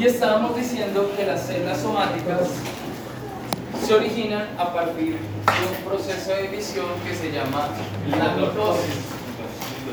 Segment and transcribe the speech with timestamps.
[0.00, 2.48] Y estábamos diciendo que las células somáticas
[3.86, 7.68] se originan a partir de un proceso de división que se llama
[8.08, 8.94] la mitosis.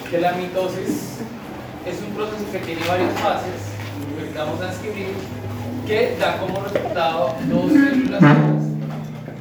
[0.09, 1.17] Que la mitosis
[1.85, 3.59] es un proceso que tiene varias fases,
[4.31, 5.13] que vamos a escribir,
[5.85, 8.21] que da como resultado dos células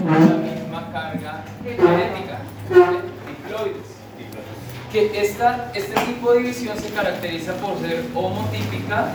[0.00, 2.40] con la misma carga genética,
[3.28, 3.86] diploides.
[4.90, 9.12] Que esta, este tipo de división se caracteriza por ser homotípica,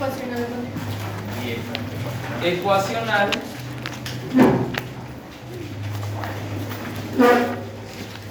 [0.00, 0.46] Ecuacional.
[2.42, 3.30] ecuacional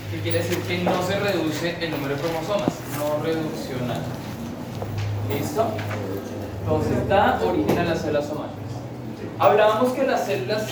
[0.09, 4.01] que quiere decir que no se reduce el número de cromosomas, no reduccional.
[5.31, 5.67] ¿Listo?
[6.61, 8.71] Entonces da origen a las células somáticas.
[9.37, 10.65] Hablábamos que las células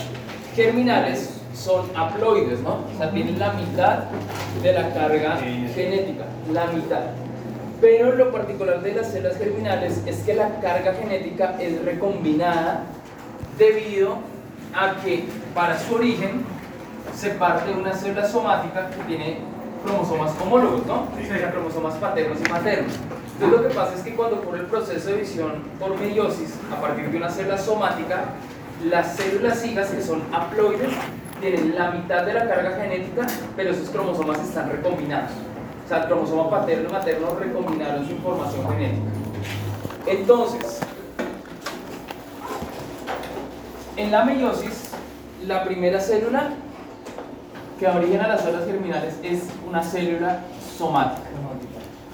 [0.56, 2.80] germinales son haploides, ¿no?
[2.92, 3.98] O sea, tienen la mitad
[4.60, 7.27] de la carga genética, la mitad.
[7.80, 12.82] Pero lo particular de las células germinales es que la carga genética es recombinada
[13.56, 14.16] debido
[14.74, 16.44] a que para su origen
[17.14, 19.38] se parte de una célula somática que tiene
[19.84, 21.02] cromosomas homólogos, ¿no?
[21.02, 22.92] O sea, cromosomas paternos y maternos.
[23.34, 26.80] Entonces lo que pasa es que cuando ocurre el proceso de división por meiosis, a
[26.80, 28.24] partir de una célula somática,
[28.84, 30.90] las células hijas que son haploides
[31.40, 33.26] tienen la mitad de la carga genética,
[33.56, 35.30] pero esos cromosomas están recombinados.
[35.88, 39.08] O sea, el cromosoma paterno y materno recombinaron su información genética.
[40.06, 40.80] Entonces,
[43.96, 44.90] en la meiosis,
[45.46, 46.50] la primera célula
[47.78, 50.40] que da origen a las células germinales es una célula
[50.76, 51.26] somática.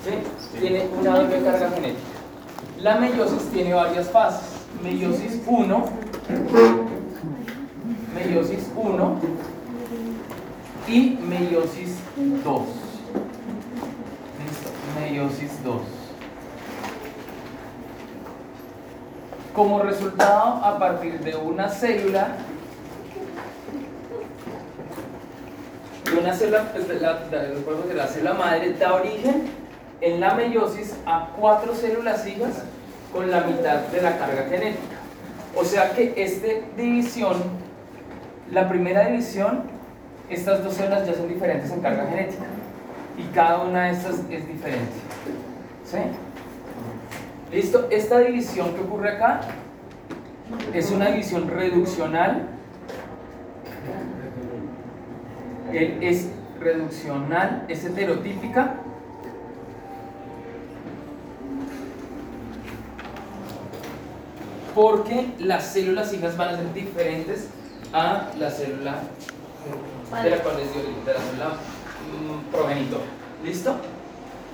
[0.05, 0.61] ¿sí?
[0.61, 1.99] Tiene una doble carga genética.
[2.79, 4.51] La meiosis tiene varias fases.
[4.85, 5.85] Meiosis 1,
[8.15, 9.21] meiosis 1
[10.87, 11.99] y meiosis
[12.45, 12.84] 2.
[15.01, 15.83] Meiosis 2.
[19.55, 22.37] Como resultado, a partir de una célula,
[26.05, 29.45] de una célula, pues, de la célula madre da origen
[30.01, 32.63] en la meiosis a cuatro células hijas
[33.13, 34.97] con la mitad de la carga genética.
[35.57, 37.37] O sea que esta división,
[38.51, 39.63] la primera división,
[40.29, 42.45] estas dos células ya son diferentes en carga genética
[43.17, 44.93] y cada una de estas es diferente.
[45.85, 45.99] ¿Sí?
[47.53, 47.89] ¿Listo?
[47.91, 49.41] Esta división que ocurre acá
[50.73, 52.49] es una división reduccional.
[55.73, 56.29] Es
[56.61, 58.75] reduccional, es heterotípica.
[64.75, 67.49] Porque las células hijas van a ser diferentes
[67.93, 68.97] a la célula
[70.23, 71.57] de la cual les dio de la célula
[72.51, 73.05] progenitora.
[73.45, 73.77] ¿Listo?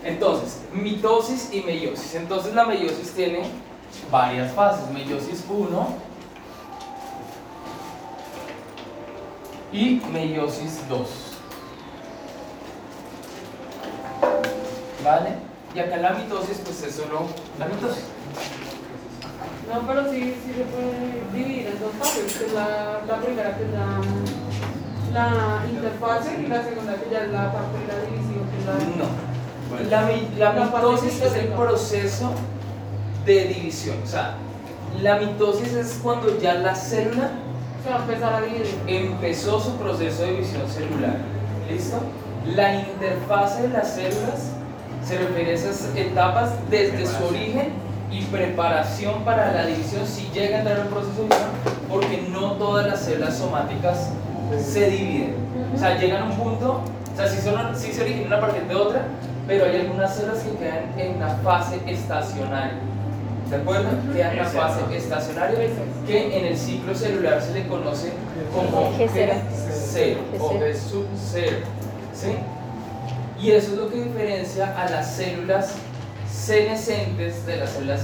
[0.04, 2.14] Entonces, mitosis y meiosis.
[2.14, 3.42] Entonces la meiosis tiene
[4.10, 4.90] varias fases.
[4.90, 6.10] Meiosis 1
[9.72, 11.08] y meiosis 2.
[15.04, 15.34] ¿Vale?
[15.74, 17.26] Y acá la mitosis pues es solo
[17.58, 18.04] la mitosis.
[19.72, 23.56] No, pero sí, sí se puede dividir en dos fases, que es la, la primera
[23.56, 24.00] que es la,
[25.12, 28.66] la interfase y la segunda que ya es la parte de la división, que es
[28.66, 29.04] la...
[29.04, 29.30] No.
[29.88, 32.32] La, mitosis es el proceso
[33.24, 33.96] de división.
[34.02, 34.34] O sea,
[35.00, 37.30] la mitosis es cuando ya la célula
[37.84, 38.66] Se va a empezar a dividir.
[38.86, 41.16] empezó su proceso de división celular.
[41.70, 41.98] ¿Listo?
[42.56, 44.50] La interfase de las células
[45.06, 47.72] se refiere a esas etapas desde su origen
[48.10, 51.50] y preparación para la división si llega a entrar en el proceso de división,
[51.88, 54.10] porque no todas las células somáticas
[54.58, 55.34] se dividen.
[55.74, 56.80] O sea, llegan a un punto,
[57.12, 59.04] o sea, sí, son, sí se originan a partir de otra,
[59.46, 62.78] pero hay algunas células que quedan en una fase estacionaria.
[63.48, 63.88] ¿De acuerdo?
[64.12, 65.58] Quedan en una fase estacionaria
[66.06, 68.12] que en el ciclo celular se le conoce
[68.54, 69.32] como G0.
[69.68, 71.56] G0 o G sub 0.
[72.14, 72.36] ¿sí?
[73.40, 75.74] Y eso es lo que diferencia a las células
[76.30, 78.02] senescentes de las células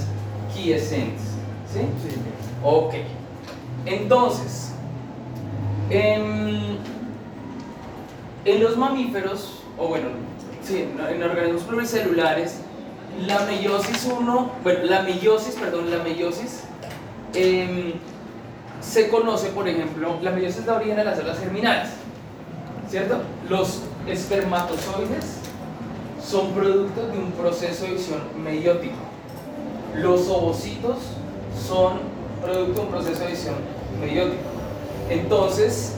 [0.52, 1.22] quiescentes.
[1.72, 1.80] ¿Sí?
[2.64, 2.94] Ok.
[3.84, 4.72] Entonces,
[5.90, 6.78] en,
[8.44, 10.08] en los mamíferos, o bueno,
[10.62, 12.60] sí, en, organismos pluricelulares,
[13.26, 16.64] la meiosis 1, bueno, la meiosis, perdón, la meiosis
[17.34, 17.94] em,
[18.80, 21.88] se conoce, por ejemplo, la meiosis da origen a las células germinales,
[22.88, 23.20] ¿cierto?
[23.48, 25.38] Los espermatozoides
[26.22, 28.96] son producto de un proceso de división meiótico.
[29.94, 30.96] Los ovocitos
[31.66, 32.00] son
[32.42, 33.54] producto de un proceso de división
[34.00, 34.55] meiótico.
[35.08, 35.94] Entonces,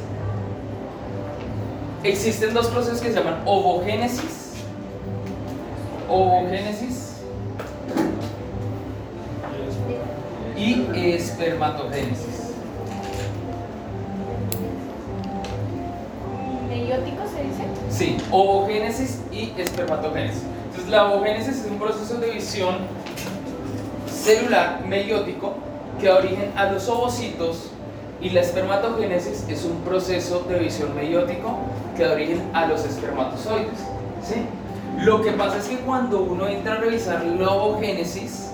[2.04, 4.54] existen dos procesos que se llaman ovogénesis.
[6.08, 7.08] Ovogénesis
[10.56, 12.52] y espermatogénesis.
[16.68, 17.64] ¿Meiótico se dice?
[17.90, 20.42] Sí, ovogénesis y espermatogénesis.
[20.64, 22.76] Entonces la ovogénesis es un proceso de división
[24.10, 25.54] celular meiótico
[26.00, 27.70] que da origen a los ovocitos
[28.20, 31.58] y la espermatogénesis es un proceso de división meiótico
[31.96, 33.78] que da origen a los espermatozoides.
[34.22, 34.42] ¿sí?
[34.98, 38.50] Lo que pasa es que cuando uno entra a revisar la ovogénesis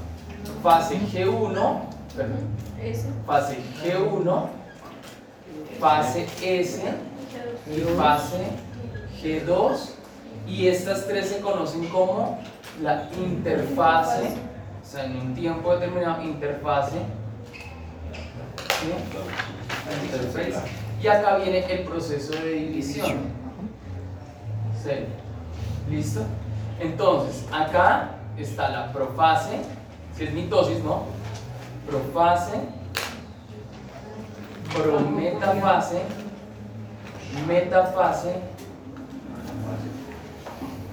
[0.62, 1.81] Fase G1,
[2.16, 2.40] perdón,
[2.81, 3.08] Ese.
[3.25, 4.48] fase G1,
[5.80, 6.81] fase S
[7.68, 8.48] y fase
[9.22, 9.78] G2
[10.48, 12.40] y estas tres se conocen como
[12.81, 14.34] la interfase,
[14.81, 16.98] o sea, en un tiempo determinado, interfase.
[20.04, 20.62] interfase.
[21.02, 23.42] Y acá viene el proceso de división.
[25.90, 26.22] ¿Listo?
[26.80, 29.60] Entonces, acá está la profase,
[30.21, 31.06] si es mitosis, ¿no?
[31.89, 32.59] Profase,
[34.71, 36.03] prometafase,
[37.47, 38.35] metafase,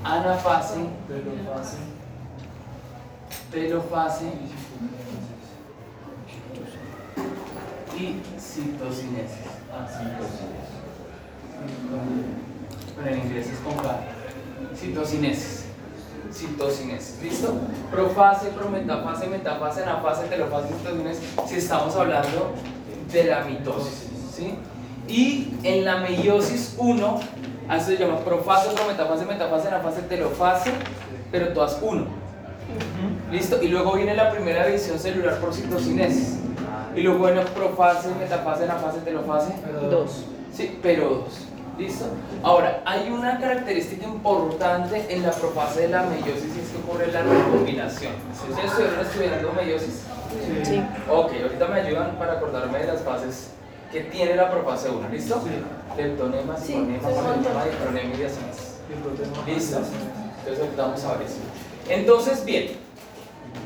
[0.02, 0.86] anafase,
[3.52, 4.32] telofase
[7.98, 9.46] y citocinesis.
[9.70, 10.78] Ah, citocinesis.
[12.96, 13.74] Pero en inglés es con.
[14.74, 15.67] Citocinesis.
[16.32, 17.18] Citocinesis.
[17.22, 17.54] ¿Listo?
[17.90, 21.24] Profase, prometafase, metafase, anafase, telofase, citocinesis.
[21.46, 22.52] Si estamos hablando
[23.12, 24.06] de la mitosis.
[24.34, 24.54] ¿Sí?
[25.08, 27.20] Y en la meiosis 1,
[27.68, 30.70] a eso se llama profase, prometafase, metafase, anafase, telofase,
[31.32, 32.06] pero todas 1.
[33.32, 33.62] ¿Listo?
[33.62, 36.38] Y luego viene la primera división celular por citocinesis.
[36.94, 39.52] Y luego viene profase, metafase, anafase, telofase.
[39.90, 40.24] Dos.
[40.52, 41.47] Sí, pero dos.
[41.78, 42.06] ¿Listo?
[42.42, 47.06] Ahora, hay una característica importante en la profase de la meiosis y es que ocurre
[47.12, 48.12] la recombinación.
[48.50, 50.02] ¿Ustedes estuvieron estudiando meiosis?
[50.64, 50.82] Sí.
[51.08, 53.50] Ok, ahorita me ayudan para acordarme de las fases
[53.92, 55.40] que tiene la profase 1, ¿listo?
[55.42, 57.12] Sí, simonema, sí, un montón.
[57.14, 58.62] polonema, dipronema y diacinesa.
[59.46, 59.78] ¿Listo?
[59.78, 61.36] Entonces ahorita vamos a ver eso.
[61.88, 62.72] Entonces, bien,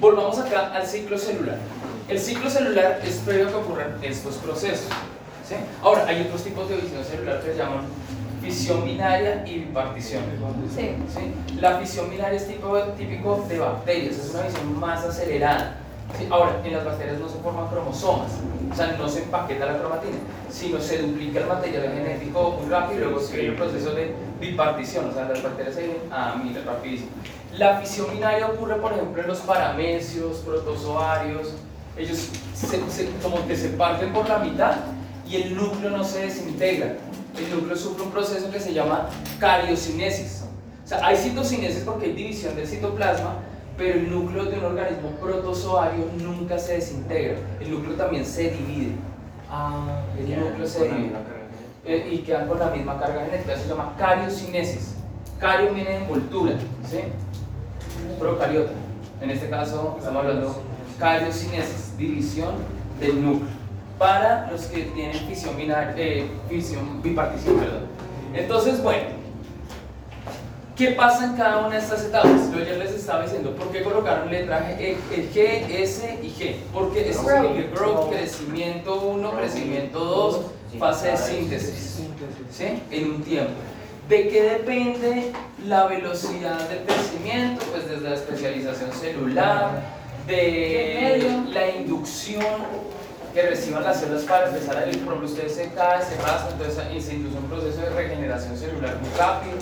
[0.01, 1.57] volvamos acá al ciclo celular.
[2.09, 4.89] El ciclo celular es previo a que ocurran estos procesos.
[5.49, 5.55] ¿sí?
[5.83, 7.85] Ahora, hay otros tipos de división celular que se llaman
[8.43, 10.23] fisión binaria y bipartición.
[10.75, 10.95] Sí.
[11.09, 11.61] ¿sí?
[11.61, 15.77] La fisión binaria es tipo, típico de bacterias, es una visión más acelerada.
[16.19, 16.27] ¿sí?
[16.31, 18.33] Ahora, en las bacterias no se forman cromosomas,
[18.71, 20.17] o sea, no se empaqueta la cromatina,
[20.51, 24.15] sino se duplica el material genético muy rápido y luego se viene el proceso de
[24.41, 27.11] bipartición, o sea, las bacterias se vienen a mil rapidísimo.
[27.57, 31.55] La fisión binaria ocurre, por ejemplo, en los paramecios, protozoarios,
[31.97, 34.77] ellos se- se- como que se parten por la mitad
[35.29, 36.97] y el núcleo no se desintegra.
[37.39, 39.09] El núcleo sufre un proceso que se llama
[39.39, 40.45] cariocinesis.
[40.85, 43.37] O sea, hay citocinesis porque hay división del citoplasma,
[43.77, 47.39] pero el núcleo de un organismo protozoario nunca se desintegra.
[47.61, 48.93] El núcleo también se divide.
[49.51, 51.13] Ah, El núcleo se divide.
[51.85, 53.55] Eh, y quedan con la misma carga genética.
[53.55, 54.95] Eso se llama cariocinesis.
[55.41, 56.53] Cario viene de envoltura,
[56.89, 56.99] ¿sí?
[58.19, 58.73] Procariota.
[59.21, 60.55] En este caso estamos hablando de
[60.99, 62.55] cariocinesis, división
[63.01, 63.62] del núcleo.
[64.03, 67.57] Para los que tienen fisión, binaria, eh, fisión bipartición.
[67.57, 67.87] Perdón.
[68.35, 69.23] Entonces, bueno,
[70.75, 72.51] ¿Qué pasa en cada una de estas etapas?
[72.51, 74.97] Yo ya les estaba diciendo por qué colocaron letra G,
[75.33, 76.57] G, S y G.
[76.73, 80.41] Porque esto significa growth, crecimiento 1, crecimiento 2,
[80.79, 82.01] fase de síntesis.
[82.51, 82.83] ¿Sí?
[82.91, 83.53] En un tiempo.
[84.09, 85.33] ¿De qué depende
[85.67, 87.65] la velocidad del crecimiento?
[87.71, 89.83] Pues desde la especialización celular,
[90.27, 92.45] de la inducción
[93.33, 96.53] que reciban las células para empezar a ir, por ejemplo, ustedes se caen, se raspan,
[96.53, 99.57] entonces se induce un proceso de regeneración celular muy rápido.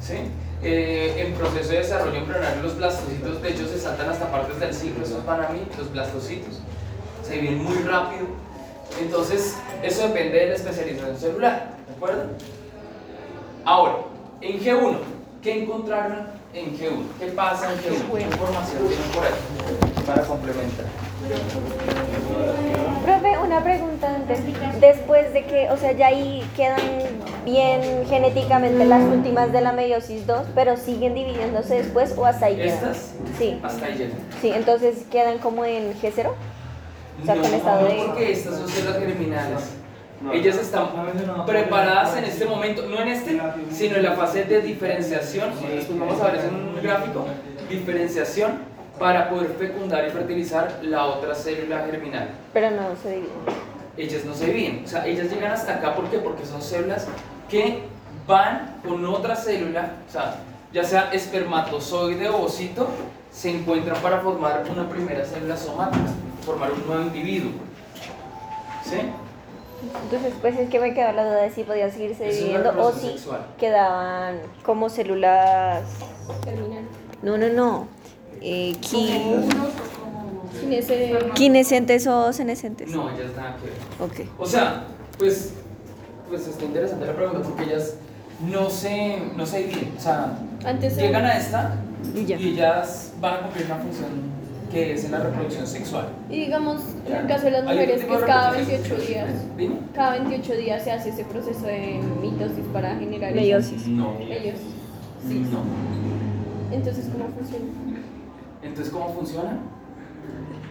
[0.00, 0.16] ¿sí?
[0.64, 4.72] Eh, en proceso de desarrollo embrionario los blastocitos de hecho se saltan hasta partes del
[4.72, 6.60] ciclo, esos van a mí, los blastocitos,
[7.22, 8.26] se vienen muy rápido.
[9.00, 12.24] Entonces, eso depende de la especialización celular, ¿de acuerdo?
[13.64, 13.94] Ahora,
[14.40, 14.98] en G1,
[15.40, 17.02] ¿qué encontraron en G1?
[17.18, 18.16] ¿Qué pasa en G1?
[18.18, 20.86] ¿Qué información tienen por ahí para complementar?
[23.04, 24.40] Profe, una pregunta antes.
[24.80, 26.80] Después de que, o sea, ya ahí quedan
[27.44, 32.56] bien genéticamente las últimas de la meiosis 2, pero siguen dividiéndose después o hasta ahí
[32.56, 32.68] quedan.
[32.74, 33.10] ¿Estas?
[33.38, 33.58] Sí.
[33.62, 34.18] Hasta ahí llegan.
[34.40, 36.30] Sí, entonces quedan como en G0.
[37.22, 39.60] O sea, no, con estado de- porque estas son células germinales.
[40.30, 40.88] Ellas están
[41.46, 45.50] preparadas en este momento, no en este, sino en la fase de diferenciación.
[45.74, 47.26] Después vamos a ver eso en un gráfico.
[47.68, 52.28] Diferenciación para poder fecundar y fertilizar la otra célula germinal.
[52.52, 53.32] Pero no se dividen.
[53.96, 56.18] Ellas no se dividen, o sea, ellas llegan hasta acá ¿por qué?
[56.18, 57.06] porque son células
[57.50, 57.82] que
[58.26, 60.36] van con otra célula, o sea,
[60.72, 62.88] ya sea espermatozoide o ovocito,
[63.30, 66.10] se encuentran para formar una primera célula somática,
[66.46, 67.52] formar un nuevo individuo.
[68.84, 68.96] ¿Sí?
[70.04, 72.92] Entonces, pues es que me quedó la duda de si podían seguirse Eso dividiendo o
[72.92, 73.46] si sexual.
[73.58, 75.82] quedaban como células.
[77.22, 77.88] No, no, no.
[78.40, 79.44] Eh, qui-
[81.34, 82.88] Quinescentes o senescentes.
[82.90, 84.26] No, ellas nada que ver.
[84.26, 84.30] Ok.
[84.38, 84.84] O sea,
[85.18, 85.54] pues,
[86.28, 87.94] pues está interesante la pregunta porque ellas
[88.48, 89.94] no se, no se dividen.
[89.96, 91.74] O sea, Antes llegan a esta
[92.14, 92.36] Y ya.
[92.36, 94.08] y ellas van a cumplir una función
[94.72, 96.08] que es en la reproducción sexual.
[96.30, 99.56] Y digamos, en el caso de las mujeres, que es de cada reproducción 28 días.
[99.56, 99.76] Dime.
[99.94, 103.86] Cada 28 días se hace ese proceso de mitosis para generar Meiosis.
[103.86, 104.16] No.
[104.18, 104.58] Ellos.
[105.28, 105.46] Sí.
[105.52, 105.60] No.
[106.74, 107.64] Entonces, ¿cómo funciona?
[108.62, 109.58] Entonces, ¿cómo funciona?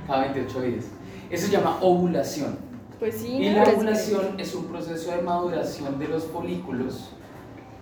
[0.07, 0.85] Cada 28 días.
[1.29, 2.57] Eso se llama ovulación.
[2.99, 7.11] Pues sí, Y la ovulación es un proceso de maduración de los folículos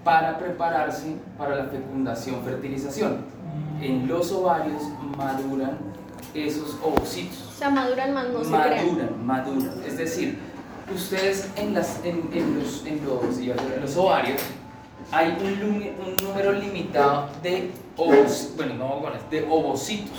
[0.03, 3.25] para prepararse para la fecundación, fertilización.
[3.81, 4.81] En los ovarios
[5.17, 5.77] maduran
[6.33, 7.49] esos ovocitos.
[7.55, 8.85] O sea, maduran más, no se crean.
[8.87, 9.83] maduran, maduran.
[9.85, 10.39] Es decir,
[10.93, 14.41] ustedes en, las, en, en los, en, los, en los ovarios
[15.11, 15.73] hay un,
[16.05, 20.17] un número limitado de, ovos, bueno, no de ovocitos.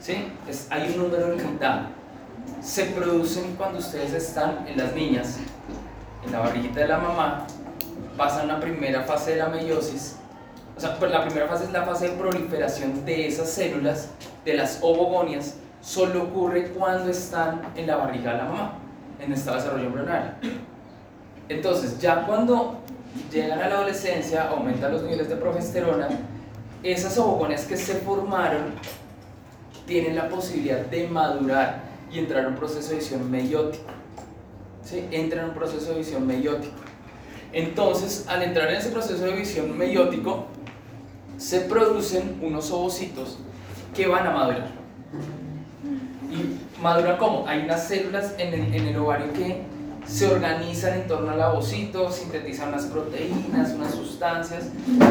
[0.00, 0.26] ¿sí?
[0.48, 1.88] Es- hay un número limitado.
[2.62, 5.38] Se producen cuando ustedes están en las niñas,
[6.24, 7.46] en la barriguita de la mamá,
[8.16, 10.16] pasan la primera fase de la meiosis.
[10.80, 14.08] O sea, pues la primera fase es la fase de proliferación de esas células,
[14.46, 18.78] de las ovogonias, solo ocurre cuando están en la barriga de la mamá,
[19.20, 20.30] en estado de desarrollo embrionario.
[21.50, 22.78] Entonces, ya cuando
[23.30, 26.08] llegan a la adolescencia, aumentan los niveles de progesterona,
[26.82, 28.72] esas ovogonias que se formaron
[29.86, 33.84] tienen la posibilidad de madurar y entrar en un proceso de visión meiótico.
[34.82, 35.06] ¿Sí?
[35.10, 36.80] Entran en un proceso de visión meiótico.
[37.52, 40.46] Entonces, al entrar en ese proceso de visión meiótico,
[41.40, 43.38] se producen unos ovocitos
[43.94, 44.68] que van a madurar.
[46.30, 47.46] ¿Y maduran cómo?
[47.48, 49.62] Hay unas células en el, ovario que
[50.06, 54.66] se organizan en torno al ovocito, sintetizan unas proteínas, unas sustancias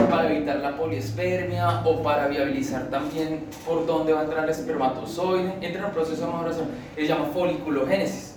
[0.07, 5.55] para evitar la poliespermia o para viabilizar también por dónde va a entrar el espermatozoide.
[5.61, 8.35] Entra en un proceso de maduración se llama foliculogénesis.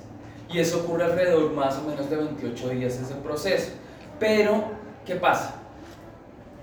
[0.50, 3.72] Y eso ocurre alrededor más o menos de 28 días ese proceso.
[4.18, 4.64] Pero,
[5.04, 5.56] ¿qué pasa?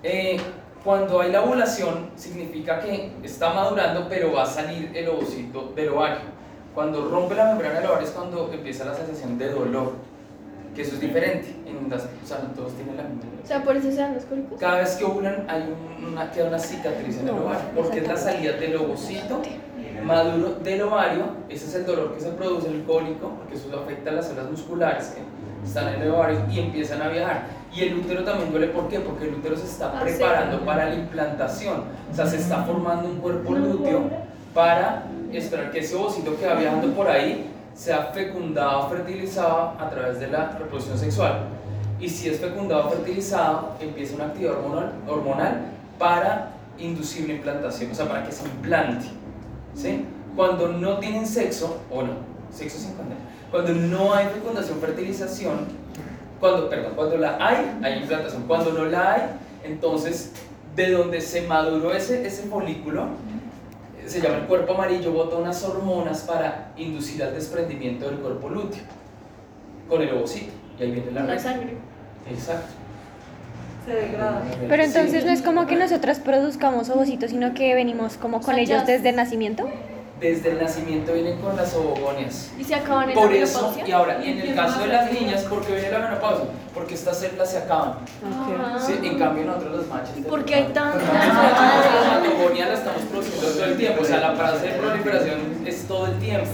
[0.02, 0.40] Eh,
[0.84, 5.90] cuando hay la ovulación, significa que está madurando, pero va a salir el ovocito del
[5.90, 6.40] ovario.
[6.74, 9.94] Cuando rompe la membrana del ovario es cuando empieza la sensación de dolor,
[10.76, 11.56] que eso es diferente.
[11.66, 13.24] En las, o sea, no todos tienen la misma.
[13.44, 14.60] O sea, por eso se dan los cólicos.
[14.60, 15.66] Cada vez que ovulan hay
[16.08, 19.42] una, queda una cicatriz en el ovario, porque es la salida del ovocito
[20.04, 23.68] maduro del ovario, ese es el dolor que se produce en el cólico, porque eso
[23.78, 27.48] afecta a las células musculares que están en el ovario y empiezan a viajar.
[27.74, 29.00] Y el útero también duele, ¿por qué?
[29.00, 30.14] Porque el útero se está Ah, sí.
[30.16, 34.02] preparando para la implantación, o sea, se está formando un cuerpo lúteo
[34.54, 40.20] para esperar que ese ovocito que va viajando por ahí sea fecundado, fertilizado a través
[40.20, 41.42] de la reproducción sexual.
[42.00, 45.62] Y si es fecundado o fertilizado, empieza una actividad hormonal, hormonal
[46.00, 49.06] para inducir la implantación, o sea, para que se implante.
[49.76, 50.06] ¿sí?
[50.36, 52.14] Cuando no tienen sexo, o no,
[52.52, 53.20] sexo sin condena,
[53.52, 55.68] Cuando no hay fecundación, fertilización,
[56.40, 58.44] cuando, perdón, cuando la hay, hay implantación.
[58.44, 59.22] Cuando no la hay,
[59.64, 60.34] entonces
[60.76, 63.08] de donde se maduró ese, ese folículo,
[64.06, 68.82] se llama el cuerpo amarillo, bota unas hormonas para inducir al desprendimiento del cuerpo lúteo
[69.88, 70.52] con el ovocito.
[70.80, 71.76] Y ahí viene la La sangre
[72.30, 72.70] Exacto.
[73.86, 74.44] se degrada.
[74.68, 75.28] Pero entonces Sí.
[75.28, 78.86] no es como que nosotras produzcamos ovocitos, sino que venimos como con O sea, ellos
[78.88, 79.70] desde nacimiento.
[80.20, 82.50] Desde el nacimiento vienen con las ovogonias.
[82.60, 83.88] Y se acaban en Por la eso, menopausia.
[83.88, 86.46] y ahora, en el caso de las niñas, ¿por qué viene la menopausia?
[86.74, 87.94] Porque estas células se acaban.
[88.26, 88.80] Ajá.
[88.80, 90.10] Sí, en cambio nosotros los machos...
[90.28, 91.02] ¿Por qué hay tantas?
[91.04, 95.88] La mitogonía la estamos produciendo todo el tiempo, o sea, la fase de proliferación es
[95.88, 96.52] todo el tiempo.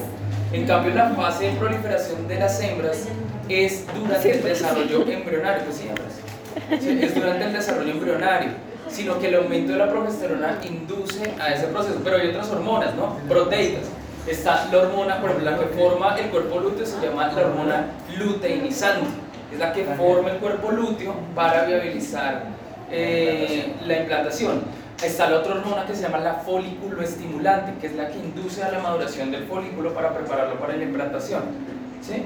[0.53, 3.05] En cambio, la fase de proliferación de las hembras
[3.49, 6.81] es durante el desarrollo embrionario, pues sí, hembras.
[6.81, 8.49] Sí, es durante el desarrollo embrionario,
[8.95, 12.95] sino que el aumento de la progesterona induce a ese proceso, pero hay otras hormonas,
[12.95, 13.17] ¿no?
[13.27, 13.83] Proteicas.
[14.25, 17.87] Está la hormona, por ejemplo, la que forma el cuerpo lúteo se llama la hormona
[18.17, 19.07] luteinizante,
[19.51, 22.43] es la que forma el cuerpo lúteo para viabilizar
[22.89, 24.61] eh, la implantación.
[25.03, 28.63] Está la otra hormona que se llama la folículo estimulante, que es la que induce
[28.63, 31.43] a la maduración del folículo para prepararlo para la implantación.
[32.01, 32.23] ¿sí?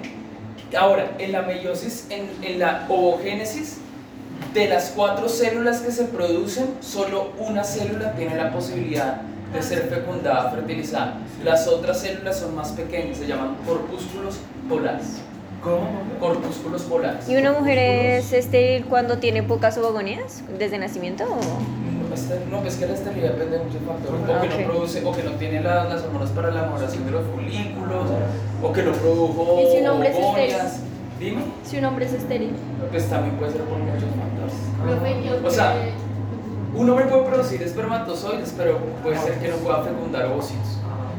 [0.77, 3.79] Ahora, en la meiosis, en, en la ovogénesis,
[4.53, 9.21] de las cuatro células que se producen, solo una célula tiene la posibilidad
[9.53, 11.17] de ser fecundada, fertilizada.
[11.43, 15.05] Las otras células son más pequeñas, se llaman corpúsculos polares.
[15.63, 15.87] ¿Cómo?
[16.19, 17.27] Corpúsculos polares.
[17.27, 21.25] ¿Y una mujer es estéril cuando tiene pocas ovogonias desde nacimiento?
[21.25, 21.35] o?
[22.09, 24.21] No, este- No, pues que la esterilidad depende de muchos factores.
[24.23, 24.61] O que Ok.
[24.67, 28.05] no produce, o que no tiene la- las hormonas para la maduración de los folículos,
[28.63, 30.79] o que no produjo ¿Y si un hombre es ovogonias.
[31.19, 32.51] Dime, Si un hombre es estéril.
[32.91, 35.45] pues también puede ser por muchos factores.
[35.45, 35.75] O sea,
[36.75, 40.77] Un hombre puede producir espermatozoides, pero puede ser que no pueda fecundar ovocitos.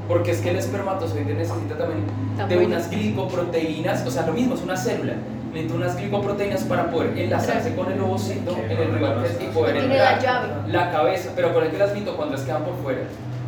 [0.09, 2.05] Porque es que el espermatozoide necesita también
[2.49, 5.15] de unas glicoproteínas, o sea, lo mismo, es una célula.
[5.53, 9.47] Necesita unas glicoproteínas para poder enlazarse con el ovocito en el lugar que es y
[9.53, 10.23] poder Tiene la entrar.
[10.23, 10.73] llave.
[10.73, 13.01] La cabeza, pero acuérdense que las mitocondrias quedan por fuera.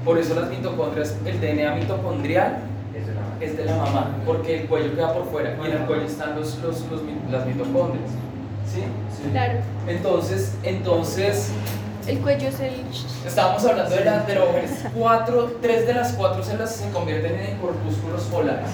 [0.05, 2.59] Por eso las mitocondrias, el DNA mitocondrial
[3.47, 6.37] es de la mamá, porque el cuello queda por fuera y en el cuello están
[6.37, 7.01] los, los, los
[7.31, 8.11] las mitocondrias.
[8.73, 8.83] ¿Sí?
[9.33, 9.61] Claro.
[9.87, 11.51] Entonces, entonces
[12.07, 12.73] El cuello es el.
[13.27, 14.85] Estábamos hablando de las terógenes.
[14.95, 18.71] Cuatro, tres de las cuatro células se convierten en corpúsculos polares.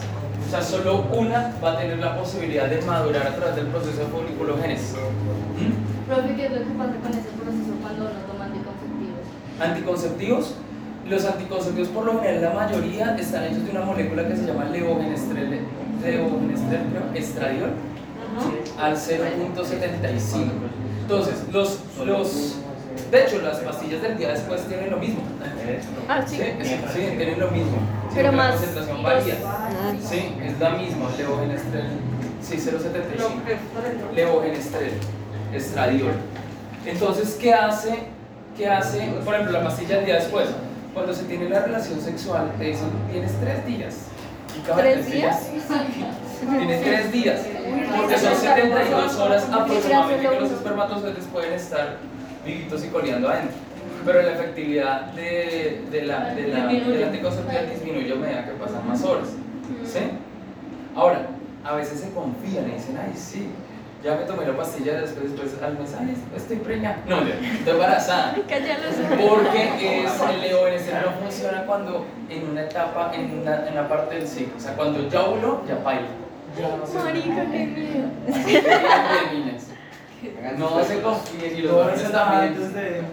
[0.47, 3.99] O sea, solo una va a tener la posibilidad de madurar a través del proceso
[3.99, 4.95] de foliculogénesis.
[4.95, 6.37] ¿Mm?
[6.37, 9.25] ¿qué es lo que pasa con ese proceso cuando uno toma anticonceptivos?
[9.61, 10.55] Anticonceptivos.
[11.09, 14.65] Los anticonceptivos, por lo general, la mayoría están hechos de una molécula que se llama
[14.67, 15.61] levogenestrel,
[17.15, 17.71] estradiol,
[18.79, 20.51] al 0.75.
[21.03, 22.57] Entonces, los, los,
[23.11, 25.21] de hecho, las pastillas del día después tienen lo mismo.
[26.09, 26.77] Ah, Sí, sí.
[26.93, 27.79] sí, tienen lo mismo.
[28.11, 29.35] sino Pero que la más concentración varía.
[30.07, 31.87] Sí, es la misma, levogenestrel.
[32.43, 34.15] Sí, 0.75.
[34.15, 34.93] Levogenestrel,
[35.55, 36.13] estradiol.
[36.85, 37.99] Entonces, ¿qué hace?
[38.57, 39.09] ¿Qué hace?
[39.25, 40.49] Por ejemplo, la pastilla del día después.
[40.99, 43.95] Cuando se tiene la relación sexual, te dicen, tienes tres días.
[44.59, 45.49] Y cada ¿Tres días?
[46.59, 47.41] Tienes tres días.
[47.97, 51.99] Porque son 72 horas aproximadamente que los espermatozoides pueden estar
[52.45, 53.55] vivitos y coleando adentro.
[54.05, 58.53] Pero la efectividad de, de la, de la, de la anticonceptiva disminuye a medida que
[58.55, 59.29] pasan más horas.
[59.85, 60.01] ¿Sí?
[60.97, 61.29] Ahora,
[61.65, 63.47] a veces se confían y dicen, ay, sí,
[64.03, 66.99] ya me tomé la pastilla, después, después al mes, ay, estoy preñada.
[67.07, 68.35] No, ya, estoy embarazada.
[69.29, 74.17] Porque es, el leonecer no funciona cuando en una etapa, en una, en una parte
[74.17, 74.55] del ciclo.
[74.57, 76.09] O sea, cuando ya ovuló, ya baila.
[76.95, 78.09] Marica, qué miedo.
[80.57, 83.07] No se confíen y los varones también.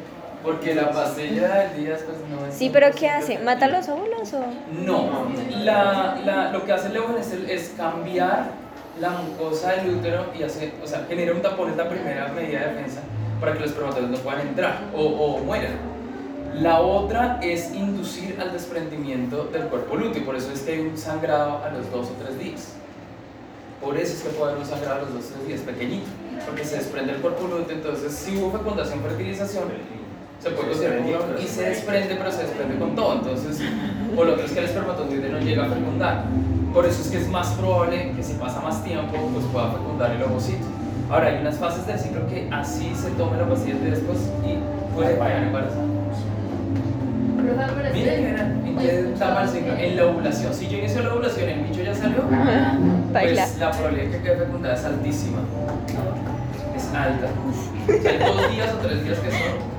[0.44, 2.54] Porque la pastilla del día después no es.
[2.54, 3.40] Sí, pero ¿qué hace?
[3.40, 4.46] ¿Mata los óvulos o...?
[4.72, 5.26] No,
[5.64, 8.52] la, la, lo que hace el leonecer es cambiar
[9.00, 12.62] la mucosa del útero y hace, o sea, genera un tapón, es la primera medida
[12.62, 13.02] de defensa
[13.40, 15.96] para que los espermatozoides no puedan entrar o, o mueran.
[16.56, 21.70] La otra es inducir al desprendimiento del cuerpo lúteo, por eso es un sangrado a
[21.70, 22.74] los dos o tres días.
[23.82, 26.08] Por eso es que puede haber un sangrado a los dos o tres días, pequeñito,
[26.46, 29.66] porque se desprende el cuerpo lúteo, entonces si hubo fecundación, fertilización,
[30.46, 33.62] se puede una- y se desprende, pero se desprende con todo, entonces,
[34.16, 36.24] o lo otro es que el espermatozoide no llega a fecundar.
[36.72, 40.12] Por eso es que es más probable que si pasa más tiempo, pues pueda fecundar
[40.12, 40.66] el ovocito.
[41.10, 44.94] Ahora, hay unas fases del ciclo que así se tome la pastilla de después y
[44.96, 45.84] puede quedar embarazada.
[47.94, 49.74] Mira, ¿en qué etapa del ciclo?
[49.78, 50.54] En la ovulación.
[50.54, 52.24] Si yo inicio la ovulación, el bicho ya salió,
[53.14, 53.44] Baila.
[53.46, 55.38] pues la probabilidad de que quede fecundada es altísima.
[56.76, 57.28] Es alta.
[57.88, 59.75] Hay dos días o tres días que son.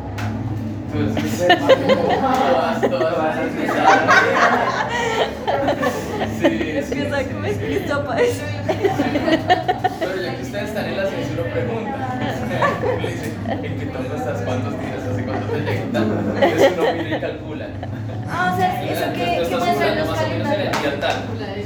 [0.96, 1.10] Pues,
[6.38, 7.50] Sí, Empieza sí, como sí.
[7.50, 8.42] escrito para eso.
[8.66, 12.18] Pero ya que ustedes están en la uno pregunta.
[13.02, 14.40] Le dice, ¿en qué tanto estás?
[14.42, 15.02] ¿Cuántos tiras?
[15.12, 15.82] ¿Hace cuánto te llega?
[15.82, 17.66] Entonces uno mira y calcula.
[18.28, 20.76] Ah, o sea, eso que, que muestran los calendarios.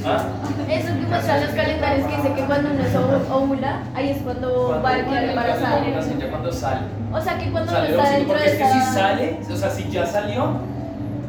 [0.07, 0.25] ¿Ah?
[0.69, 4.19] Eso que muestran los calendarios que dice que cuando uno es ovu- óvula, ahí es
[4.19, 5.81] cuando va a quedar embarazada.
[6.19, 6.81] Ya cuando sale.
[7.13, 8.93] O sea que cuando uno está dentro porque de es que si esa...
[8.93, 10.53] sale, o sea, si ya salió,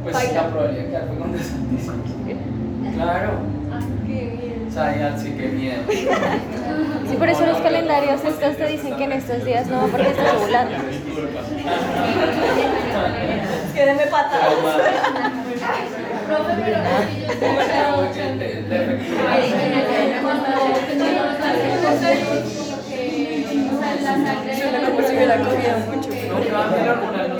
[0.03, 0.33] pues Baila.
[0.33, 1.93] la probabilidad de quedar fecunda es altísima.
[2.95, 3.29] Claro.
[3.73, 4.65] Ah, qué bien.
[4.67, 5.81] O sea, ya sí, qué miedo.
[5.89, 10.33] Sí, por eso los calendarios estos te dicen que en estos días no, porque estás
[10.41, 10.75] ovulando.
[13.73, 14.39] Quédeme cosas,
[24.89, 26.09] como si hubiera comido mucho.
[26.27, 26.47] No, no
[27.27, 27.39] no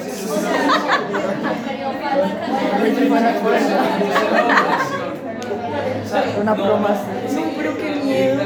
[6.42, 6.92] Una no, broma
[7.28, 8.44] Sí, pero qué miedo.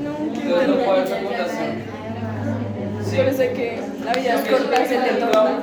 [0.00, 0.12] No.
[3.12, 3.18] Sí.
[3.18, 5.60] Por eso es que la vida es corta, se te torna.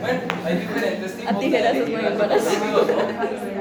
[0.00, 1.96] Bueno, hay diferentes tipos A tijeras de es muy.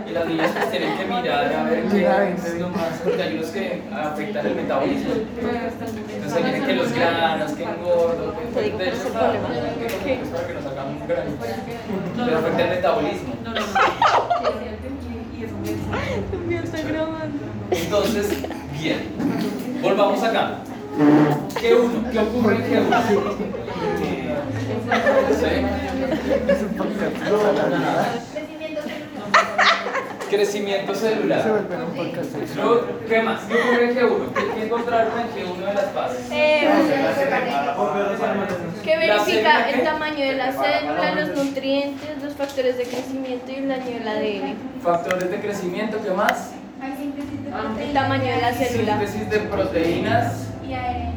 [0.08, 3.38] Y las niñas pues tienen que mirar a ver qué es lo más, porque hay
[3.38, 5.14] unos que afectan el metabolismo.
[5.14, 10.54] Entonces ahí vienen que los granos, que engordo, que de ¿cuál hecho está- para que
[10.54, 11.32] nos hagamos un grano.
[12.26, 13.34] Pero afecta el metabolismo.
[17.72, 18.30] Entonces,
[18.82, 19.00] bien.
[19.82, 20.60] Volvamos acá.
[20.98, 23.36] G1, ¿qué ocurre en G1?
[25.40, 25.54] ¿Sí?
[30.30, 31.44] Crecimiento celular.
[33.08, 33.42] ¿Qué más?
[33.42, 34.34] ¿Qué ocurre en G1?
[34.34, 36.26] ¿Qué, qué encontraron en G1 de las fases?
[36.32, 36.68] Eh,
[38.84, 43.56] que ¿La verifica el tamaño de la célula, los nutrientes, los factores de crecimiento y
[43.56, 44.56] el daño del ADN.
[44.82, 46.54] Factores de crecimiento, ¿qué más?
[47.80, 48.94] El tamaño de la célula.
[48.94, 51.14] Síntesis de proteínas Y ARN.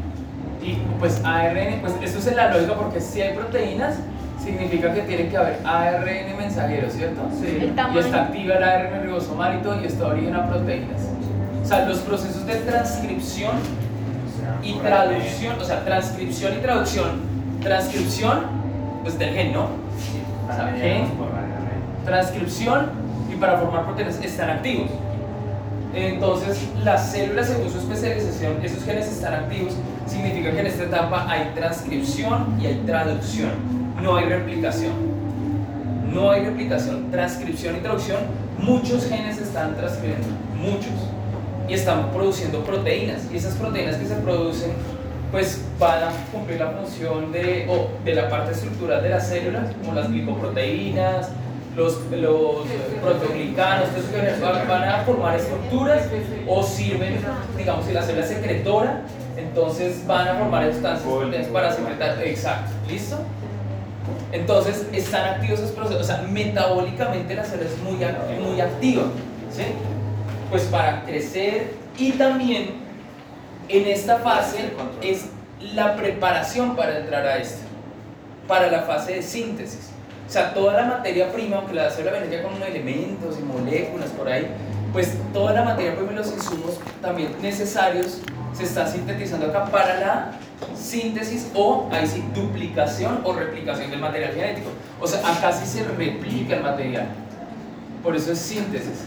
[0.63, 3.97] y pues ARN, pues esto es en la lógica porque si hay proteínas,
[4.43, 7.23] significa que tiene que haber ARN mensajero, ¿cierto?
[7.45, 11.03] El Y está activa el ARN ribosomal y todo y esto da origen a proteínas.
[11.63, 13.57] O sea, los procesos de transcripción
[14.63, 17.21] y traducción, o sea, transcripción y traducción,
[17.63, 18.41] transcripción,
[19.03, 19.69] pues del gen, ¿no?
[20.49, 21.07] O sea, gen,
[22.05, 22.87] transcripción
[23.33, 24.91] y para formar proteínas están activos.
[25.95, 29.75] Entonces, las células según su especialización, esos genes están activos,
[30.07, 33.51] significa que en esta etapa hay transcripción y hay traducción,
[34.03, 35.21] no hay replicación.
[36.13, 38.19] No hay replicación, transcripción y traducción,
[38.59, 40.27] muchos genes están transcribiendo,
[40.57, 40.91] muchos,
[41.69, 44.73] y están produciendo proteínas, y esas proteínas que se producen,
[45.31, 47.69] pues van a cumplir la función de,
[48.05, 51.29] de la parte estructural de las células, como las glicoproteínas,
[51.77, 52.67] los, los
[53.01, 53.89] proteoglicanos,
[54.69, 56.03] van, a formar estructuras
[56.47, 57.19] o sirven,
[57.57, 59.03] digamos, si la célula es secretora,
[59.37, 63.19] entonces van a formar sustancias para secretar, exacto, ¿listo?
[64.33, 67.97] Entonces están activos esos procesos, o sea, metabólicamente la célula es muy,
[68.45, 69.05] muy activa,
[69.55, 69.63] ¿sí?
[70.51, 72.81] Pues para crecer y también
[73.69, 74.71] en esta fase
[75.03, 75.27] es
[75.75, 77.67] la preparación para entrar a esta,
[78.49, 79.90] para la fase de síntesis.
[80.31, 84.11] O sea, toda la materia prima, aunque la célula viene ya con elementos y moléculas
[84.11, 84.47] por ahí,
[84.93, 88.21] pues toda la materia prima y los insumos también necesarios
[88.53, 90.31] se están sintetizando acá para la
[90.77, 94.69] síntesis o, ahí sí, duplicación o replicación del material genético.
[95.01, 97.07] O sea, acá sí se replica el material.
[98.05, 99.07] Por eso es síntesis.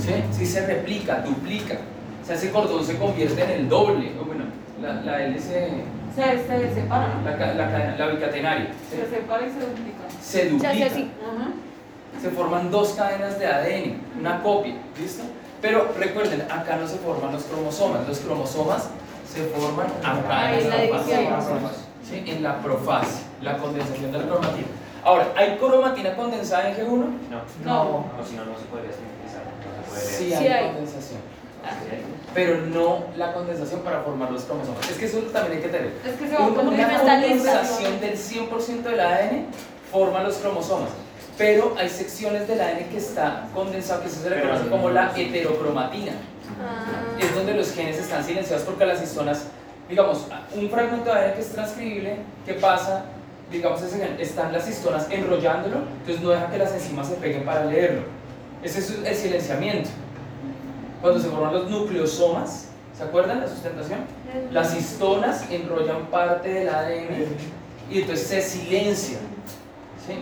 [0.00, 0.12] ¿Sí?
[0.32, 1.74] Sí se replica, duplica.
[2.22, 4.10] O sea, ese cordón se convierte en el doble.
[4.20, 4.44] O bueno,
[4.82, 5.68] la, la L se,
[6.14, 7.30] Se, se separa, ¿no?
[7.30, 8.66] la, la, cadena- la bicatenaria.
[8.90, 8.96] ¿sí?
[8.96, 10.05] Se separa y se duplica.
[10.26, 10.68] Se Se duplica.
[10.86, 11.50] Ajá.
[12.20, 15.22] Se forman dos cadenas de ADN, una copia, ¿listo?
[15.60, 18.06] Pero recuerden, acá no se forman los cromosomas.
[18.08, 18.88] Los cromosomas
[19.32, 21.16] se forman acá en la esta fase.
[21.18, 21.70] división.
[22.08, 22.24] ¿sí?
[22.30, 24.66] En la profase, la condensación de la cromatina.
[25.04, 26.88] Ahora, ¿hay cromatina condensada en G1?
[26.88, 27.82] No, No.
[27.82, 29.42] o si no, no se podría sintetizar.
[29.44, 30.66] No se Sí hay, Sí hay.
[30.66, 31.20] condensación,
[31.62, 32.02] Sí hay.
[32.34, 34.88] pero no la condensación para formar los cromosomas.
[34.90, 35.92] Es que eso también hay que tener.
[36.04, 36.70] Es que se va Una no
[37.02, 39.46] condensación del 100% del ADN
[39.96, 40.90] forma los cromosomas.
[41.38, 44.90] Pero hay secciones del ADN que está condensado, que eso se le Pero- conoce como
[44.90, 46.12] la heterocromatina.
[46.60, 47.16] Ah.
[47.18, 49.44] Es donde los genes están silenciados porque las histonas,
[49.88, 53.04] digamos, un fragmento de ADN que es transcribible, ¿qué pasa?
[53.50, 57.44] Digamos, ese gen, están las histonas enrollándolo, entonces no deja que las enzimas se peguen
[57.44, 58.02] para leerlo.
[58.62, 59.88] Ese es el silenciamiento.
[61.00, 64.00] Cuando se forman los nucleosomas, ¿se acuerdan la sustentación?
[64.50, 67.26] Las histonas enrollan parte del ADN
[67.90, 69.18] y entonces se silencia.
[70.06, 70.14] ¿Sí?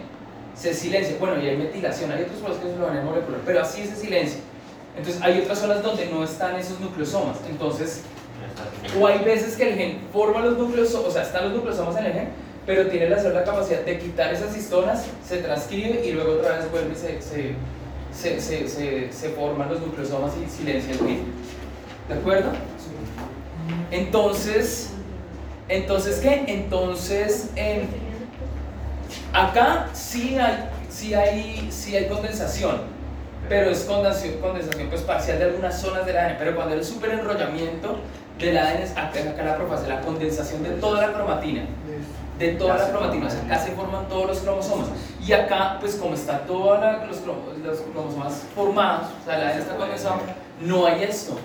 [0.54, 1.16] se silencia.
[1.18, 3.84] Bueno, y hay metilación, hay otros procesos que se lo van a molecular, pero así
[3.86, 4.40] se silencia.
[4.96, 7.38] Entonces hay otras zonas donde no están esos nucleosomas.
[7.48, 8.02] Entonces,
[8.98, 12.06] o hay veces que el gen forma los nucleosomas, o sea, están los nucleosomas en
[12.06, 12.28] el gen,
[12.64, 16.58] pero tiene la célula la capacidad de quitar esas histonas, se transcribe y luego otra
[16.58, 17.20] vez vuelve y se,
[18.40, 21.24] se, se, se, forman los nucleosomas y silencia el gen.
[22.08, 22.50] ¿De acuerdo?
[23.90, 24.90] Entonces,
[25.68, 26.44] entonces ¿qué?
[26.46, 27.86] Entonces, em,
[29.34, 32.82] acá sí hay, sí hay, sí hay condensación,
[33.48, 37.10] pero es condensación, condensación pues parcial de algunas zonas del ADN, pero cuando el super
[37.10, 37.98] enrollamiento
[38.38, 41.66] del ADN, es acá, acá la profase, la condensación de toda la cromatina,
[42.38, 44.88] de toda la cromatina, o sea, acá se forman todos los cromosomas,
[45.20, 47.20] y acá, pues como está todos los,
[47.64, 50.20] los cromosomas formados, o sea, el ADN está condensado,
[50.60, 51.36] no hay esto.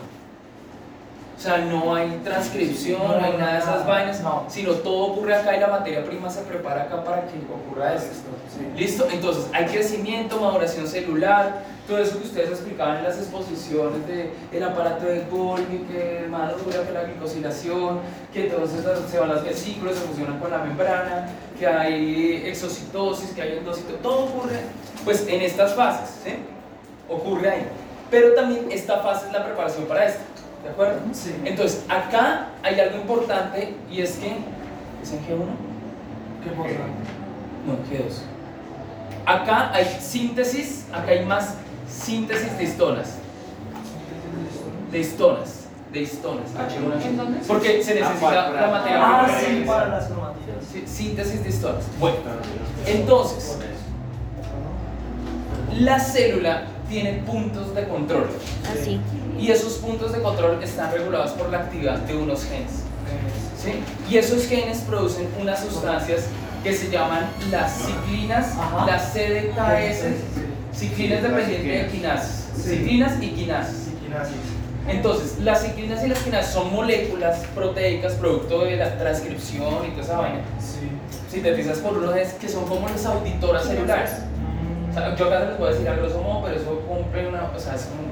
[1.40, 5.56] O sea, no hay transcripción, no hay nada de esas vainas, sino todo ocurre acá
[5.56, 8.28] y la materia prima se prepara acá para que ocurra esto.
[8.76, 9.08] ¿Listo?
[9.10, 14.64] Entonces, hay crecimiento, maduración celular, todo eso que ustedes explicaban en las exposiciones de el
[14.64, 18.02] aparato de Golgi, que madura, que la glicosilación,
[18.34, 23.42] que entonces se van las vesículas, se fusionan con la membrana, que hay exocitosis, que
[23.42, 24.60] hay endocitosis, todo ocurre
[25.06, 26.34] pues en estas fases, ¿sí?
[27.08, 27.66] Ocurre ahí.
[28.12, 30.22] Pero también esta fase es la preparación para esto,
[30.64, 31.00] ¿de acuerdo?
[31.14, 31.36] Sí.
[31.46, 34.28] Entonces, acá hay algo importante y es que.
[35.02, 35.46] ¿Es en G1?
[36.44, 36.70] ¿Qué cosa?
[37.66, 38.14] No, en G2.
[39.26, 41.56] Acá hay síntesis, acá hay más
[41.90, 43.16] síntesis de histonas.
[44.92, 45.66] De histonas.
[45.94, 46.46] De histonas.
[46.56, 47.42] H1, ¿En?
[47.48, 49.40] Porque se necesita la materia Ah, prima.
[49.40, 50.10] sí, para las
[50.86, 51.84] Síntesis de histonas.
[52.00, 52.18] Bueno,
[52.86, 53.58] entonces,
[55.80, 58.28] la célula tiene puntos de control.
[58.72, 59.00] Así.
[59.40, 62.84] Y esos puntos de control están regulados por la actividad de unos genes.
[63.62, 63.74] ¿sí?
[64.10, 66.26] Y esos genes producen unas sustancias
[66.64, 68.86] que se llaman las ciclinas, Ajá.
[68.86, 70.06] las CDKS,
[70.74, 72.46] ciclinas dependientes de quinasas.
[72.56, 72.70] Sí.
[72.70, 73.76] Ciclinas y quinasis.
[74.88, 80.04] Entonces, las ciclinas y las quinasas son moléculas proteicas producto de la transcripción y toda
[80.04, 80.90] esa vaina, Sí.
[81.32, 84.12] sintetizadas por unos genes que son como las auditoras celulares.
[84.90, 87.44] O sea, yo acá les voy a decir a grosso modo, pero eso cumple una,
[87.56, 88.10] o sea, es un,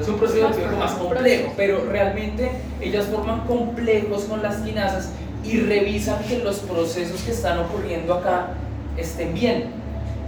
[0.00, 0.48] es un proceso
[0.78, 2.50] más complejo, pero realmente
[2.80, 5.10] ellas forman complejos con las quinasas
[5.44, 8.48] y revisan que los procesos que están ocurriendo acá
[8.96, 9.70] estén bien,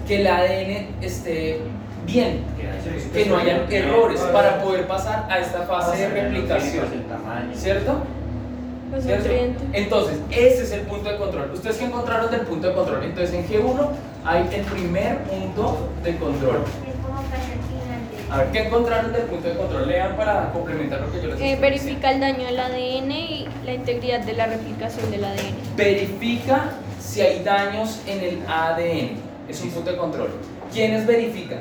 [0.07, 1.61] que el ADN esté
[2.07, 2.45] bien,
[3.13, 6.87] que no hayan errores para poder pasar a esta fase de replicación,
[7.55, 8.03] ¿cierto?
[9.73, 11.51] Entonces, ese es el punto de control.
[11.53, 13.05] ¿Ustedes qué encontraron del punto de control?
[13.05, 13.89] Entonces, en G1
[14.25, 16.65] hay el primer punto de control.
[18.31, 19.89] A ver, ¿qué encontraron del punto de control?
[19.89, 23.73] Lean para complementar lo que yo les Eh, verifica el daño al ADN y la
[23.73, 25.55] integridad de la replicación del ADN.
[25.77, 29.17] Verifica si hay daños en el ADN.
[29.49, 30.29] Es un punto de control.
[30.73, 31.61] ¿Quiénes verifican?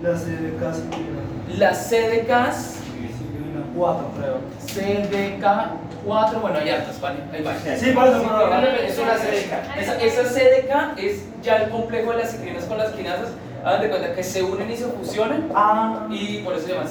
[0.00, 1.20] La CDK ciclina.
[1.58, 2.76] Las CDKs,
[3.18, 4.38] Ciclina 4, creo.
[4.64, 7.18] CDK4, bueno, hay altas, ¿vale?
[7.32, 7.52] Ahí va.
[7.76, 8.64] Sí, por eso, por.
[8.84, 9.76] Es una CDK.
[9.76, 13.30] Esa, esa CDK es ya el complejo de las ciclinas con las quinasas.
[13.64, 16.86] Hagan de cuenta que se unen y se fusionan Ah, y por eso se llaman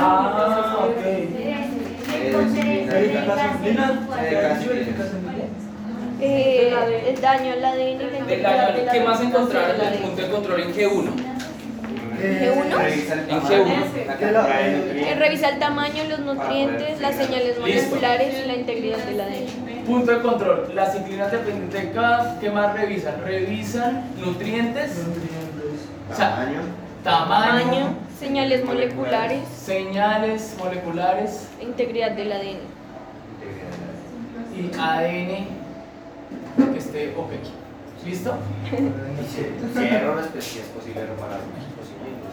[0.00, 0.96] ah, ok.
[0.96, 2.82] CDK.
[4.60, 5.44] ¿Sí verificación ciclina?
[6.20, 10.60] Eh, el daño al ADN la de daño, ¿Qué más encontraron del punto de control
[10.60, 11.10] en G1?
[12.20, 13.28] Eh, ¿G1?
[13.28, 14.16] En G1.
[14.18, 18.98] que la- eh, Eh, revisa el tamaño, los nutrientes, las señales moleculares y la integridad
[18.98, 19.84] del ADN.
[19.84, 20.70] Punto de control.
[20.74, 23.14] Las ciclinas dependientes de cada, ¿qué más revisan?
[23.24, 24.92] Revisan nutrientes,
[26.16, 26.60] tamaño,
[27.04, 32.58] Tamaño, señales moleculares, señales moleculares integridad del ADN.
[34.56, 37.30] y ADN que esté ok.
[38.04, 38.34] ¿Listo?
[38.68, 41.42] Si hay errores, pues sí es posible posible.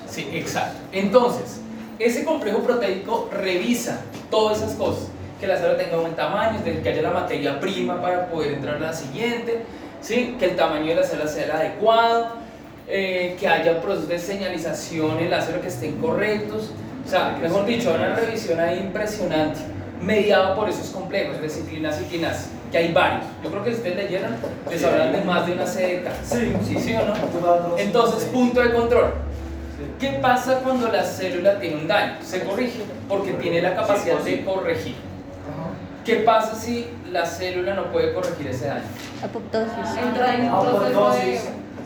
[0.08, 0.80] Sí, exacto.
[0.92, 1.62] Entonces,
[2.00, 5.10] ese complejo proteico revisa todas esas cosas.
[5.40, 8.76] Que la célula tenga buen tamaño, de que haya la materia prima para poder entrar
[8.76, 9.64] a la siguiente,
[10.02, 10.36] ¿sí?
[10.40, 12.30] que el tamaño de la célula sea el adecuado,
[12.90, 16.72] eh, que haya procesos de señalización en la célula que estén correctos.
[17.06, 19.60] O sea, mejor dicho, una revisión ahí impresionante,
[20.02, 23.24] mediada por esos complejos de ciclinas y quinas, que hay varios.
[23.44, 24.38] Yo creo que si ustedes leyeran,
[24.70, 26.08] les hablan de más de una CDK.
[26.24, 27.78] Sí, ¿Sí, sí o no?
[27.78, 29.14] Entonces, punto de control.
[30.00, 32.16] ¿Qué pasa cuando la célula tiene un daño?
[32.22, 34.96] Se corrige porque tiene la capacidad de corregir.
[36.06, 38.84] ¿Qué pasa si la célula no puede corregir ese daño?
[39.24, 39.98] Apoptosis.
[40.02, 40.96] Entra en un Apoptosis.
[40.96, 41.40] proceso de...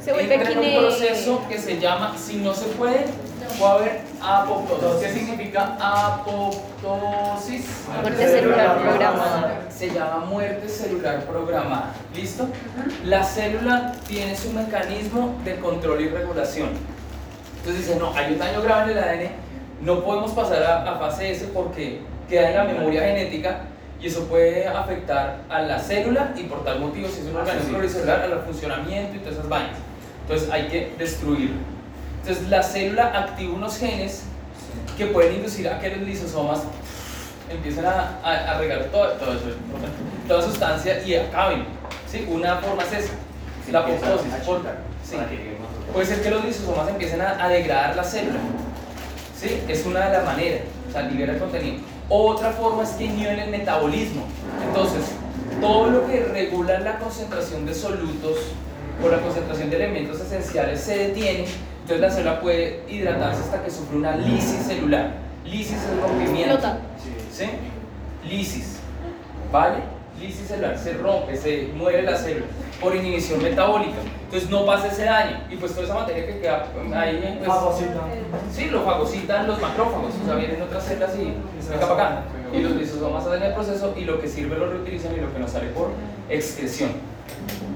[0.04, 3.06] Se vuelve Entra en un proceso que se llama, si no se puede,
[3.58, 5.08] puede haber apoptosis.
[5.08, 7.66] ¿Qué significa apoptosis?
[8.02, 9.62] Muerte celular programada.
[9.70, 11.94] Se llama muerte celular programada.
[12.14, 12.48] ¿Listo?
[13.06, 16.70] La célula tiene su mecanismo de control y regulación.
[17.60, 19.32] Entonces dice, no, hay un daño grave en el ADN,
[19.84, 23.62] no podemos pasar a, a fase S porque queda en la memoria genética
[24.02, 27.70] y eso puede afectar a la célula y por tal motivo, si es un organismo
[27.70, 29.78] pluricelular, al funcionamiento y todas esas vainas.
[30.24, 31.58] Entonces hay que destruirlo.
[32.22, 34.24] Entonces la célula activa unos genes
[34.98, 36.62] que pueden inducir a que los lisosomas
[37.50, 39.46] empiecen a, a, a regar todo, todo eso,
[40.28, 41.66] toda sustancia y acaben.
[42.10, 42.26] ¿sí?
[42.30, 43.14] Una forma es esa,
[43.72, 44.32] la apoptosis.
[45.08, 45.18] Sí.
[45.92, 48.40] Puede ser que los lisosomas empiecen a, a degradar la célula.
[49.40, 49.62] ¿sí?
[49.68, 51.82] Es una de las maneras, o sea, libera el contenido.
[52.10, 54.24] Otra forma es que inhiben el metabolismo.
[54.68, 55.04] Entonces,
[55.60, 58.38] todo lo que regula la concentración de solutos
[59.02, 61.46] o la concentración de elementos esenciales se detiene,
[61.82, 65.12] entonces la célula puede hidratarse hasta que sufre una lisis celular.
[65.46, 66.60] Lisis es rompimiento.
[67.32, 67.46] ¿Sí?
[68.30, 68.80] Lisis.
[69.52, 69.78] ¿Vale?
[70.20, 70.78] Lisis celular.
[70.78, 72.46] Se rompe, se muere la célula
[72.80, 73.98] por inhibición metabólica.
[74.26, 75.42] Entonces no pasa ese daño.
[75.50, 77.58] Y pues toda esa materia que queda ahí, pues,
[78.52, 82.24] Sí, lo fagocitan los macrófagos, o sea, vienen otras células y se acá para acá.
[82.54, 85.40] Y los lisosomas hacen el proceso y lo que sirve lo reutilizan y lo que
[85.40, 85.90] no sale por
[86.30, 86.92] excreción.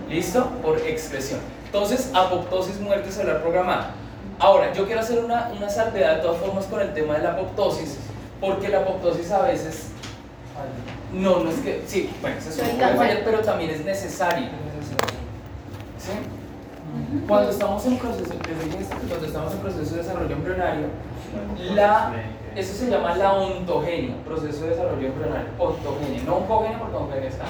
[0.09, 0.45] ¿Listo?
[0.61, 1.39] Por excreción.
[1.65, 3.91] Entonces, apoptosis, muerte celular programada.
[4.39, 7.31] Ahora, yo quiero hacer una, una salvedad de todas formas con el tema de la
[7.31, 7.97] apoptosis,
[8.39, 9.89] porque la apoptosis a veces.
[11.11, 11.83] No, no es que.
[11.87, 12.95] Sí, bueno, se cáncer.
[12.95, 14.49] fallar, pero también es necesaria.
[15.97, 16.11] ¿Sí?
[17.27, 18.33] Cuando estamos en proceso,
[19.07, 20.87] cuando estamos en proceso de desarrollo embrionario,
[21.73, 22.13] la,
[22.55, 27.45] eso se llama la ontogenia, proceso de desarrollo embrionario, ontogenia, no oncogenia porque oncogenia está.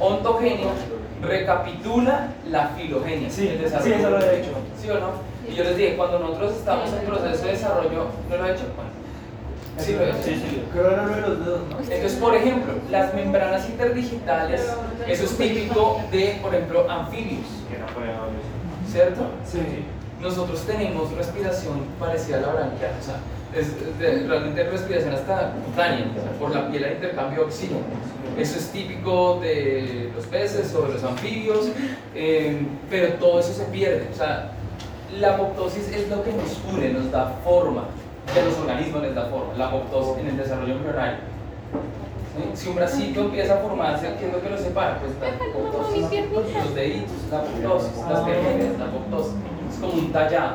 [0.00, 0.72] Ontogenia
[1.22, 3.30] recapitula la filogenia.
[3.30, 3.94] Sí, el sí, desarrollo.
[3.94, 4.50] eso lo he hecho.
[4.80, 5.10] ¿Sí o no?
[5.48, 8.64] Y yo les dije, cuando nosotros estamos en proceso de desarrollo, ¿no lo he hecho?
[8.76, 8.90] Bueno,
[9.78, 10.62] sí lo he hecho.
[10.72, 11.78] Creo que era lo de los dedos, ¿no?
[11.78, 14.72] Entonces, por ejemplo, las membranas interdigitales,
[15.06, 17.46] eso es típico de, por ejemplo, anfibios,
[18.90, 19.22] ¿cierto?
[19.50, 19.84] Sí.
[20.20, 23.16] Nosotros tenemos respiración parecida a la branquial, o sea,
[23.56, 26.06] es de- realmente respiración hasta cutánea,
[26.38, 27.80] por la piel hay intercambio de oxígeno.
[28.38, 31.68] Eso es típico de los peces o de los anfibios,
[32.14, 34.08] eh, pero todo eso se pierde.
[34.12, 34.52] O sea,
[35.20, 37.84] la apoptosis es lo que nos une, nos da forma,
[38.34, 41.18] de los organismos les da forma, la apoptosis en el desarrollo embrionario.
[42.34, 42.50] ¿Sí?
[42.62, 44.98] Si un bracito empieza a formarse, ¿qué es lo que lo separa?
[44.98, 49.32] Pues la apoptosis, los deditos, la apoptosis, las piernas, la apoptosis.
[49.70, 50.54] Es como un tallado.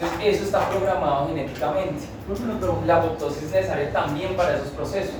[0.00, 2.06] Entonces, eso está programado genéticamente.
[2.86, 5.14] La apoptosis es necesaria también para esos procesos.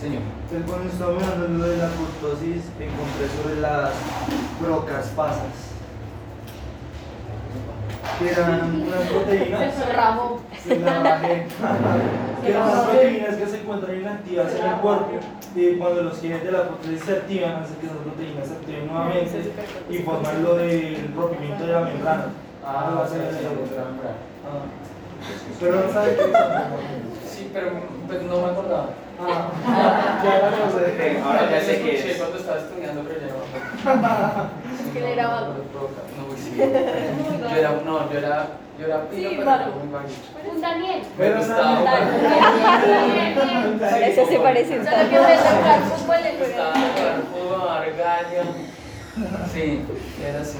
[0.00, 0.22] Señor.
[0.50, 3.90] Entonces, cuando estamos hablando de lo de la apoptosis, encontré sobre las
[4.60, 5.72] procaspasas.
[8.18, 9.74] Que eran unas proteínas.
[9.94, 10.40] Ramo.
[10.62, 11.46] Se la bajé.
[12.42, 15.20] Que eran unas proteínas que se encuentran inactivas en el cuerpo.
[15.54, 18.86] Y cuando los genes de la apoptosis se activan, hace que esas proteínas se activen
[18.86, 19.52] nuevamente
[19.90, 22.26] y forman lo del rompimiento de la membrana.
[22.66, 23.46] Ah, sí, sí.
[24.44, 24.64] Ah.
[25.60, 27.30] Pero no sabe qué es.
[27.30, 27.70] Sí, pero
[28.06, 28.88] pues, no me acordaba.
[29.20, 29.50] Ah,
[30.24, 31.20] ya no sé.
[31.22, 32.16] Ahora ya sé escuché es.
[32.18, 33.44] cuando estaba estudiando, pero ya no me
[34.06, 34.50] acuerdo.
[34.80, 35.52] Es que él era vago.
[35.54, 36.56] No, sí.
[36.56, 36.64] Yo
[37.56, 38.48] era, no, yo era,
[38.78, 40.52] yo era pilo, Sí, pero muy vaguito.
[40.52, 41.02] Un Daniel.
[41.16, 42.02] Pero no, jugar.
[43.78, 45.36] Por eso se parece un Solo que me
[45.90, 47.84] fútbol en jugar.
[49.52, 49.84] Sí,
[50.26, 50.58] era así.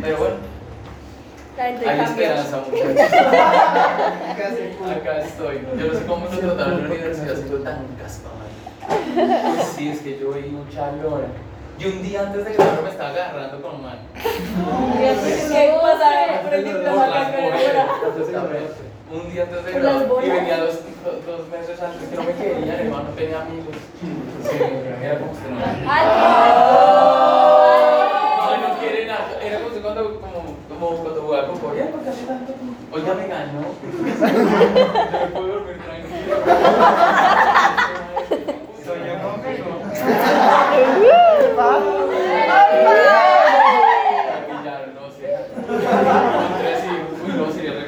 [0.00, 0.51] Pero bueno,
[1.58, 3.12] hay esperanza, muchachos.
[4.90, 5.66] Acá estoy.
[5.78, 8.52] Yo no sé cómo nos trataron en la universidad siendo tan caspa, man.
[9.56, 11.26] Pues sí, es que yo vi mucha lora.
[11.78, 13.98] Y un día antes de grabar me estaba agarrando con un man.
[14.14, 16.42] ¿Qué pasa?
[16.42, 17.06] Por el diploma.
[19.10, 20.06] Un día antes de grabar.
[20.24, 20.78] Y venía dos,
[21.26, 23.74] dos, meses antes que no me querían, hermano, no tenía amigos.
[24.48, 24.56] Sí,
[25.02, 25.58] era como usted no.
[25.88, 26.04] Ay,
[28.60, 29.38] no quiere nada.
[29.42, 32.72] Era como usted cuando, como, como cuando jugaba con Corea, porque hace tanto como.
[32.92, 33.62] Oiga, me ganó.
[33.62, 33.74] Yo
[34.22, 34.32] me
[35.28, 36.36] puedo dormir tranquilo.
[38.76, 38.82] Me
[44.94, 45.26] no sé.
[47.24, 47.86] Uy, no, sería re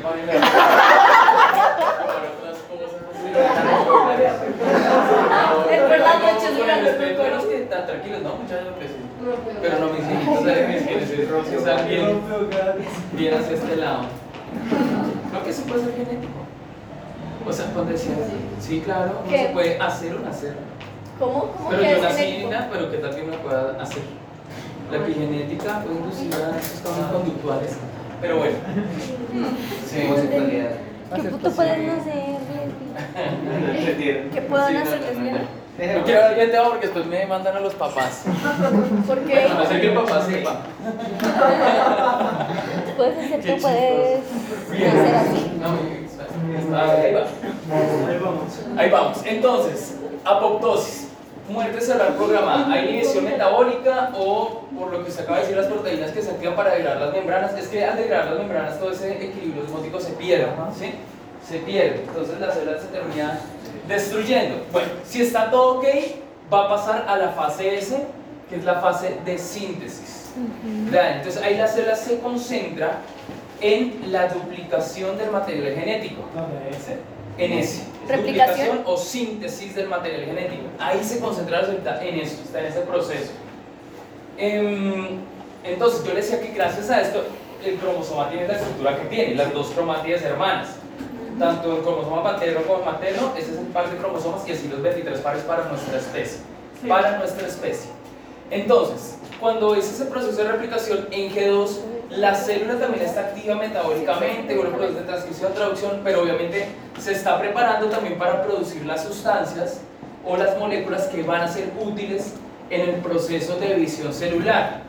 [5.89, 6.05] Pero
[7.87, 8.33] tranquilos, no.
[9.61, 10.69] Pero hijitos, ¿sabes?
[10.69, 12.21] Mis quienes están bien,
[13.13, 14.24] bien hacia este lado.
[15.31, 16.33] Creo que eso puede ser genético.
[17.47, 18.17] O sea, cuando decían,
[18.61, 19.47] sí, claro, no ¿Qué?
[19.47, 20.57] se puede hacer o nacer.
[21.19, 21.53] ¿Cómo?
[21.53, 22.49] ¿Cómo Pero que yo nací genético?
[22.49, 24.03] niña, pero ¿qué tal que me pueda hacer?
[24.91, 27.77] La epigenética puede inducir a esos cambios conductuales.
[28.21, 28.57] Pero bueno,
[29.87, 30.71] sí, Homosexualidad.
[31.15, 32.15] ¿Qué puto pueden hacer.
[34.33, 35.01] ¿Qué no, hacer,
[35.79, 38.23] no, quiero ver bien tema porque después me mandan a los papás.
[39.07, 39.43] ¿Por qué?
[39.43, 40.61] A no ser que el papá sepa.
[42.97, 44.21] Puedes hacer, tú puedes
[44.71, 45.51] hacer así.
[45.61, 45.67] No,
[46.79, 47.25] ahí va.
[48.09, 48.61] Ahí vamos.
[48.77, 49.19] Ahí vamos.
[49.25, 51.09] Entonces, apoptosis.
[51.49, 52.73] Muerte celular programada.
[52.73, 56.31] ¿Hay inhibición metabólica o, por lo que se acaba de decir, las proteínas que se
[56.31, 57.53] activan para degradar las membranas?
[57.55, 60.47] Es que al degradar las membranas todo ese equilibrio osmótico se pierde,
[60.79, 60.95] ¿sí?
[61.47, 62.05] Se pierde.
[62.09, 63.39] Entonces la célula se termina
[63.89, 64.65] destruyendo.
[64.73, 65.87] Bueno, si está todo ok,
[66.53, 67.97] va a pasar a la fase S,
[68.49, 70.33] que es la fase de síntesis.
[70.91, 72.99] Vean, Entonces ahí la célula se concentra
[73.61, 76.99] en la duplicación del material genético ¿Dónde es?
[77.39, 77.85] en ese.
[78.09, 80.65] Duplicación o síntesis del material genético.
[80.79, 83.33] Ahí se concentra la célula en eso, está en ese proceso.
[84.37, 85.21] Em,
[85.63, 87.25] entonces, yo le decía que gracias a esto,
[87.65, 90.77] el cromosoma tiene la estructura que tiene, las dos cromátidas hermanas.
[91.39, 94.83] Tanto el cromosoma paterno como materno, ese es el par de cromosomas y así los
[94.83, 96.39] 23 pares para nuestra especie.
[96.81, 96.89] Sí.
[96.89, 97.91] Para nuestra especie.
[98.51, 101.79] Entonces, cuando es ese proceso de replicación en G2,
[102.11, 106.69] la célula también está activa metabólicamente, con el proceso de transcripción, traducción, pero obviamente
[106.99, 109.81] se está preparando también para producir las sustancias
[110.25, 112.35] o las moléculas que van a ser útiles
[112.71, 114.83] en el proceso de división celular.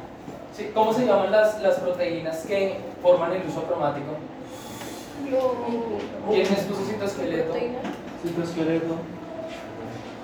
[0.55, 0.71] ¿Sí?
[0.73, 4.11] ¿Cómo se llaman las, las proteínas que forman el uso cromático?
[6.29, 7.53] ¿Quién es tu citoesqueleto?
[8.23, 8.95] Citoesqueleto.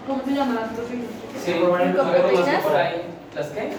[0.08, 1.08] ¿Cómo se llaman las proteínas?
[1.44, 1.96] Sí, Ricoproteínas.
[1.96, 3.02] ¿no conozco por ahí?
[3.36, 3.70] ¿Las qué?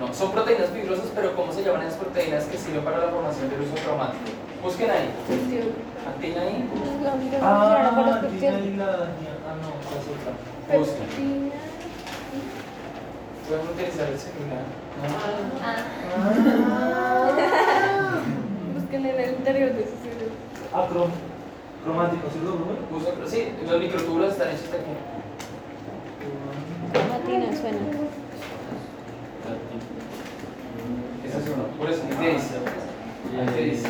[0.00, 3.50] No, son proteínas fibrosas, pero ¿cómo se llaman esas proteínas que sirven para la formación
[3.50, 4.24] del uso cromático?
[4.62, 5.10] Busquen ahí.
[6.08, 6.68] ¿Actina ahí?
[7.02, 7.12] La
[7.42, 8.54] Ah, peptidos.
[8.54, 8.84] ahí la.
[8.86, 10.32] Ah, no, es otra.
[10.78, 11.52] Busquen.
[13.46, 14.64] Pueden utilizar el celular.
[16.16, 17.44] Busquen
[17.96, 17.99] en
[19.06, 20.34] el interior de cerebro.
[20.72, 21.10] Ah, crom
[21.84, 22.78] cromático, ¿sí lo Rubén?
[22.94, 24.90] Uso, sí, los microtubulos están hechos de aquí.
[27.08, 27.78] Matina suena.
[31.26, 31.64] Ese es uno.
[31.78, 32.54] Por eso, ¿qué dice?
[33.54, 33.88] ¿Qué dice?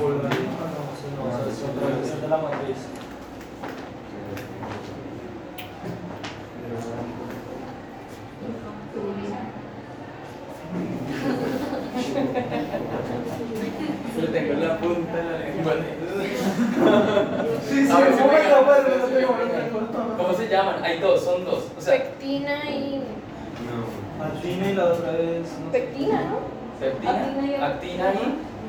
[0.00, 0.22] Polvo.
[0.22, 2.78] Ah, no, esa no, esa es otra, esa es de la matriz.
[14.20, 15.72] Lo tengo en la punta de la lengua.
[17.68, 18.32] Sí, sí, A ver si ¿cómo?
[18.32, 20.16] No no.
[20.16, 20.82] ¿Cómo se llaman?
[20.84, 21.64] Hay dos, son dos.
[21.76, 23.02] O sea, Pectina y.
[24.22, 25.46] Actina y la otra es.
[25.64, 25.72] no.
[25.72, 26.38] Pectina, ¿no?
[26.80, 28.16] peptina, actina y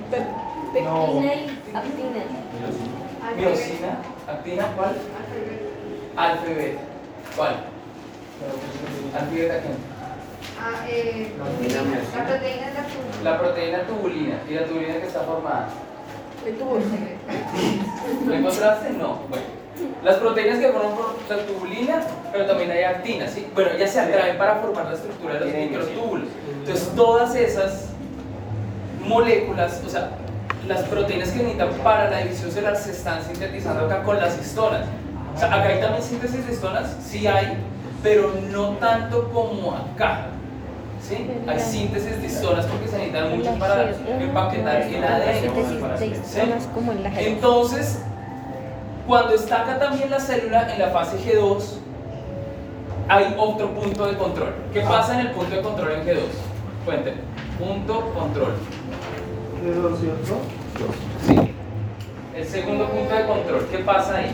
[0.10, 0.26] Pe-
[0.74, 1.22] Pectina No.
[1.22, 1.76] y.
[1.76, 2.24] Actina.
[3.38, 3.92] miosina.
[4.28, 4.96] ¿Actina cuál?
[6.16, 6.82] Alfa y beta.
[7.36, 7.56] ¿Cuál?
[9.16, 9.97] Alfa y beta quién?
[10.60, 13.24] Ah, eh, la proteína es la tubulina.
[13.24, 14.36] La proteína tubulina.
[14.50, 15.70] ¿Y la tubulina que está formada?
[16.44, 16.80] De tubo.
[18.26, 18.90] ¿Lo encontraste?
[18.92, 19.20] No.
[19.30, 19.58] Bueno.
[20.04, 20.92] Las proteínas que forman
[21.30, 22.02] la tubulina,
[22.32, 23.48] pero también hay actina, ¿sí?
[23.54, 26.30] Bueno, ellas se atraen para formar la estructura de los microtúbulos.
[26.60, 27.90] Entonces, todas esas
[29.06, 30.12] moléculas, o sea,
[30.68, 34.86] las proteínas que necesitan para la división celular se están sintetizando acá con las histonas.
[35.36, 37.58] O sea, acá hay también síntesis de histonas, sí hay,
[38.02, 40.28] pero no tanto como acá.
[41.08, 41.26] ¿Sí?
[41.48, 45.84] Hay síntesis de histonas porque se necesitan mucho para empaquetar el ADN.
[47.04, 47.22] La.
[47.22, 48.02] Entonces,
[49.08, 51.78] cuando está acá también la célula en la fase G2,
[53.08, 54.54] hay otro punto de control.
[54.74, 56.20] ¿Qué pasa en el punto de control en G2?
[56.84, 57.22] Cuéntenme.
[57.58, 58.56] Punto control.
[59.64, 60.40] ¿De dos, cierto?
[61.26, 61.54] Sí.
[62.36, 63.68] El segundo punto de control.
[63.72, 64.32] ¿Qué pasa ahí?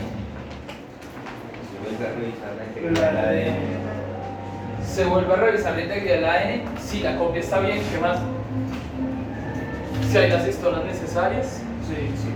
[2.76, 3.83] El ADN.
[4.86, 6.78] Se vuelve a revisar la integridad del ADN.
[6.78, 8.20] Si la copia está bien, ¿qué más?
[10.10, 11.62] Si hay las histonas necesarias.
[11.88, 12.28] Sí, sí.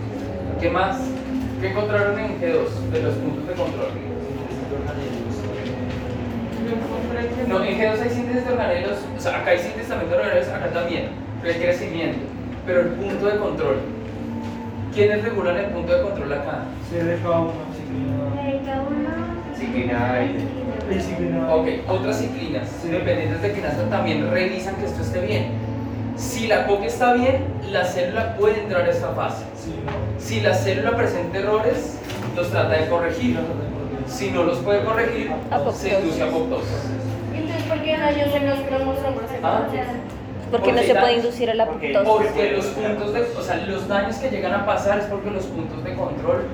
[0.61, 0.99] ¿Qué más?
[1.61, 3.89] ¿Qué encontraron en G2 de los puntos de control?
[7.49, 10.49] No, en G2 hay síntesis de organelos, o sea, acá hay síntesis también de organelos,
[10.49, 11.09] acá también,
[11.41, 12.19] pero hay crecimiento.
[12.67, 13.77] Pero el punto de control,
[14.95, 16.65] ¿quiénes regulan el punto de control acá?
[16.93, 18.79] CDK1, ciclina.
[19.57, 20.21] Ciclina
[21.51, 22.89] Ok, otras ciclinas, Sí.
[22.89, 25.49] dependientes de quinasa, también revisan que esto esté bien.
[26.17, 29.45] Si la copia está bien, la célula puede entrar a esta fase.
[29.55, 29.93] Sí, no.
[30.21, 31.99] Si la célula presenta errores,
[32.35, 33.39] los trata de corregir.
[34.07, 35.31] Si no los puede corregir,
[35.75, 36.69] se induce a apoptosis.
[37.35, 39.25] Entonces, ¿por qué daños en los cromosomas?
[39.43, 39.67] Ah.
[40.51, 42.31] Porque no se puede inducir a la Porque- apoptosis.
[42.33, 45.45] Porque los puntos de, o sea, los daños que llegan a pasar es porque los
[45.45, 46.45] puntos de control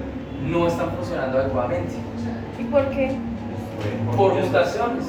[0.44, 1.94] no están funcionando adecuadamente
[2.58, 3.12] ¿Y por qué?
[4.16, 5.04] Por mutaciones.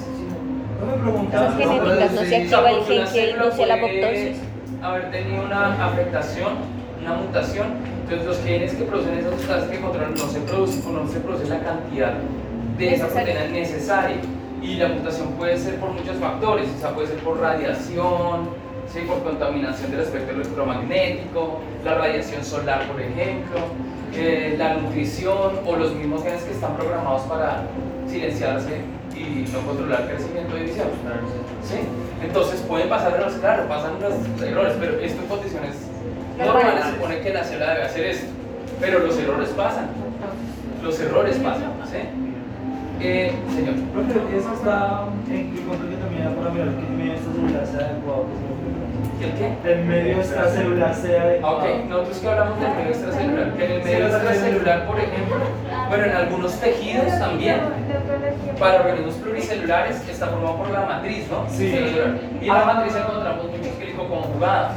[0.80, 1.41] No me preguntas.
[1.41, 4.38] Esas genéticas no se activa el gen que induce la puede apoptosis.
[4.82, 6.53] Haber tenido una afectación,
[7.01, 7.67] una mutación
[8.03, 11.19] Entonces los genes que producen esas sustancias que controlan no se producen o no se
[11.19, 12.13] produce la cantidad
[12.78, 14.17] de esa proteína necesaria.
[14.61, 18.49] Y la mutación puede ser por muchos factores, o sea, puede ser por radiación,
[18.91, 19.01] ¿sí?
[19.07, 23.59] por contaminación del espectro electromagnético, la radiación solar, por ejemplo,
[24.13, 27.63] eh, la nutrición o los mismos genes que están programados para
[28.08, 28.82] silenciarse
[29.16, 30.88] y no controlar el crecimiento división.
[31.64, 31.80] ¿sí?
[32.24, 35.76] Entonces pueden pasar errores, claro, pasan los errores, pero esto en condiciones
[36.38, 38.28] normales se supone que la célula debe hacer esto,
[38.80, 39.88] pero los errores pasan,
[40.84, 41.74] los errores pasan.
[41.89, 42.26] ¿sí?
[43.01, 43.76] Eh, señor.
[43.93, 48.26] Profe, eso está en que que también para mirar que medio extracelular sea adecuado.
[49.22, 49.72] ¿El qué?
[49.72, 51.57] El medio extracelular sea adecuado.
[51.57, 55.38] Ok, nosotros que hablamos del medio extracelular, que en el medio extracelular, por ejemplo,
[55.89, 57.59] bueno, en algunos tejidos también,
[58.59, 61.45] para organismos pluricelulares, está formado por la matriz, ¿no?
[61.49, 61.72] Sí.
[61.72, 62.20] Celular.
[62.41, 64.74] Y en la matriz encontramos muchos glicoconjugados,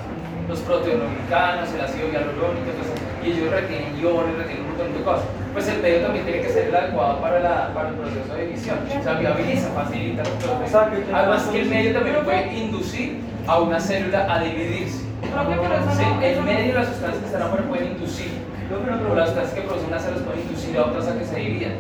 [0.49, 5.25] los proteoglicanos, el ácido hialurónico, entonces, y ellos retienen iones, retienen un montón de cosas.
[5.53, 8.47] Pues el medio también tiene que ser el adecuado para, la, para el proceso de
[8.47, 10.65] división, o sea, viabiliza, facilita el proceso.
[10.65, 14.43] O sea, que tenga Además que el medio también puede inducir a una célula a
[14.43, 14.99] dividirse.
[14.99, 18.31] Sí, el medio y las sustancias que están afuera pueden inducir,
[18.71, 21.25] Yo creo o las sustancias que producen unas células pueden inducir a otras a que
[21.25, 21.73] se dividan.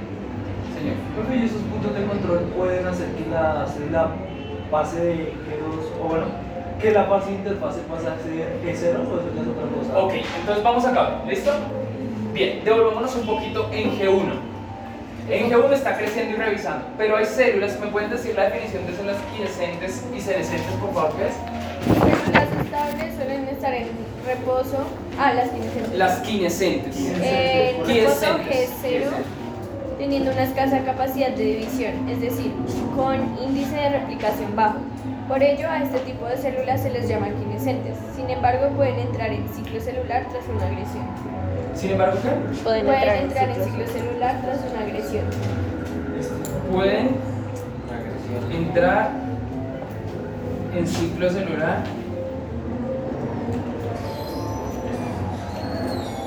[0.74, 0.96] Señor.
[1.34, 4.08] ¿y esos puntos de control pueden hacer que la célula
[4.70, 6.26] pase de G2, o bueno,
[6.80, 9.98] que la fase de interfase pase a ser G0 o eso ya es otra cosa?
[9.98, 11.50] Ok, entonces vamos acá, ¿listo?
[12.32, 14.32] Bien, devolvámonos un poquito en G1.
[15.30, 18.92] En G1 está creciendo y revisando, pero hay células, ¿me pueden decir la definición de
[18.94, 22.32] células quiescentes y senescentes, por favor, qué es?
[22.32, 23.88] Las estables suelen estar en
[24.24, 24.78] reposo.
[25.18, 25.98] Ah, las quinescentes.
[25.98, 26.96] Las quiescentes.
[27.20, 28.70] Eh, reposo Quiescentes.
[28.82, 29.04] G0,
[29.98, 32.52] teniendo una escasa capacidad de división, es decir,
[32.96, 34.78] con índice de replicación bajo.
[35.28, 37.96] Por ello, a este tipo de células se les llama quinescentes.
[38.16, 41.04] Sin embargo, pueden entrar en ciclo celular tras una agresión.
[41.74, 42.28] Sin embargo, ¿qué?
[42.64, 43.68] Pueden Pueden entrar en entrar en ciclos.
[43.70, 45.24] ciclo celular tras una agresión.
[46.72, 47.16] Pueden
[48.52, 49.10] entrar
[50.74, 51.84] en ciclo celular.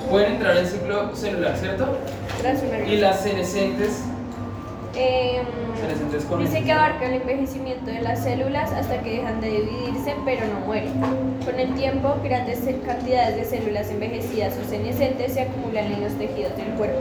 [0.09, 1.97] Pueden entrar en ciclo celular, ¿cierto?
[2.39, 3.01] Tras una Y agresión.
[3.01, 4.03] las senescentes,
[4.93, 5.45] Em,
[5.79, 10.15] senescentes con Dice que abarca el envejecimiento de las células hasta que dejan de dividirse
[10.25, 10.93] pero no mueren.
[11.45, 16.55] Con el tiempo, grandes cantidades de células envejecidas o senescentes se acumulan en los tejidos
[16.57, 16.99] del cuerpo.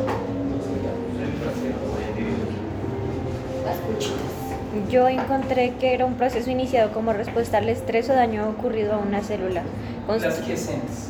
[3.65, 4.41] Las cuchitas.
[4.89, 8.99] Yo encontré que era un proceso iniciado como respuesta al estrés o daño ocurrido a
[8.99, 9.63] una célula.
[10.07, 11.09] Con las quiescentes.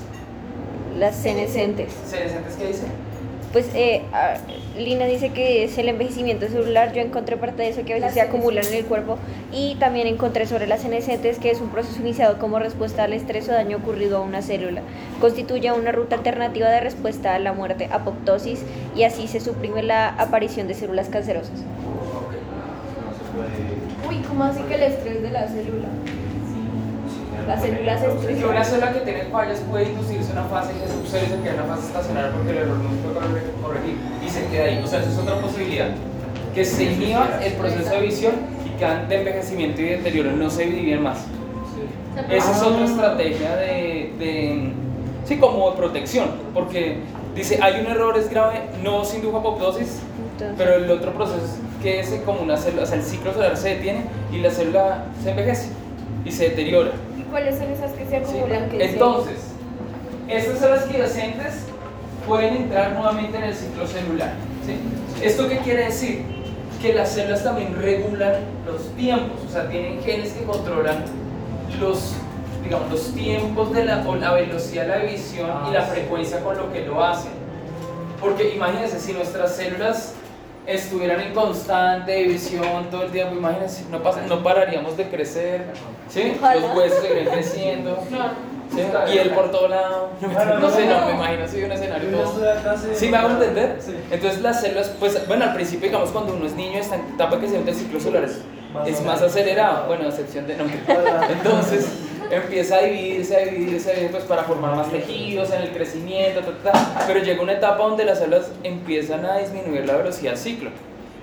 [0.99, 1.93] las senescentes.
[2.07, 2.87] ¿Senescentes qué dice?
[3.53, 4.37] Pues eh, ah,
[4.79, 6.93] Lina dice que es el envejecimiento celular.
[6.93, 9.19] Yo encontré parte de eso que a veces Las se acumulan en el cuerpo.
[9.53, 13.49] Y también encontré sobre las senescentes que es un proceso iniciado como respuesta al estrés
[13.49, 14.83] o daño ocurrido a una célula.
[15.21, 18.63] Constituye una ruta alternativa de respuesta a la muerte, apoptosis,
[18.95, 21.65] y así se suprime la aparición de células cancerosas.
[24.09, 25.89] Uy, ¿cómo así que el estrés de la célula?
[27.47, 31.43] Las células Que una célula que tiene fallas puede inducirse una fase que sucede se
[31.43, 34.47] queda en una fase estacionaria porque el error no se puede corre- corregir y se
[34.47, 34.83] queda ahí.
[34.83, 35.89] O sea, eso es otra posibilidad.
[36.55, 38.33] Que se inhiba el proceso de visión
[38.67, 41.19] y quedan de envejecimiento y deterioro, no se dividen más.
[42.29, 44.73] Esa es otra estrategia de, de-
[45.25, 46.99] sí, como de protección, porque
[47.35, 50.01] dice, hay un error, es grave, no se indujo apoptosis,
[50.59, 53.57] pero el otro proceso es que es como una célula, o sea, el ciclo celular
[53.57, 55.69] se detiene y la célula se envejece
[56.25, 56.91] y se deteriora.
[57.31, 58.69] ¿Y cuáles son esas que se Sí, acumulan?
[58.71, 59.37] se- Entonces,
[60.29, 61.55] estas células quiescentes
[62.27, 64.33] pueden entrar nuevamente en el ciclo celular.
[64.67, 65.25] ¿sí?
[65.25, 66.25] ¿Esto qué quiere decir?
[66.83, 68.35] Que las células también regulan
[68.67, 71.05] los tiempos, o sea, tienen genes que controlan
[71.81, 72.15] los,
[72.65, 76.57] digamos, los tiempos de la, o la velocidad de la división y la frecuencia con
[76.57, 77.31] lo que lo hacen.
[78.21, 80.15] Porque imagínense, si nuestras células
[80.75, 85.67] estuvieran en constante división todo el tiempo, imagínense, no, pasa- no pararíamos de crecer,
[86.09, 86.37] ¿sí?
[86.41, 87.99] Los huesos seguirían creciendo.
[88.73, 90.11] Sí, y él por todo lado.
[90.21, 92.41] No sé, no, me imagino así un escenario todo.
[92.95, 93.79] ¿Sí me hago entender?
[93.85, 93.97] Sí.
[94.13, 97.33] Entonces las células, pues bueno, al principio digamos cuando uno es niño está en etapa
[97.33, 98.43] de crecimiento del ciclo celular es,
[98.73, 98.87] Más
[99.21, 100.67] es acelerado, bueno, a excepción de no.
[101.33, 101.89] Entonces
[102.31, 106.41] empieza a dividirse, a dividirse, a dividirse, pues para formar más tejidos en el crecimiento,
[106.63, 110.71] ta, pero llega una etapa donde las células empiezan a disminuir la velocidad del ciclo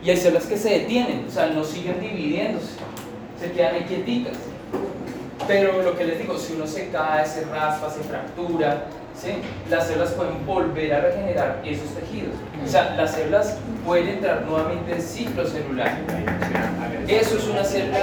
[0.04, 2.74] y hay células que se detienen, o sea, no siguen dividiéndose,
[3.40, 4.38] se quedan ahí quieticas.
[5.46, 8.86] Pero lo que les digo, si uno se cae, se raspa, se fractura,
[9.20, 9.34] ¿sí?
[9.70, 12.34] las células pueden volver a regenerar esos tejidos.
[12.66, 15.98] O sea, las células pueden entrar nuevamente en ciclo celular.
[17.08, 17.98] Eso es una célula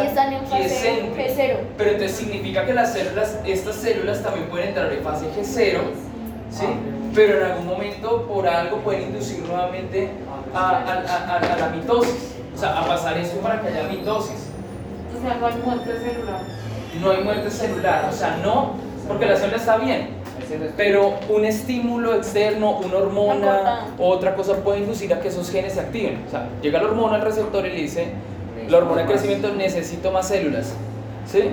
[0.57, 1.35] quiescente.
[1.37, 1.57] G0.
[1.77, 5.79] Pero entonces significa que las células, estas células también pueden entrar en fase G0,
[6.51, 6.65] ¿sí?
[7.15, 10.09] Pero en algún momento, por algo, pueden inducir nuevamente
[10.55, 12.31] a, a- a- a la mitosis.
[12.55, 14.49] O sea, a pasar eso para que haya mitosis.
[15.17, 16.41] O sea, no hay muerte celular.
[17.01, 18.73] No hay muerte celular, o sea, no,
[19.09, 20.09] porque la célula está bien,
[20.77, 25.81] pero un estímulo externo, una hormona otra cosa puede inducir a que esos genes se
[25.81, 26.23] activen.
[26.27, 28.09] O sea, llega la hormona al receptor y le dice,
[28.69, 30.75] la hormona de crecimiento necesito más células.
[31.31, 31.51] ¿Sí?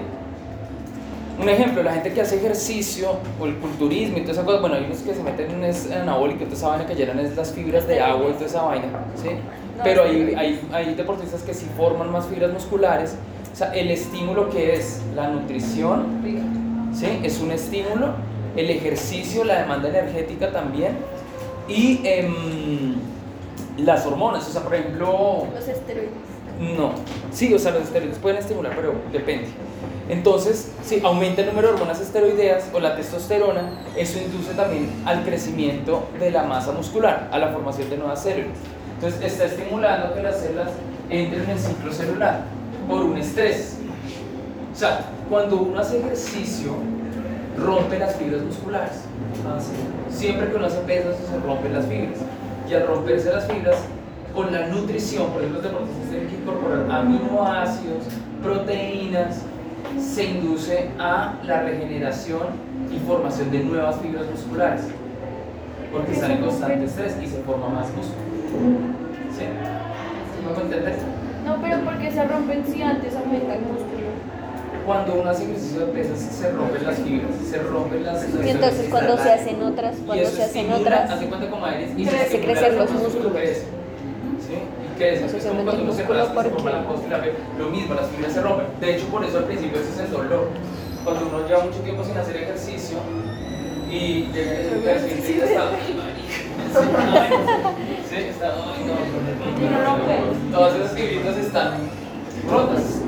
[1.42, 4.76] Un ejemplo, la gente que hace ejercicio o el culturismo y toda esa cosa, bueno,
[4.76, 7.36] hay unos que se meten en es anabólico y toda esa vaina que llenan es
[7.36, 8.86] las fibras de agua y toda esa vaina,
[9.16, 9.30] ¿sí?
[9.84, 13.16] Pero hay, hay, hay deportistas que sí forman más fibras musculares.
[13.52, 16.22] O sea, el estímulo que es la nutrición,
[16.94, 17.20] ¿sí?
[17.24, 18.14] Es un estímulo,
[18.56, 20.98] el ejercicio, la demanda energética también
[21.68, 22.96] y em,
[23.78, 26.12] las hormonas, o sea, por ejemplo, Los esteroides.
[26.78, 26.92] no,
[27.32, 29.48] sí, o sea, los esteroides pueden estimular, pero depende.
[30.10, 35.24] Entonces, si aumenta el número de hormonas esteroideas o la testosterona, eso induce también al
[35.24, 38.58] crecimiento de la masa muscular, a la formación de nuevas células.
[38.96, 40.70] Entonces, está estimulando que las células
[41.10, 42.42] entren en el ciclo celular
[42.88, 43.78] por un estrés.
[44.72, 46.72] O sea, cuando uno hace ejercicio,
[47.58, 49.04] rompe las fibras musculares.
[49.48, 49.72] Ah, sí.
[50.16, 52.20] Siempre que uno hace pesas se rompen las fibras.
[52.70, 53.78] Y al romperse las fibras,
[54.34, 58.04] con la nutrición, por ejemplo, los deportistas tienen que incorporar aminoácidos,
[58.42, 59.42] proteínas,
[60.00, 62.48] se induce a la regeneración
[62.92, 64.84] y formación de nuevas fibras musculares.
[65.92, 68.22] Porque están en constante estrés y se forma más músculo.
[69.32, 69.44] ¿Sí?
[69.44, 71.21] ¿Sí me?
[71.46, 74.12] No, pero porque se rompen si antes aumenta el músculo.
[74.86, 78.88] Cuando uno hace ejercicio de pesas, se rompen las fibras, se rompen las Y entonces
[78.90, 82.92] cuando se hacen otras, cuando se hacen otras, hace cuenta como y se crecen los
[82.92, 83.32] músculo, músculos.
[83.34, 83.62] crece.
[83.62, 84.54] ¿Sí?
[84.56, 85.26] Y crece.
[85.26, 87.22] Eso Es como cuando el uno se músculo rasca, se forma porque- la costra,
[87.60, 88.68] lo mismo, las fibras se rompen.
[88.80, 90.48] De hecho, por eso al principio ese es el dolor.
[91.04, 92.98] Cuando uno lleva mucho tiempo sin hacer ejercicio
[93.90, 95.64] y llega el ejercicio y está...
[100.52, 101.74] Todas esas fibritas están
[102.50, 103.02] rotas.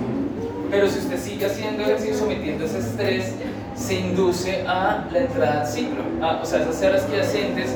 [0.69, 3.35] Pero si usted sigue haciendo ejercicio sometiendo ese estrés,
[3.75, 6.03] se induce a la entrada al ciclo.
[6.21, 7.75] Ah, o sea, esas células quiescentes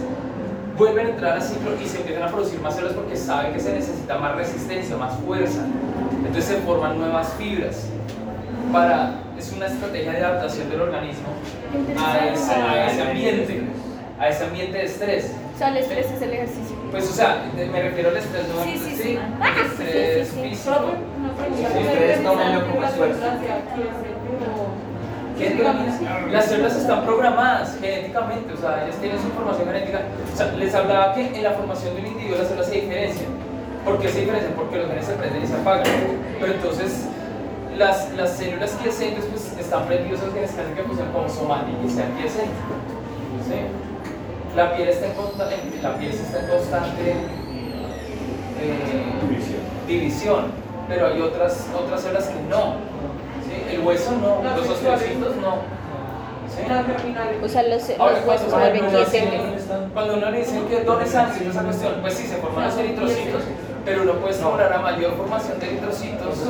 [0.77, 3.59] vuelven a entrar al ciclo y se empiezan a producir más células porque saben que
[3.59, 5.65] se necesita más resistencia, más fuerza.
[6.25, 7.87] Entonces se forman nuevas fibras.
[8.71, 11.27] Para, es una estrategia de adaptación del organismo
[11.97, 13.63] a ese ambiente,
[14.19, 15.31] a ese ambiente de estrés.
[15.53, 16.75] O sea, el estrés es el ejercicio.
[16.91, 19.19] Pues, o sea, me refiero al estrés, no Sí, sí, sí, sí.
[19.19, 20.49] el estrés Sí, sí, sí.
[20.49, 20.75] físico.
[21.37, 23.13] ¿Qué ustedes toman determina lo como la esfuerzo.
[23.15, 24.87] sustancia quiescente o-
[25.37, 26.27] ¿Qué determina?
[26.31, 30.01] Las células están programadas genéticamente, o sea, ellas tienen su información genética.
[30.33, 33.29] O sea, les hablaba que en la formación de un individuo las células se diferencian.
[33.85, 34.53] ¿Por qué se diferencian?
[34.53, 35.85] Porque los genes se prenden y se apagan.
[36.39, 37.05] Pero entonces,
[37.77, 41.77] las, las células quiescentes pues, están prendidos esos genes que hacen que funcionen como somática
[41.85, 42.57] y sean quiescentes.
[43.47, 43.59] ¿Sí?
[44.57, 47.11] La piel está en constante, la piel está en constante
[48.59, 49.13] eh,
[49.87, 50.45] división,
[50.89, 52.77] pero hay otras, otras células que no.
[53.45, 53.75] ¿sí?
[53.75, 55.03] El hueso no, los sexuales.
[55.03, 55.57] osteocitos no.
[57.43, 59.27] o sea, los, los huesos se
[59.93, 62.77] cuando, vuelven uno le dicen que sangre y esa cuestión, pues sí, se forman los
[62.79, 63.43] eritrocitos,
[63.87, 66.43] pero uno puede estimular a mayor formación de eritrocitos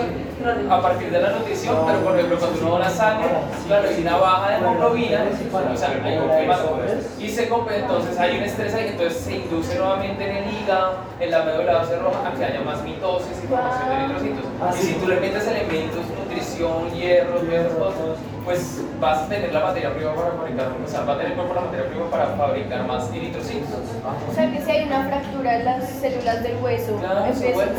[0.71, 3.29] a partir de la nutrición, pero por ejemplo cuando uno dona sangre,
[3.67, 5.23] claro, hay una baja de hemoglobina,
[5.71, 10.27] o sea, hay un y se entonces hay un estrés ahí, entonces se induce nuevamente
[10.27, 13.88] en el hígado, en la médula ósea roja, a que haya más mitosis y formación
[13.88, 14.45] de eritrocitos.
[14.79, 16.05] Y si tú le metes elementos,
[16.38, 20.88] nutrición, hierro, todas esas cosas, pues vas a tener la materia prima para fabricar, o
[20.88, 23.69] sea, va a tener cuerpo la materia prima para fabricar más eritrocitos.
[24.29, 27.69] O sea, que si hay una fractura en las células del hueso, Claro, empiezan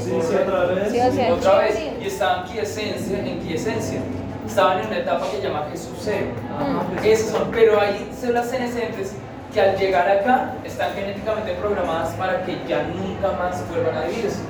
[0.00, 0.90] Sí, sí, otra vez.
[0.90, 1.90] Sí, o sea, Otra vez, sí.
[2.00, 4.00] y estaban en quiesencia, en quiesencia.
[4.46, 6.26] Estaban en una etapa que se llama Jesús cero.
[7.04, 9.14] Esas son, pero hay células senescentes
[9.54, 14.40] que al llegar acá están genéticamente programadas para que ya nunca más vuelvan a dividirse.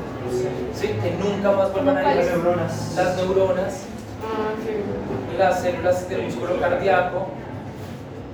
[0.75, 0.87] ¿Sí?
[0.89, 2.95] Que nunca más vuelvan a ¿Cómo Las neuronas.
[2.97, 3.75] Las neuronas,
[4.23, 5.37] Ah, sí.
[5.39, 7.27] las células del músculo cardíaco.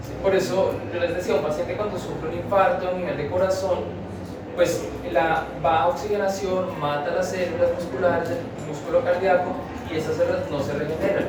[0.04, 0.12] ¿sí?
[0.22, 3.78] Por eso yo les decía, un paciente cuando sufre un infarto a nivel de corazón,
[4.54, 8.38] pues la baja oxigenación mata las células musculares del
[8.68, 9.50] músculo cardíaco
[9.92, 11.24] y esas células no se regeneran.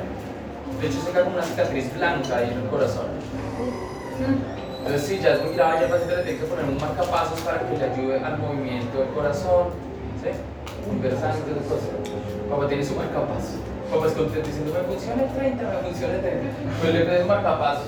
[0.81, 3.05] De hecho, se queda como una cicatriz blanca ahí en el corazón.
[4.79, 7.39] Entonces, si ya es muy grave, ya el paciente le tiene que poner un marcapasos
[7.41, 9.67] para que le ayude al movimiento del corazón.
[10.23, 10.29] ¿Sí?
[11.03, 11.35] Esas
[11.67, 11.89] cosas.
[12.49, 13.59] Papá tiene su marcapasos.
[13.91, 16.47] Papá es contento diciendo, me funciona el 30, me funciona el 30.
[16.81, 17.87] Pues le pide un marcapasos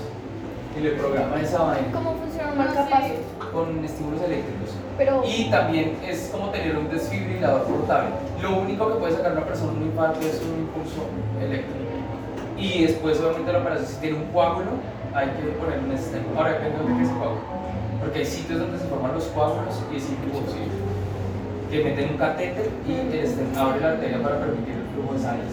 [0.76, 3.18] y le programa esa vaina ¿Cómo funciona un marcapasos?
[3.52, 4.70] con estímulos eléctricos.
[4.96, 8.10] Pero, Y también es como tener un desfibrilador portable.
[8.40, 11.02] Lo único que puede sacar una persona de un infarto es un impulso
[11.40, 11.90] eléctrico.
[12.56, 14.70] Y después, obviamente, la operación, si tiene un coágulo,
[15.14, 16.26] hay que poner un stent.
[16.36, 17.40] Ahora depende de dónde que se coagula.
[18.00, 20.79] Porque hay sitios donde se forman los coágulos y es imposible.
[21.70, 25.20] Que meten un catéter y el stent abre la arteria para permitir el flujo de
[25.22, 25.46] sangre.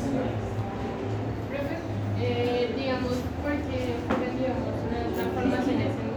[1.53, 1.77] Profe,
[2.17, 3.13] eh, digamos,
[3.45, 6.09] porque tendríamos unas transformaciones en,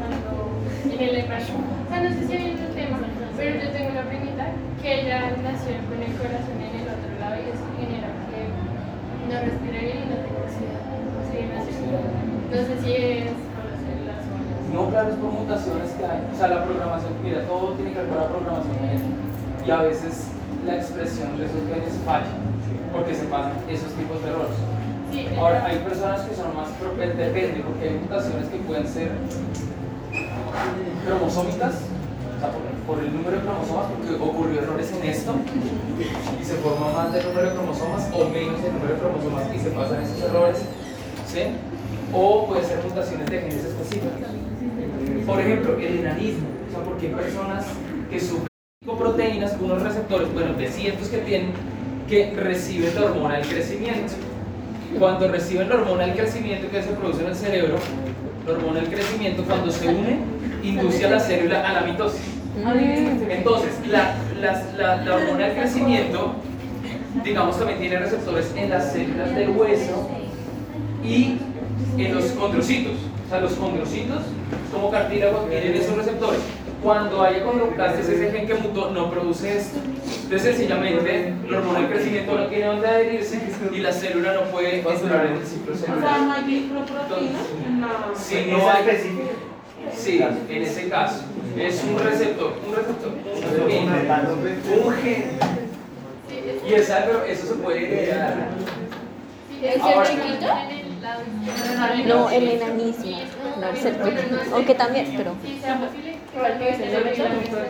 [0.00, 0.48] cuando-
[0.88, 1.60] en el embarazo.
[1.60, 2.96] O sea, no sé si hay otro tema,
[3.36, 4.44] pero yo tengo una primita
[4.80, 9.34] que ella nació con el corazón en el otro lado y eso genera que no
[9.44, 10.80] respira bien y no tenga oxígeno.
[11.20, 12.48] oxigenación.
[12.48, 13.28] No sé si es.
[14.72, 16.20] No, claro, es por mutaciones que hay.
[16.32, 19.22] O sea, la programación, mira, todo tiene que ver con la programación genética.
[19.66, 20.28] Y a veces
[20.66, 22.26] la expresión de esos genes falla,
[22.92, 24.58] porque se pasan esos tipos de errores.
[25.38, 29.12] Ahora, hay personas que son más propensas, depende, porque hay mutaciones que pueden ser
[31.06, 31.74] cromosómicas,
[32.36, 35.34] o sea, por, por el número de cromosomas, porque ocurrió errores en esto,
[36.40, 39.58] y se forma más del número de cromosomas o menos del número de cromosomas y
[39.58, 40.58] se pasan esos errores,
[41.26, 41.40] ¿sí?
[42.12, 44.12] O puede ser mutaciones de genes específicas.
[45.26, 47.64] Por ejemplo, el enanismo, o sea, porque hay personas
[48.10, 48.53] que sufren
[48.92, 51.52] proteínas, unos receptores, bueno, de cientos que tienen,
[52.08, 54.12] que reciben la hormona del crecimiento.
[54.98, 57.76] Cuando reciben la hormona del crecimiento que se produce en el cerebro,
[58.46, 60.18] la hormona del crecimiento cuando se une,
[60.62, 62.20] induce a la célula a la mitosis.
[63.30, 66.34] Entonces, la, las- la- la hormona del crecimiento,
[67.24, 70.08] digamos, también tiene receptores en las células del hueso
[71.02, 71.38] y
[71.98, 72.92] en los condrocitos.
[73.26, 74.20] O sea, los condrocitos,
[74.72, 76.40] como cartílago, tienen esos receptores.
[76.84, 79.78] Cuando haya condroplastias, ese gen que mutó no produce esto.
[80.24, 83.40] Entonces, sencillamente, la hormona del crecimiento no tiene dónde adherirse
[83.72, 86.20] y la célula no puede entrar en el ciclo O sea, celular.
[86.20, 87.88] no hay microproteínas en la...
[88.14, 88.84] Si ¿Es no hay,
[89.96, 90.20] sí,
[90.50, 91.22] en ese caso,
[91.58, 94.84] es un receptor, un receptor, un gen.
[94.84, 95.24] un gen.
[96.28, 98.34] sí, es- Y esa, pero eso se puede heredar.
[99.80, 100.10] Ahora-.
[102.06, 103.16] No, el enanismo,
[103.60, 104.56] no el ser no.
[104.56, 105.32] Aunque también, pero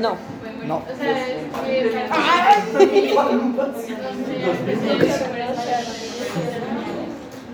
[0.00, 0.16] No.
[0.66, 0.82] No.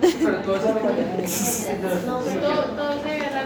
[0.01, 0.79] Pero todo eso me
[2.39, 3.41] Todo, todo se la.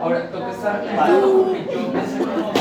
[0.00, 2.52] Ahora, toca estar claro, porque yo pensé como,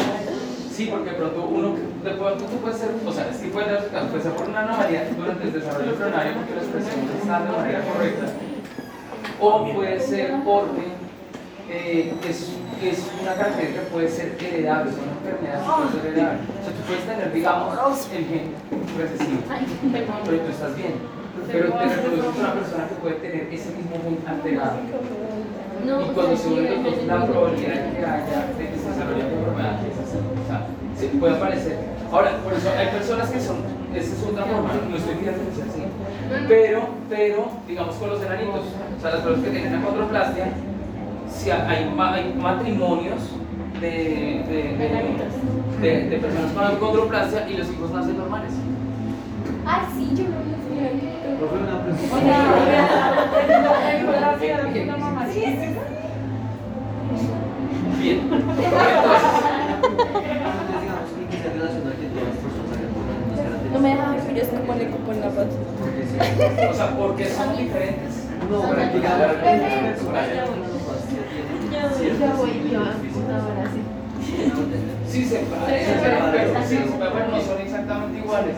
[0.71, 4.23] sí, porque pronto uno, de pronto tú puedes ser, o sea, sí puede caso, puede
[4.23, 8.25] ser por una anomalía durante el desarrollo embrionario porque las expresiones están de manera correcta,
[9.39, 11.00] o puede ser porque
[11.71, 12.51] eh, es,
[12.83, 16.39] es una característica que puede ser heredable, es una enfermedad que puede ser heredable.
[16.43, 18.51] O sea, tú puedes tener, digamos, el gen
[18.97, 19.41] recesivo,
[20.25, 20.93] pero tú estás bien.
[21.47, 24.77] Pero te reproduces una persona que puede tener ese mismo gen alterado.
[25.81, 29.23] Y cuando se unen los dos, la probabilidad de que haya de que se desarrolle
[29.25, 30.17] una enfermedad es así.
[30.19, 30.67] O sea,
[30.99, 31.77] se puede aparecer.
[32.11, 33.57] Ahora, por eso hay personas que son,
[33.95, 35.83] esa es otra forma, no estoy diciendo que sea así.
[36.47, 40.51] Pero, pero, digamos con los enanitos, o sea, las personas que tienen acondroplastia,
[41.33, 43.21] si hay, hay matrimonios
[43.79, 48.51] de, de, de, de- de personas con acondroplastia y los hijos nacen normales.
[49.65, 50.51] Ay, sí, yo no lo
[54.97, 55.25] mamá.
[57.99, 58.19] Bien.
[63.73, 65.49] No me dejan que yo escupo le cupo en la pata.
[65.79, 66.17] Porque sí.
[66.69, 68.27] o sea, ¿por qué son diferentes?
[68.51, 68.91] No, Para
[71.81, 71.87] Ya
[72.35, 73.09] voy, yo sí.
[75.09, 78.55] Sí, se parecen, pero, pero sí, pero no son exactamente iguales.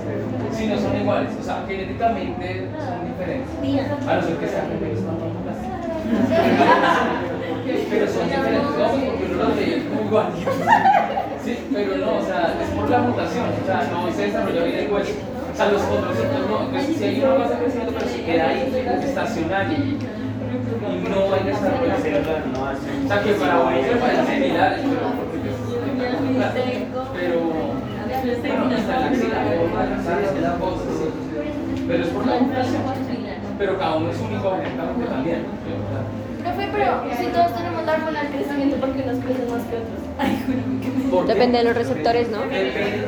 [0.52, 1.32] Sí, no son iguales.
[1.40, 3.50] O sea, genéticamente son diferentes.
[4.08, 5.00] A no ser que sean gemelos.
[7.90, 10.28] Pero son diferentes, no, porque uno los ve como igual.
[11.44, 14.80] Sí, pero no, o sea, es por la mutación, o sea, no se desarrolla bien
[14.80, 15.14] el hueso.
[15.52, 16.16] O sea, los otros
[16.50, 19.98] no, entonces si hay uno va a creciendo, pero se queda ahí estacionario y
[20.54, 22.44] no hay desarrollo celular.
[23.04, 25.04] O sea, que para uno se parecen similares, pero.
[27.14, 27.44] Pero.
[31.88, 32.34] Pero es por la.
[33.58, 35.46] Pero cada uno es único genéticamente también.
[36.42, 39.78] Profe, pero si todos tenemos la hormona del crecimiento, ¿por qué unos crecen más que
[39.78, 40.02] otros?
[40.18, 40.44] Ay,
[40.82, 41.28] que.
[41.28, 42.40] Depende de los receptores, ¿no?
[42.42, 43.06] Depende,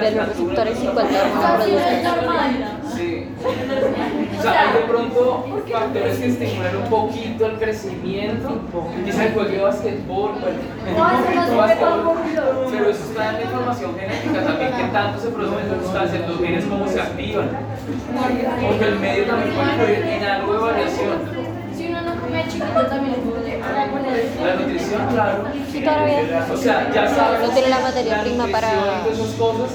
[0.00, 2.96] De los receptores y cuánta hormona no producen.
[2.96, 3.19] Sí.
[3.40, 8.60] O sea, hay de pronto factores que estimulan un poquito el crecimiento.
[9.04, 10.32] Quizá el juego de basquetbol,
[10.86, 10.94] el
[11.56, 12.16] basquetbol,
[12.70, 16.64] Pero eso está en la información genética también, que tanto se producen sustancias, los genes
[16.66, 17.48] cómo se activan.
[18.60, 21.18] Porque el medio también puede influir en algo de variación.
[21.76, 25.44] Si uno no come chiquito, también poner La nutrición, claro.
[25.72, 26.46] Sí, todavía.
[26.52, 27.40] O sea, ya sabes.
[27.40, 29.70] No tiene la materia la prima para- esas cosas.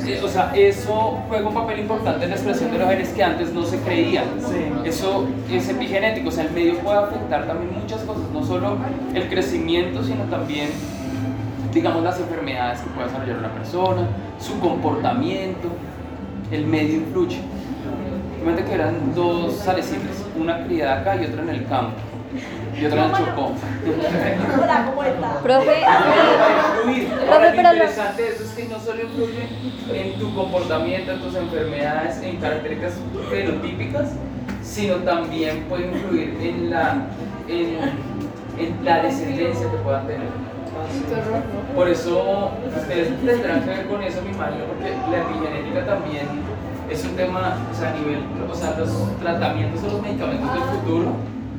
[0.00, 3.22] Eh, O sea, eso juega un papel importante en la expresión de los genes que
[3.22, 4.24] antes no se creía.
[4.84, 8.76] Eso es epigenético, o sea, el medio puede afectar también muchas cosas, no solo
[9.14, 10.68] el crecimiento, sino también,
[11.72, 15.68] digamos, las enfermedades que puede desarrollar una persona, su comportamiento,
[16.50, 17.38] el medio influye.
[18.40, 21.96] Imagínate que eran dos arrecifes, una criada acá y otra en el campo,
[22.80, 23.52] y otra en el Chocó.
[24.62, 25.36] Hola, ¿cómo estás?
[25.42, 25.66] Profe.
[25.66, 29.48] Profe, Ahora, lo pero lo- interesante de eso es que no solo influye
[29.92, 32.94] en tu comportamiento, en tus enfermedades, en características
[33.30, 34.10] fenotípicas,
[34.62, 37.06] sino también puede influir en la,
[37.48, 37.76] en,
[38.58, 40.28] en la descendencia que puedan tener.
[41.74, 46.26] Por eso ustedes tendrán que ver con eso, me imagino, porque la epigenética también
[46.90, 48.20] es un tema, o sea, a nivel,
[48.50, 51.12] o sea, los tratamientos o los medicamentos del futuro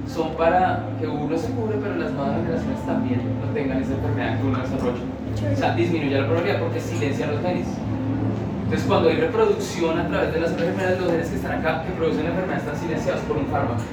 [0.08, 4.40] son para que uno se cure, pero las nuevas generaciones también no tengan esa enfermedad
[4.40, 5.04] que uno desarrolla.
[5.52, 7.68] O sea, disminuye la probabilidad porque silencia los genes.
[8.64, 11.84] Entonces, cuando hay reproducción a través de las otras enfermedades, los genes que están acá,
[11.84, 13.84] que producen la enfermedad, están silenciados por un fármaco.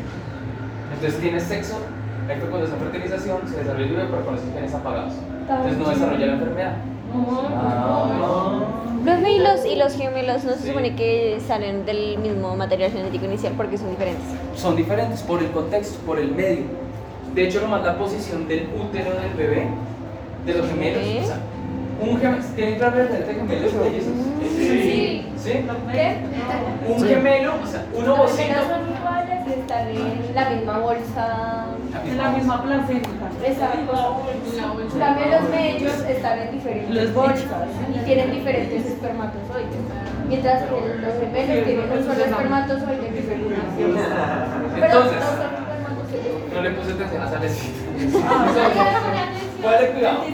[0.94, 1.80] Entonces, tienes sexo,
[2.28, 5.14] hay fecundación, fertilización, se desarrolla el pero con esos genes apagados.
[5.40, 6.76] Entonces, no desarrolla la enfermedad.
[7.12, 8.60] Ah.
[9.04, 13.54] profe, ¿y los, los gemelos no se supone que salen del mismo material genético inicial
[13.56, 14.24] porque son diferentes?
[14.54, 16.64] son diferentes por el contexto, por el medio.
[17.34, 19.68] De hecho, nomás la posición del útero del bebé,
[20.44, 21.02] de los gemelos.
[21.02, 21.20] ¿Qué?
[21.22, 21.38] O sea,
[22.00, 24.12] un gemelo, ¿tienen claro la de gemelos mellizos?
[24.56, 25.26] Sí.
[25.36, 25.52] ¿Sí?
[25.92, 26.16] ¿Qué?
[26.86, 28.54] Un gemelo, o sea, un Los ovocito.
[29.70, 31.66] Están en la misma bolsa.
[32.04, 33.30] En la misma placenta.
[33.44, 34.22] Exacto.
[34.98, 39.76] También los mellos están en diferentes bolsas y tienen diferentes espermatozoides.
[40.28, 43.96] Mientras que los gemelos tienen un solo espermatozoide en fecundación.
[44.74, 45.22] Pero Entonces,
[46.54, 47.78] no le puse atención a Salecita.
[48.28, 48.46] Ah,
[49.62, 50.24] Ponle cuidado.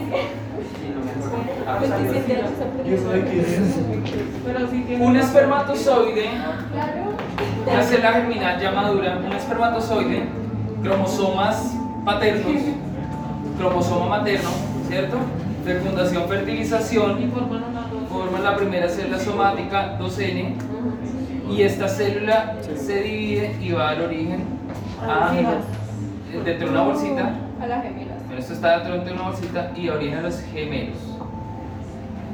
[4.99, 6.29] Un espermatozoide,
[7.65, 10.23] una célula germinal ya madura, un espermatozoide,
[10.81, 12.61] cromosomas paternos,
[13.57, 14.49] cromosoma materno,
[14.87, 15.17] ¿cierto?
[15.65, 17.31] Fecundación, fertilización,
[18.09, 20.53] forman la primera célula somática 2N
[21.49, 24.45] y esta célula se divide y va al origen
[25.01, 25.33] a,
[26.45, 27.33] dentro de una bolsita.
[27.61, 28.17] A las gemelas.
[28.37, 31.16] Esto está dentro de una bolsita y orina a los gemelos.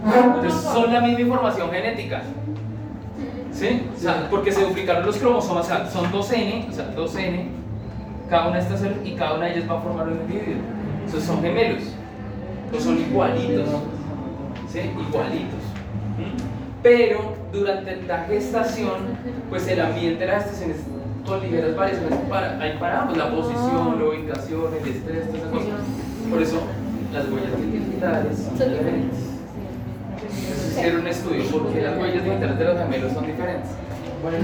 [0.05, 2.21] Entonces son la misma información genética.
[3.51, 3.87] ¿Sí?
[3.95, 7.47] O sea, porque se duplicaron los cromosomas, o sea, son 2N, o sea, 2N,
[8.29, 10.61] cada una de estas células y cada una de ellas va a formar un individuo.
[11.05, 11.83] Entonces son gemelos,
[12.75, 13.69] o son igualitos,
[14.69, 14.79] ¿sí?
[14.79, 15.59] Igualitos.
[16.81, 18.93] Pero durante la gestación,
[19.49, 20.77] pues el ambiente de la gestación es
[21.25, 25.51] con ligeras variaciones para, ahí para ambos, la posición, la ubicación, el estrés, todas esas
[25.51, 25.79] cosas.
[26.29, 26.61] Por eso
[27.13, 29.32] las huellas digitales son diferentes.
[30.39, 33.71] Entonces hicieron un estudio porque las huellas digitales de los gemelos son diferentes.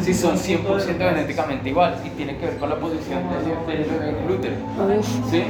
[0.02, 3.22] Si son 100% genéticamente iguales y tiene que ver con la posición
[3.66, 4.56] del útero.
[5.32, 5.44] ¿Sí?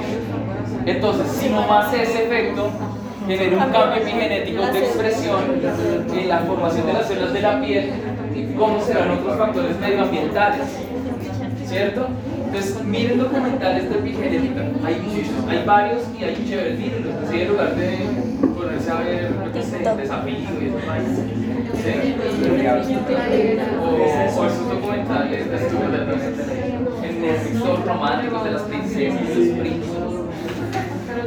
[0.85, 2.69] Entonces, si no más ese efecto,
[3.25, 5.39] genera un cambio epigenético de expresión
[6.13, 7.93] en la formación de las células de la piel
[8.35, 10.67] y cómo serán otros factores medioambientales.
[11.65, 12.07] ¿Cierto?
[12.45, 14.61] Entonces, miren documentales de epigenética.
[14.83, 16.79] Hay muchos, hay varios y hay chéveres.
[16.79, 17.97] Mírenlos, así en lugar de
[18.59, 21.17] ponerse a ver, yo sé, desafío y esos vainas.
[21.79, 22.15] ¿Sí?
[23.79, 25.97] O, o esos documentales de estudios de
[27.07, 29.99] en Netflix, todos románticos de las princesas y los príncipes.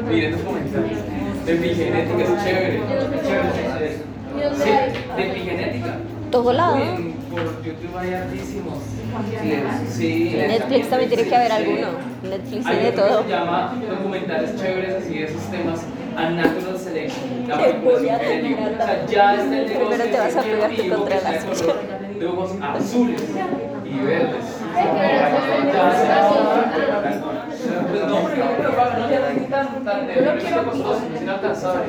[0.09, 0.99] Miren documentales
[1.47, 2.80] de epigenética, es chévere.
[3.24, 4.12] chévere.
[4.55, 4.70] Sí,
[5.16, 5.97] de epigenética.
[6.30, 6.76] Todo lado.
[6.76, 8.78] Uy, en- por YouTube hay hartísimos.
[9.91, 11.89] Sí, Netflix también tiene que haber alguno.
[12.22, 13.22] Netflix tiene todo.
[13.22, 15.80] se llama documentales chéveres así de esos temas
[16.16, 16.30] a
[16.93, 18.57] selection la Te voy a manipulación genética.
[18.57, 21.18] tener o sea ya está el negocio Primero te vas a ese pegarte vivo contra
[21.18, 21.72] que la sea de silla.
[21.72, 23.22] color de ojos azules
[23.84, 24.45] y verdes
[26.72, 31.82] pues no, pero que no ya no es tan, tan terriblemente costoso, es inalcanzable.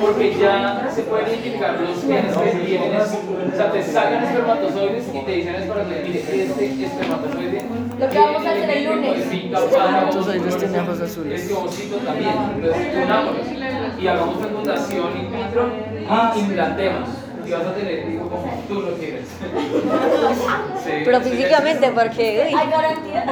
[0.00, 3.18] Porque ya se pueden identificar los genes que tienen, es-
[3.52, 7.62] o sea, te sacan espermatozoides y te dicen espermatozoides, mire, este espermatozoide
[8.04, 9.18] Lo que vamos a hacer el lunes.
[9.18, 11.40] Espermatozoides tienen ojos azules.
[11.40, 12.34] Este también,
[13.98, 15.70] y hagamos fecundación in vitro
[16.36, 17.08] y implantemos.
[17.46, 19.26] Y vas a tener hijo como tú lo quieres.
[20.84, 22.46] Sí, Pero sí, físicamente, porque.
[22.46, 23.24] uy, ¿Hay garantía?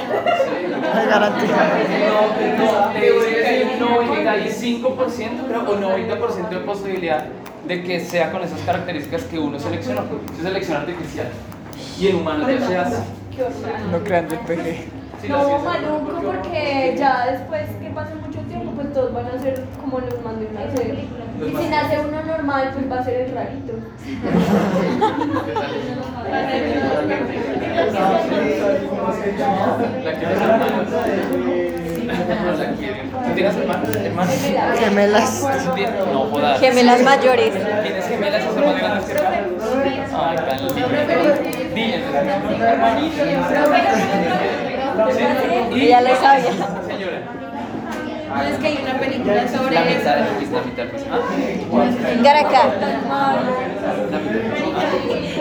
[0.94, 1.56] hay garantía.
[3.78, 7.26] No, no, un 95% creo, o 90% de posibilidad
[7.66, 10.04] de que sea con esas características que uno seleccionó.
[10.34, 11.28] Es selección artificial.
[12.00, 13.21] Y en humanos se hace.
[13.34, 13.80] Qué horror.
[13.90, 15.28] No crean del PG.
[15.28, 20.00] No, maluco, porque ya después que pase mucho tiempo, pues todos van a ser como
[20.00, 21.04] los mandé a hacer.
[21.40, 23.72] Y si nace uno normal, pues va a ser el rarito.
[31.82, 31.91] La.
[32.12, 33.10] No la quieren.
[33.10, 33.96] ¿Tú tienes hermanos?
[33.96, 34.34] ¿Hermanos?
[34.78, 35.46] Gemelas.
[36.12, 36.60] No jodas.
[36.60, 37.52] Gemelas mayores.
[37.82, 39.40] ¿Tienes gemelas y son más grandes que hermanas?
[40.14, 40.88] Ay, tan lindo.
[41.74, 42.02] Diles.
[45.72, 45.86] ¿Sí?
[45.88, 46.52] Ya lo sabía.
[46.86, 47.18] Señora.
[48.34, 49.98] No es que hay una película sobre La eso.
[49.98, 51.04] mitad, pues, la mitad, pues.
[51.10, 51.18] Ah,
[52.22, 52.62] Garaca.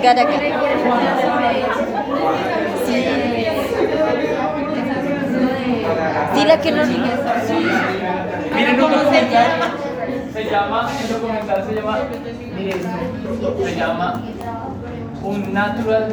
[0.04, 0.32] la mitad.
[6.36, 6.86] Dile que no.
[8.56, 9.52] Miren un documental.
[10.34, 12.00] Se llama, el documental se llama,
[12.56, 12.82] miren
[13.64, 14.22] se llama
[15.22, 16.08] Un Natural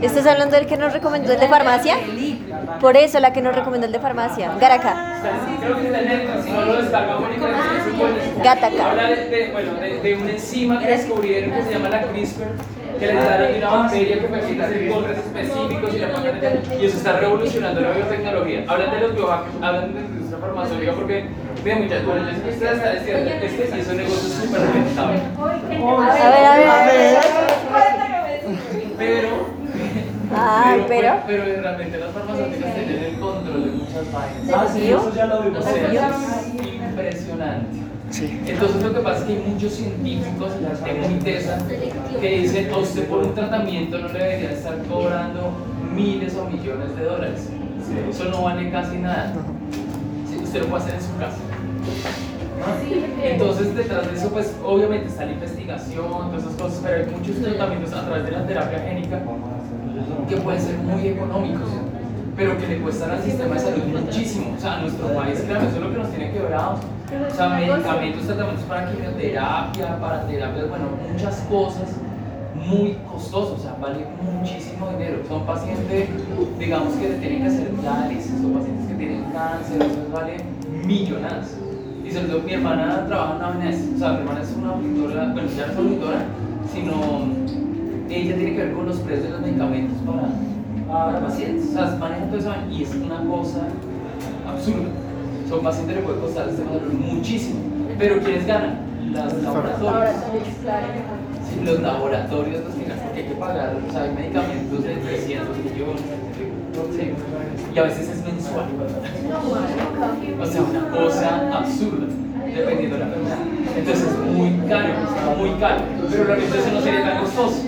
[0.00, 1.96] ¿Estás hablando del que nos recomendó el de farmacia?
[2.80, 4.50] Por eso la que nos recomendó el de farmacia.
[7.98, 8.42] Buenísimo.
[8.42, 8.90] Gataca.
[8.90, 12.46] Habla de, bueno, de una enzima que descubrieron que se llama la CRISPR,
[12.98, 16.86] que le daron de una bacteria que permite hacer cortes específicos y la manera y
[16.86, 18.64] eso está revolucionando la biotecnología.
[18.66, 21.26] Hablan de los biohackers, hablan de la industria farmacéutica porque,
[21.64, 24.28] vean muchachos, bueno, yo sé que ustedes están diciendo, es que sí es un negocio
[24.28, 25.20] súper rentable.
[25.36, 27.18] A ver, a ver, a ver.
[28.98, 29.28] Pero,
[30.34, 31.14] Ay, pero.
[31.26, 34.54] pero, realmente las farmacéuticas tienen el control de muchas vainas.
[34.54, 35.64] Ah, sí, eso ya lo O vimos.
[35.64, 35.74] sea,
[37.08, 37.26] es
[38.18, 41.58] Entonces lo que pasa es que hay muchos científicos de muy tesa
[42.20, 45.52] que dicen a usted por un tratamiento no le debería estar cobrando
[45.94, 47.50] miles o millones de dólares.
[48.08, 49.34] Eso no vale casi nada.
[50.30, 51.36] Sí, usted lo puede hacer en su casa.
[53.22, 57.36] Entonces detrás de eso pues obviamente está la investigación, todas esas cosas, pero hay muchos
[57.42, 59.20] tratamientos a través de la terapia génica
[60.28, 61.68] que pueden ser muy económicos,
[62.34, 64.54] pero que le cuestan al sistema de salud muchísimo.
[64.56, 66.80] O sea, a nuestro país, claro, eso es lo que nos tiene quebrados.
[67.06, 71.94] O sea, medicamentos, tratamientos para quimioterapia, para terapias, bueno, muchas cosas
[72.66, 75.18] muy costosos, o sea, vale muchísimo dinero.
[75.28, 76.08] Son pacientes,
[76.58, 80.38] digamos, que le tienen que hacer diálisis, son pacientes que tienen cáncer, eso vale
[80.84, 81.56] millonadas.
[82.04, 85.32] Y sobre todo, mi hermana trabaja en una o sea, mi hermana es una auditora,
[85.32, 86.24] bueno, ya no es auditora,
[86.72, 86.92] sino
[88.10, 91.68] ella tiene que ver con los precios de los medicamentos para, para pacientes.
[91.70, 93.68] O sea, maneja todo eso y es una cosa
[94.48, 95.05] absurda.
[95.46, 97.60] O sea, un paciente le puede costar este valor muchísimo.
[97.96, 98.80] Pero ¿quiénes ganan?
[99.12, 100.14] Las laboratorios.
[101.48, 104.96] Sí, los laboratorios los que ganan, porque hay que pagar, o sea, hay medicamentos de
[104.96, 106.02] 300 millones.
[106.96, 107.12] sí,
[107.72, 108.66] Y a veces es mensual.
[110.40, 112.06] O sea, una cosa absurda,
[112.44, 113.38] dependiendo de la enfermedad.
[113.76, 114.88] Entonces es muy caro,
[115.38, 115.82] muy caro.
[116.10, 117.62] Pero realmente eso no sería tan costoso.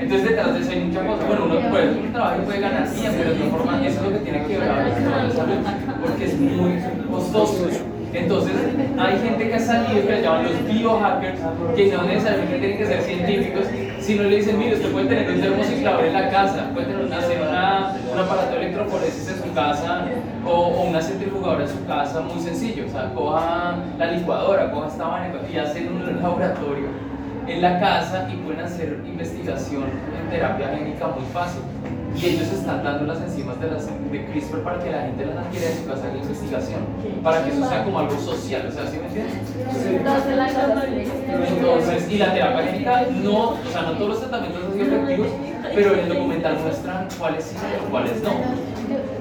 [0.00, 1.26] Entonces detrás de eso hay muchas cosas.
[1.26, 4.12] Bueno, uno puede un trabajo y puede ganar pero de otra forma eso es lo
[4.12, 5.54] que tiene que ver con de salud,
[6.02, 6.78] porque es muy
[7.10, 7.68] costoso.
[8.12, 8.52] Entonces,
[8.98, 11.40] hay gente que ha salido que le llaman los biohackers,
[11.76, 13.66] que no necesariamente tienen que ser científicos,
[14.00, 17.18] sino le dicen, mire, usted puede tener un termociclador en la casa, puede tener una,
[17.18, 20.06] hacer un aparato de electroforesis en su casa
[20.44, 22.86] o, o una centrifugadora en su casa, muy sencillo.
[22.86, 27.10] O sea, coja la licuadora, coja esta vaina y hacen un laboratorio
[27.50, 31.62] en la casa y pueden hacer investigación en terapia génica muy fácil.
[32.16, 35.46] Y ellos están dando las enzimas de, las, de CRISPR para que la gente las
[35.46, 36.80] adquiera en su casa de investigación,
[37.22, 39.34] para que eso sea como algo social, o sea, ¿sí me entiendes?
[41.48, 45.28] Entonces, y la terapia génica no, o sea, no todos los tratamientos han sido efectivos,
[45.72, 48.30] pero en el documental muestran cuáles sí y cuáles no.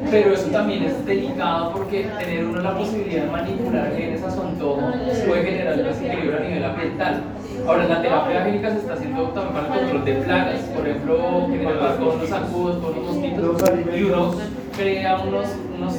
[0.10, 4.42] Pero eso también es delicado porque tener uno la posibilidad de manipular genes a su
[4.42, 4.82] antojo
[5.28, 7.24] puede generar un desequilibrio a nivel ambiental.
[7.68, 11.48] Ahora, la terapia génica se está haciendo también para el control de plagas, por ejemplo,
[11.50, 13.64] generar con los zancudos, con los mosquitos,
[13.96, 14.32] y uno
[14.76, 15.48] crea unos,
[15.78, 15.94] unos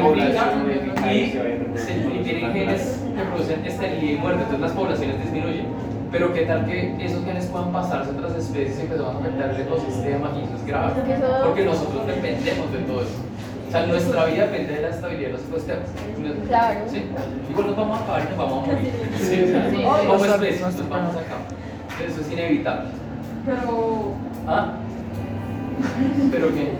[0.00, 0.52] modifica
[1.12, 1.30] y,
[1.76, 5.66] se- y tienen genes que producen esterilidad y muerte, entonces las poblaciones disminuyen.
[6.12, 9.50] Pero qué tal que esos genes puedan pasarse a otras especies y empezamos a afectar
[9.50, 10.92] el ecosistema y eso es grave,
[11.44, 13.18] porque nosotros dependemos de todo eso.
[13.66, 15.88] O sea, nuestra vida depende de la estabilidad de los ecosistemas.
[16.48, 16.80] Claro.
[16.88, 17.04] ¿Sí?
[17.50, 18.92] Igual nos vamos a acabar y nos vamos a morir.
[19.18, 21.46] Sí, o sea, como especie nos vamos a acabar.
[22.06, 22.88] Eso es inevitable.
[23.44, 24.12] Pero.
[24.46, 24.72] ¿Ah?
[26.30, 26.72] ¿Pero qué?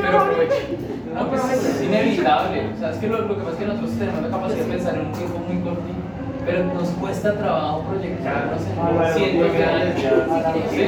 [0.00, 0.78] Pero aproveche.
[1.14, 2.70] No, pues es inevitable.
[2.74, 4.72] O sea, es que lo, lo que pasa es que nosotros tenemos la capacidad de
[4.72, 5.98] pensar en un tiempo muy cortito,
[6.46, 9.94] pero nos cuesta trabajo proyectarnos en cientos de años.
[10.70, 10.86] Sí,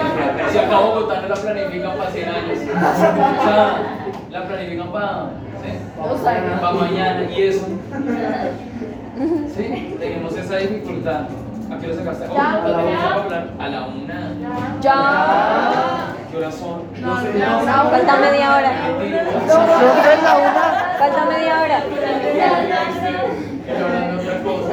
[0.52, 3.96] Si acá Bogotá no la planifican para 100 años, o sea,
[4.30, 6.60] la planifican para, años.
[6.60, 7.66] para mañana y eso.
[9.54, 11.22] Sí, tenemos esa dificultad.
[11.70, 12.24] ¿A qué hora sacaste?
[12.30, 13.44] Oh, Ya, la ya.
[13.58, 14.32] a la una.
[14.80, 14.96] Ya.
[16.30, 16.82] ¿Qué horas son?
[17.02, 18.72] Falta media hora.
[20.98, 21.80] Falta media hora.
[23.66, 24.72] De otra cosa.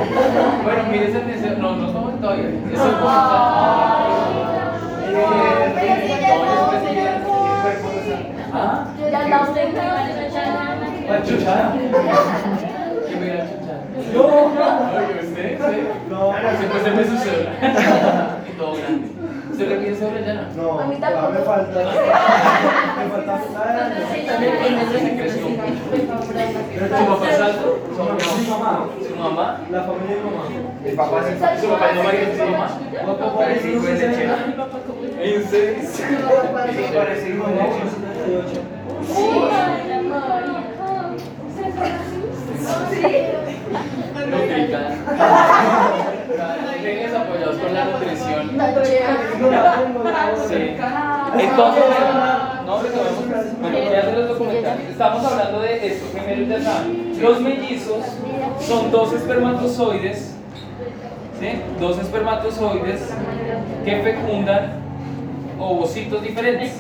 [0.64, 1.50] Bueno, mire ese.
[1.58, 2.48] No, no, todavía.
[2.72, 3.38] Eso cuenta.
[8.54, 8.86] ¿Ah?
[9.12, 9.74] Ya la usted
[11.46, 11.74] ¿La?
[13.08, 13.44] ¿Quién me la?
[14.14, 14.22] No.
[14.26, 15.58] Oye, ¿usted?
[15.58, 15.78] ¿Sí?
[16.10, 16.34] No.
[16.34, 17.52] Se puede ser su cédula.
[18.48, 19.08] Y todo grande.
[19.52, 20.42] ¿Usted le pide cédula ya no?
[20.62, 21.32] No, A mí tampoco.
[21.34, 21.80] me falta.
[21.80, 23.34] Me falta.
[24.92, 25.48] Se creció.
[25.48, 27.68] ¿Su papá es alto?
[27.96, 28.86] ¿Su mamá?
[29.08, 29.46] ¿Su mamá?
[29.72, 30.44] La familia de mi mamá.
[30.86, 31.32] El papá sí.
[31.62, 32.68] ¿Su papá no va a ir a su mamá?
[33.38, 34.24] Parece hijo de leche.
[35.20, 35.76] ¿En serio?
[35.92, 36.04] Sí,
[36.54, 38.62] parece hijo de leche.
[47.12, 48.50] No apoyados con la nutrición.
[50.48, 50.76] Sí.
[51.40, 51.84] Entonces,
[52.66, 53.60] no retomemos.
[53.62, 54.90] Bueno, ya se los documentales.
[54.90, 57.22] Estamos hablando de esto, gemelos ya saben.
[57.22, 58.06] Los mellizos
[58.60, 60.36] son dos espermatozoides,
[61.40, 61.50] ¿sí?
[61.80, 63.14] Dos espermatozoides
[63.86, 64.88] que fecundan
[65.60, 66.74] ovocitos diferentes.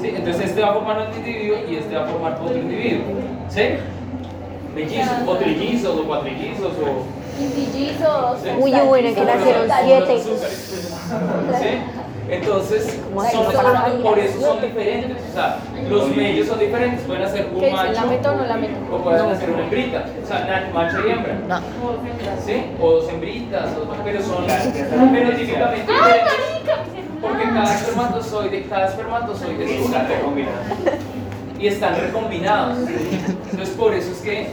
[0.00, 0.12] ¿sí?
[0.14, 3.04] Entonces este va a formar un individuo y este va a formar otro individuo.
[3.48, 3.62] ¿Sí?
[4.74, 7.04] Mellizos, o trillizos, o cuatrillizos, o...
[8.60, 10.22] Uy, qué buena que nacieron siete.
[10.22, 11.78] ¿Sí?
[12.30, 13.00] Entonces,
[13.32, 15.18] son no ir por eso son diferentes.
[15.30, 15.58] O sea,
[15.90, 17.00] los medios son diferentes.
[17.02, 18.74] Pueden hacer un macho ¿La meto o no la meto?
[18.92, 20.04] o pueden hacer una hembrita.
[20.22, 21.60] O sea, macho y hembra.
[22.44, 22.62] ¿Sí?
[22.80, 26.34] O dos hembritas, o- pero son fenotípicamente diferentes.
[27.20, 30.56] Porque cada espermatozoide, cada espermatozoide es único recombinado.
[31.64, 32.76] Y están recombinados.
[32.86, 34.48] Entonces, por eso es que.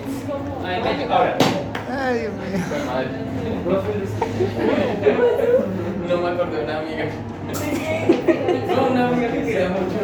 [0.65, 1.35] Ay, me- ahora.
[1.89, 2.85] Ay, Dios mío.
[2.87, 3.09] Madre.
[6.07, 7.05] No me acordé de una amiga.
[8.75, 9.99] No, una amiga que quería mucho.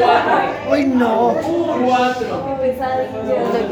[0.00, 0.70] Cuatro.
[0.72, 1.34] Uy, no.
[1.84, 2.58] Cuatro.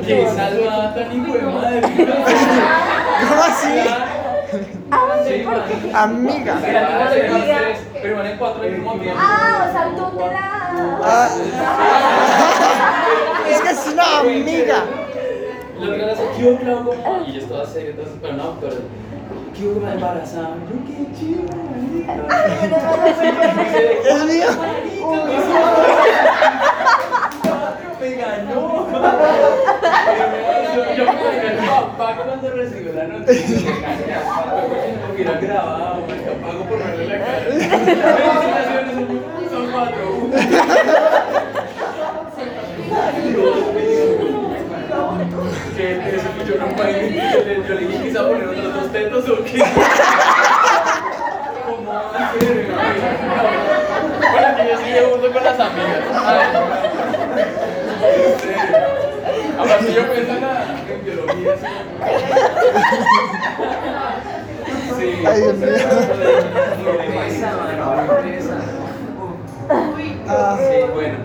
[0.05, 1.81] Qué salvada tan hijo de madre.
[3.29, 3.69] ¿Cómo así?
[5.95, 6.57] Amiga.
[6.61, 9.21] Tres, pero en cuatro al mismo tiempo.
[9.21, 10.99] Ah, o sea, tú te la...
[11.05, 11.29] Ah.
[13.49, 14.85] Es que es una amiga.
[15.79, 17.25] La otra le hace, ¿qué hubo, Clau?
[17.27, 18.77] Y yo estaba serio, entonces, pero no, doctora.
[19.55, 20.61] ¿Qué hubo, me embarazaron?
[20.69, 22.13] Yo, qué chido, marica.
[24.09, 24.49] Es mío.
[28.01, 28.87] Me ganó.
[30.77, 33.71] Yo, yo me gané el papá cuando recibió la noticia.
[33.71, 37.43] Me gané a papá porque hubiera grabado, me pago por verle la cara.
[39.51, 40.31] Son cuatro.
[46.47, 46.99] Yo no puedo.
[47.69, 49.63] Yo le dije quizá poner otros dos tetos o qué.
[54.33, 56.05] Bueno, que yo sí llevo con las amigas.
[58.41, 58.59] Serio.
[59.59, 61.67] Aparte yo pienso en, biología, sí.
[64.99, 65.27] Sí.
[65.27, 65.69] Ay, Dios mío.
[70.29, 70.59] Ah.
[70.59, 71.19] Sí, bueno.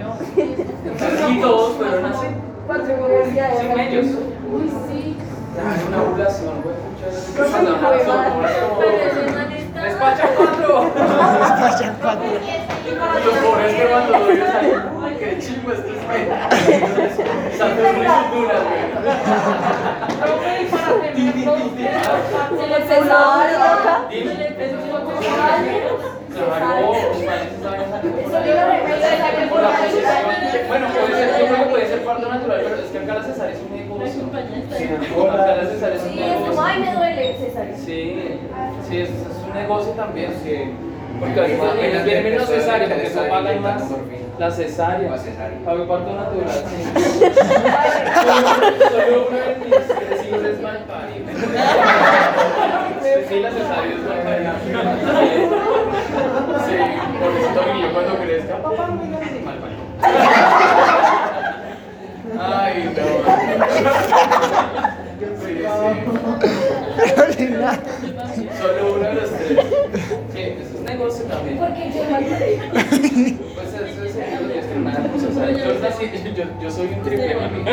[1.41, 2.27] Todos fueron así.
[3.59, 4.05] Sin ellos.
[4.51, 5.17] Uy, sí.
[5.55, 6.75] Ya, una ovulación, güey.
[7.35, 7.49] ¿Qué Pero
[7.81, 7.95] pasa?
[9.05, 10.91] ese man Despacha está- Despacha cuatro.
[12.01, 12.27] Cuatro.
[13.25, 15.97] Los pobres que cuando lo uy, qué chingo este es
[17.57, 18.81] Saturno y sus dunas, güey.
[22.59, 24.25] Se le empezó a dar Tin.
[24.27, 24.45] Se le
[24.93, 25.33] la posición.
[30.67, 33.23] Bueno, puede ser, yo creo que puede ser parto natural, pero es que acá la
[33.23, 34.23] cesárea es un negocio.
[35.31, 37.67] Acá la cesárea es un Sí, es como, ay, me duele, César.
[37.85, 38.39] Sí,
[38.89, 39.09] sí, es
[39.53, 40.73] negocio también, sí.
[41.19, 43.83] Porque apenas viene menos cesárea, porque eso pagan más
[44.39, 45.09] la cesárea.
[45.11, 45.59] La cesárea.
[45.63, 46.83] Pago parto natural, sí.
[48.89, 51.25] Solo uno de mis tres hijos es mal parido.
[53.29, 54.53] Sí, la cesárea es mal parida.
[56.65, 56.75] Sí,
[57.19, 59.83] por eso yo cuando crezca, papá, mal parido.
[62.39, 63.03] Ay, no.
[67.31, 67.45] Sí, sí.
[68.63, 69.59] Solo uno de los tres.
[70.33, 71.57] Sí, eso es negocio también.
[71.57, 72.17] Porque yo me
[73.53, 77.01] Pues eso es es que una cosa, o sea, yo, nací, yo, yo soy un
[77.03, 77.63] triple mami.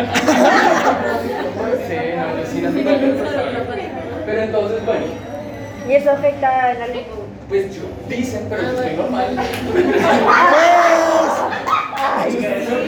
[1.87, 2.85] Sí, no, yo sí nací el
[4.27, 5.07] Pero entonces, bueno,
[5.89, 7.01] ¿Y eso afecta en algo?
[7.49, 9.27] pues yo, dicen, pero yo estoy normal.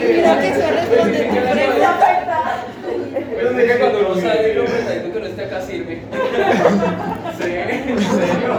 [0.07, 1.99] Mira que eso responde tu pregunta.
[3.35, 4.53] Pero es que cuando uno sale
[5.33, 6.01] esté acá sirve.
[7.33, 8.53] Sí, en serio.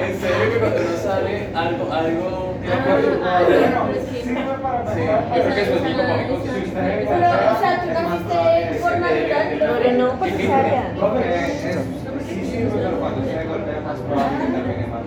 [0.00, 3.02] En serio que cuando uno sale algo, algo que ver.
[4.06, 5.80] Sí, yo creo que eso es.
[5.82, 8.38] Pero, o sea, tú naciste.
[9.82, 10.84] Pero no, por cesárea.
[12.28, 15.02] Sí, sí, eso es lo cuando se golpea, más probable que termine mal.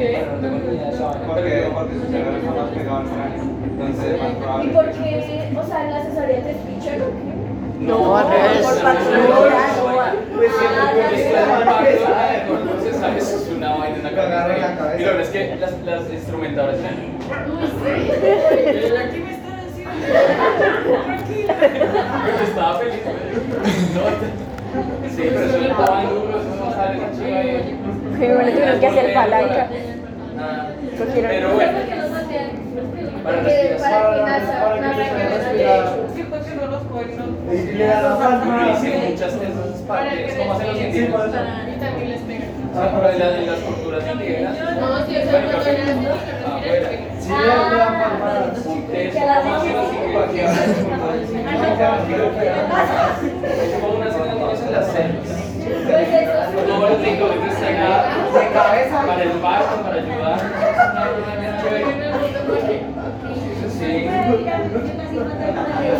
[0.00, 1.08] Pero no.
[1.26, 2.00] Porque, porque
[2.44, 3.44] más al cráneo.
[3.64, 4.64] Entonces es más probable.
[4.64, 5.52] ¿Y por qué?
[5.56, 7.29] O sea, la cesárea te escucharon o qué?
[7.80, 8.82] No, al revés.
[8.82, 10.12] natural.
[10.36, 10.52] Pues
[13.32, 14.76] es una vaina, Agarra la cagada.
[14.76, 15.00] cabeza.
[15.00, 16.96] Y lo bueno es que las, las instrumentadoras eran.
[19.10, 19.92] ¿Qué me están haciendo?
[21.04, 21.54] Tranquila.
[22.26, 23.02] Porque estaba feliz.
[23.94, 24.02] No,
[25.08, 27.78] sí, pero eso le estaban duro, eso no sale esa chiva ahí.
[28.16, 29.62] Tuvieron que hacer palanca.
[31.14, 31.78] Pero bueno.
[33.22, 33.78] Para respirar.
[33.80, 35.64] para que
[37.52, 38.68] Y le da la palma.
[38.68, 41.28] y hicieron muchas de esas partes, como hacen los indígenas.
[41.30, 42.50] Y también les pegan.
[42.76, 44.54] Ah, pero en las, las culturas indígenas.
[44.58, 45.00] No.
[47.20, 47.32] Sí.
[48.92, 49.44] Eso, Que las
[53.80, 54.86] como en las.
[54.90, 56.66] Pues eso.
[56.66, 57.74] Todos los licores están
[58.34, 60.38] de cabeza para el parto, para ayudar.
[61.60, 61.84] Sí.
[63.30, 65.88] Eso sí, como de la ruta de la- No, entonces menos mal que uno el
[65.88, 65.98] nació prematuro y o sea, fue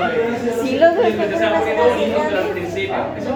[0.00, 2.94] la sí los dos después se van poniendo bonitos, pero al principio.
[3.16, 3.30] Eso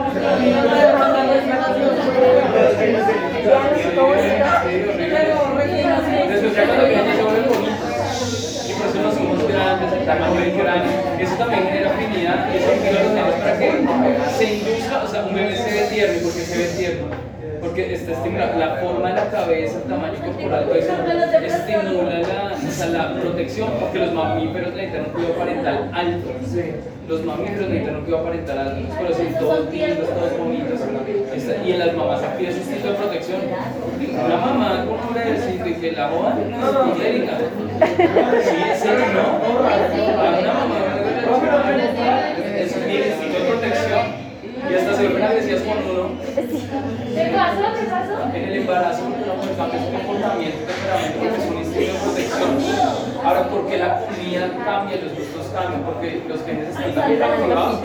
[6.44, 7.90] Después cuando vienen se vuelven bonitos.
[8.66, 10.92] Y por eso nos somos grandes, el tamaño del cráneo.
[11.18, 13.66] Eso también genera afinidad y eso los nervios para que
[14.36, 16.16] se induzca, o sea, un bebé se ve tierno.
[16.16, 17.06] ¿Y por qué se ve tierno?
[17.64, 22.52] Porque está estimulando la forma de la cabeza, el tamaño corporal, todo eso estimula la,
[22.54, 26.30] o sea, la protección, porque los mamíferos necesitan un cuidado parental alto.
[27.08, 30.80] Los mamíferos necesitan un cuidado parental alto, pero son todos lindos, todos bonitos.
[31.64, 33.40] Y en las mamás activa su instinto de protección.
[34.24, 37.32] Una mamá con un bebecito y que la jodan, no es histérica.
[38.44, 39.24] Sí, serio, no.
[40.20, 40.76] A una mamá
[42.58, 43.33] es
[44.74, 44.94] un instinto de protección.
[44.94, 46.04] Y hasta se vuelven agresivas con uno.
[47.14, 47.64] ¿Qué pasó?
[47.74, 48.14] ¿Qué pasó?
[48.34, 52.50] En el embarazo no pues, cambia su comportamiento, temperamento, porque es un instinto de protección.
[53.24, 55.82] Ahora, ¿por qué la comida cambia, los gustos cambian?
[55.82, 57.80] Porque los genes están también activados.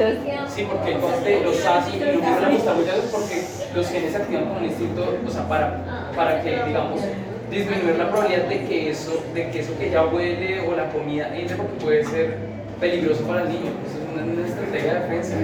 [0.50, 3.38] Sí, porque conste los ASI y lo que es la es porque
[3.76, 7.02] los genes se activan con un instinto, o sea, para, para que, digamos,
[7.50, 11.36] disminuir la probabilidad de que eso, de que eso que ya huele o la comida
[11.36, 12.38] entre, porque puede ser
[12.80, 13.72] peligroso para el niño.
[13.86, 15.36] Eso es una, una estrategia de defensa.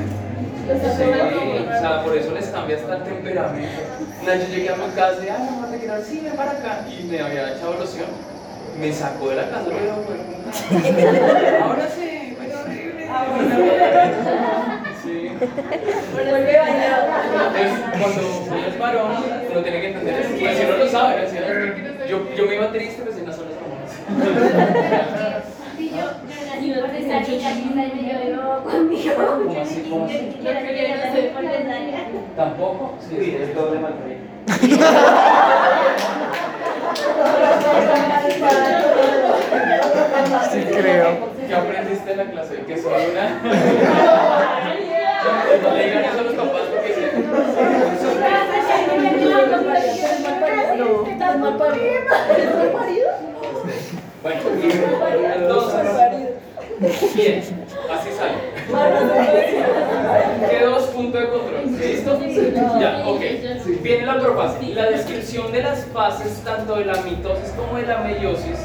[0.66, 3.82] Sí, o sea, por eso les cambia hasta el temperamento.
[4.24, 6.52] Una vez yo llegué a mi casa y, ay, mamá, te quiero decir, ven para
[6.52, 6.86] acá.
[6.90, 8.08] Y me había echado loción.
[8.80, 9.94] Me sacó de la casa, pero
[11.64, 13.08] Ahora sí, fue horrible.
[15.04, 15.32] Sí.
[16.14, 17.06] Vuelve bañado.
[17.56, 17.72] Entonces,
[18.02, 19.12] cuando uno es varón,
[19.52, 20.30] uno tiene que entender eso.
[20.40, 21.16] Pues si uno lo sabe,
[22.10, 25.35] yo, yo me iba triste, pues en las zonas hormonas.
[28.64, 29.14] Conmigo.
[29.16, 29.88] ¿Cómo así?
[29.90, 30.38] ¿Cómo así?
[30.44, 32.08] Yo quería nacer por cesárea.
[32.36, 32.94] Tampoco.
[33.00, 33.38] Sí, sí.
[33.40, 34.16] es doble maltrato.
[40.52, 41.30] Sí, creo.
[41.48, 42.64] ¿Qué aprendiste en la clase?
[42.66, 43.42] Que soy una.
[45.64, 46.62] No le digan eso a los papás.
[54.24, 54.42] Bueno,
[55.36, 56.45] entonces.
[56.80, 57.42] Bien,
[57.92, 58.36] así sale.
[60.50, 61.80] Quedó dos puntos de control.
[61.80, 62.20] ¿Listo?
[62.80, 63.22] Ya, ok.
[63.82, 64.74] Viene la profase.
[64.74, 68.60] La descripción de las fases, tanto de la mitosis como de la meiosis,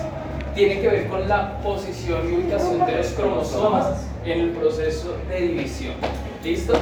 [0.54, 5.40] tiene que ver con la posición y ubicación de los cromosomas en el proceso de
[5.40, 5.94] división.
[6.42, 6.74] ¿Listo?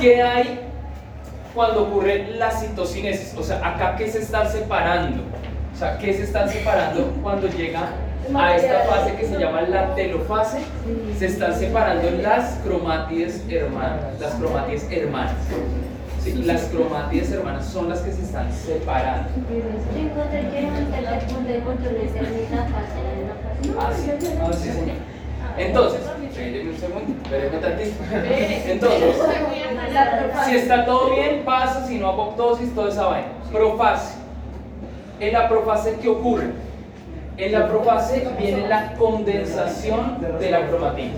[0.00, 0.60] ¿Qué hay
[1.54, 3.34] cuando ocurre la citocinesis?
[3.38, 5.22] O sea, acá qué se está separando.
[5.72, 7.90] O sea, ¿qué se está separando cuando llega
[8.34, 10.58] a esta fase que se llama la telofase?
[11.18, 14.20] Se están separando las cromátides hermanas.
[14.20, 15.34] Las cromátides hermanas.
[16.20, 19.28] Sí, las cromátides hermanas son las que se están separando.
[23.78, 23.92] Ah, ah.
[25.58, 27.12] Entonces, un segundo.
[27.28, 27.92] Entonces,
[30.44, 33.28] si está todo bien, pasa, si no apoptosis, toda esa vaina.
[33.50, 34.14] Profase.
[35.20, 36.52] En la profase, ¿qué ocurre?
[37.38, 41.12] En la profase viene la condensación de la cromatina.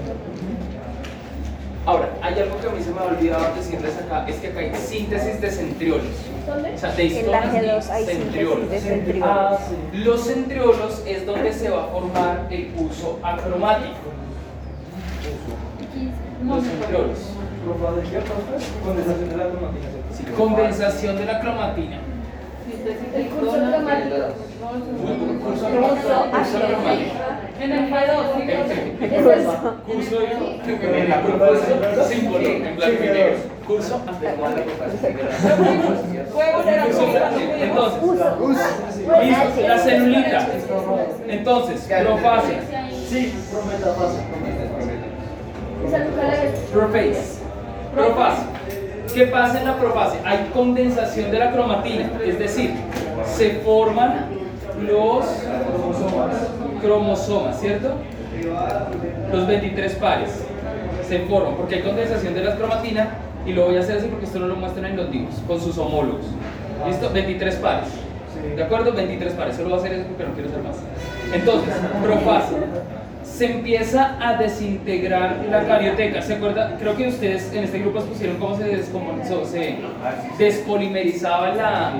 [1.86, 4.60] Ahora, hay algo que a mí se me ha olvidado decirles acá, es que acá
[4.60, 6.06] hay síntesis de centriolos.
[6.46, 6.72] ¿Dónde?
[6.72, 8.58] O sea, de En la histonas G2 y hay centriolos.
[8.60, 9.28] síntesis de centriolos.
[9.30, 9.98] Ah, sí.
[9.98, 13.94] Los centriolos es donde se va a formar el uso acromático.
[16.46, 17.18] Los centriolos.
[18.84, 19.86] Condensación de la cromatina.
[20.16, 21.98] Sí, condensación de la cromatina.
[23.14, 24.16] El curso cromático.
[27.60, 29.04] En el G2, Perfecto.
[29.04, 29.46] Eso es.
[29.86, 33.36] Curso en la curso símbolo en blanco y negro.
[33.66, 34.70] Curso acromático.
[36.32, 37.32] Puede volver a Curso comenzar.
[39.22, 40.48] Entonces, la celulita.
[41.28, 42.58] Entonces, profase,
[43.08, 44.18] Sí, prometa fase.
[45.86, 46.60] Esa nunca la ves.
[46.72, 47.38] prophase.
[47.94, 48.42] Profase.
[49.14, 50.18] ¿Qué pasa en la profase?
[50.24, 52.72] Hay condensación de la cromatina, es decir,
[53.24, 54.33] se forman
[54.86, 55.24] los
[56.80, 57.94] cromosomas, ¿cierto?
[59.32, 60.44] Los 23 pares
[61.08, 63.08] se forman porque hay condensación de la cromatina
[63.46, 65.60] y lo voy a hacer así porque esto no lo muestran en los dibujos con
[65.60, 66.24] sus homólogos.
[66.86, 67.10] ¿Listo?
[67.12, 67.88] 23 pares.
[68.56, 68.92] ¿De acuerdo?
[68.92, 69.56] 23 pares.
[69.56, 70.76] Solo voy a hacer eso porque no quiero hacer más.
[71.32, 72.54] Entonces, profase.
[73.36, 76.22] Se empieza a desintegrar la carioteca.
[76.22, 76.76] ¿Se acuerda?
[76.78, 79.76] Creo que ustedes en este grupo pusieron cómo se, descomo- se
[80.38, 81.92] despolimerizaba la,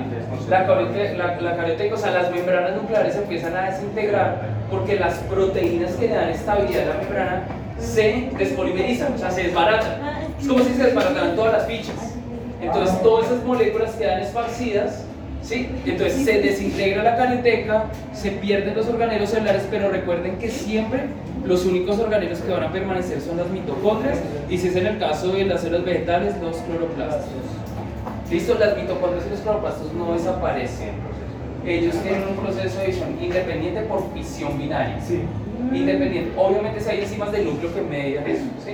[0.49, 1.95] la, cariote- la- la carioteca.
[1.95, 4.41] O sea, las membranas nucleares se empiezan a desintegrar
[4.71, 7.41] porque las proteínas que le dan estabilidad a la membrana
[7.79, 9.91] se despolimerizan, o sea, se desbaratan.
[10.39, 12.13] Es como si se desbarataran todas las fichas.
[12.61, 15.03] Entonces, todas esas moléculas quedan esparcidas,
[15.45, 15.69] ¿sí?
[15.85, 21.01] Entonces, se desintegra la carioteca, se pierden los organelos celulares, pero recuerden que siempre
[21.45, 24.17] los únicos organelos que van a permanecer son las mitocondrias,
[24.49, 27.29] y si es en el caso de las células vegetales, los cloroplastos.
[28.31, 28.55] ¿Listo?
[28.59, 30.89] Las mitocondrias y los cloroplastos no desaparecen.
[31.65, 35.21] Ellos tienen un proceso de división independiente por fisión binaria Sí.
[35.73, 36.31] independiente.
[36.37, 38.73] Obviamente si hay enzimas del núcleo que median eso, ¿sí?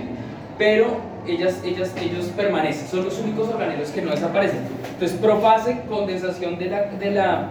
[0.61, 0.97] Pero
[1.27, 4.59] ellas, ellas, ellos permanecen, son los únicos organelos que no desaparecen.
[4.93, 7.49] Entonces, profase, condensación de la, de la,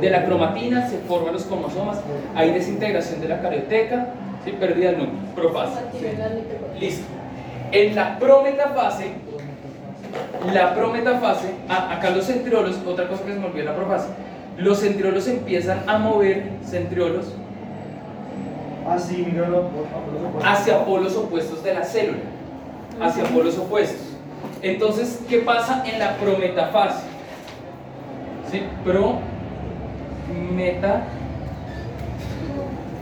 [0.00, 1.98] de la cromatina, se forman los cromosomas,
[2.36, 4.10] hay desintegración de la carioteca,
[4.44, 4.52] ¿sí?
[4.52, 5.80] pérdida núcleo, profase.
[6.78, 7.02] Listo.
[7.72, 9.06] En la prometafase,
[10.54, 14.06] la prometafase, ah, acá los centriolos, otra cosa que se me olvidó en la profase,
[14.58, 17.32] los centriolos empiezan a mover, centriolos,
[18.86, 18.96] Ah,
[20.44, 22.18] hacia polos opuestos de la célula,
[23.00, 24.16] hacia polos opuestos.
[24.60, 27.02] Entonces, ¿qué pasa en la prometafase?
[28.50, 28.62] ¿Sí?
[28.84, 29.18] Pro,
[30.54, 31.04] meta,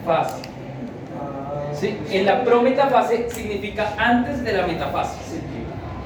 [0.04, 0.42] fase.
[1.72, 1.98] ¿Sí?
[2.10, 5.16] En la prometafase significa antes de la metafase.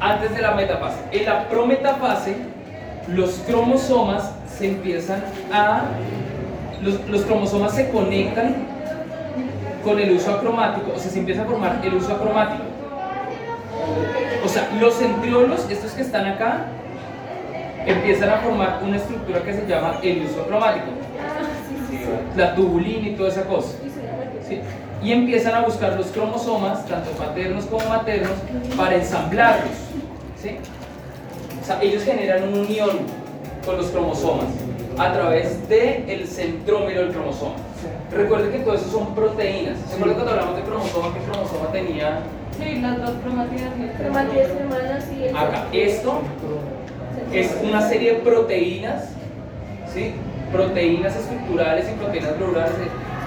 [0.00, 0.98] Antes de la metafase.
[1.10, 2.36] En la prometafase,
[3.08, 5.22] los cromosomas se empiezan
[5.52, 5.82] a.
[6.80, 8.73] Los, los cromosomas se conectan
[9.84, 12.64] con el uso acromático, o sea, se empieza a formar el uso acromático.
[14.44, 16.66] O sea, los centriolos, estos que están acá,
[17.86, 20.86] empiezan a formar una estructura que se llama el uso acromático.
[22.36, 23.76] La tubulina y toda esa cosa.
[24.46, 24.60] ¿sí?
[25.02, 28.32] Y empiezan a buscar los cromosomas, tanto paternos como maternos,
[28.76, 29.72] para ensamblarlos.
[30.42, 30.56] ¿sí?
[31.62, 32.90] O sea, ellos generan una unión
[33.64, 34.46] con los cromosomas
[34.98, 37.54] a través del centrómero del cromosoma.
[38.12, 39.78] Recuerden que todo eso son proteínas.
[39.88, 42.18] ¿Se acuerdan cuando hablamos de cromosoma que el cromosoma tenía
[42.58, 43.70] Sí, las dos cromatinas.
[43.98, 45.64] Cromatías hermanas y el acá?
[45.72, 46.20] Esto
[47.32, 49.08] es una serie de proteínas,
[49.92, 50.12] ¿sí?
[50.52, 52.72] Proteínas estructurales y proteínas globulares.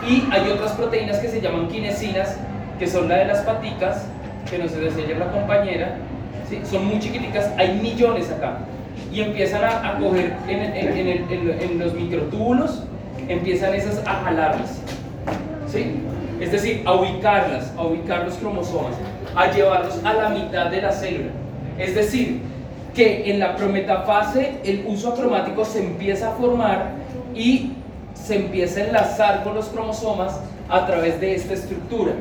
[0.08, 2.38] Y hay otras proteínas que se llaman quinesinas,
[2.80, 4.06] que son la de las paticas,
[4.50, 5.96] que nos decía ayer la compañera,
[6.50, 6.62] ¿sí?
[6.64, 8.60] Son muy chiquiticas, hay millones acá.
[9.12, 12.84] Y empiezan a, a coger en, en- en el- en- en los microtúbulos,
[13.28, 14.80] empiezan esas a jalarlas,
[15.68, 16.02] ¿sí?
[16.40, 18.94] Es decir, a ubicarlas, a ubicar los cromosomas,
[19.36, 21.32] a llevarlos a la mitad de la célula.
[21.78, 22.42] Es decir,
[22.94, 26.92] que en la prometafase el uso acromático se empieza a formar
[27.36, 27.74] y
[28.14, 30.40] se empieza a enlazar con los cromosomas
[30.70, 32.14] a través de esta estructura.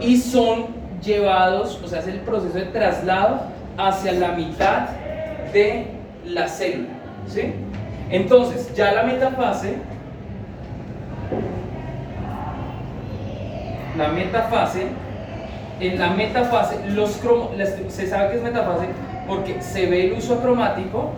[0.00, 0.66] Y son
[1.02, 3.42] llevados, o sea, es el proceso de traslado
[3.76, 4.88] hacia la mitad
[5.52, 5.86] de
[6.24, 6.88] la célula.
[7.26, 7.52] ¿sí?
[8.10, 9.76] Entonces, ya la metafase,
[14.00, 14.86] la metafase,
[15.80, 17.50] en la metafase, los cromo-
[17.88, 18.86] se sabe que es metafase
[19.26, 21.10] porque se ve el uso acromático,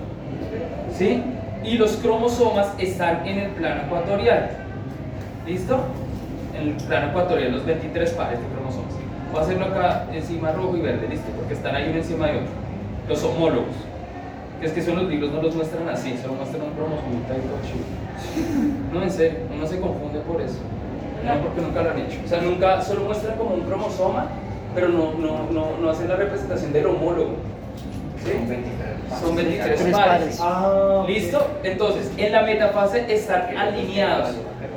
[0.97, 1.23] ¿sí?
[1.65, 4.51] Y los cromosomas están en el plano ecuatorial.
[5.47, 5.79] ¿Listo?
[6.57, 8.93] En el plano ecuatorial, los 23 pares de cromosomas.
[9.31, 12.33] Voy a hacerlo acá encima rojo y verde, listo, porque están ahí uno encima de
[12.39, 12.53] otro.
[13.09, 13.75] Los homólogos.
[14.61, 17.41] Que es que son los libros, no los muestran así, solo muestran un cromosomita y
[17.41, 18.93] todo chido.
[18.93, 20.59] No, en serio, uno se confunde por eso.
[21.24, 22.19] No, porque nunca lo han hecho.
[22.24, 24.28] O sea, nunca, solo muestran como un cromosoma
[24.74, 27.35] pero no, no, no, no hacen la representación del homólogo.
[28.24, 28.32] ¿sí?
[29.20, 30.20] Son 23 Tres pares.
[30.20, 30.39] pares.
[30.40, 31.47] Ah, ¿Listo?
[31.62, 34.31] Entonces, en la metafase están alineados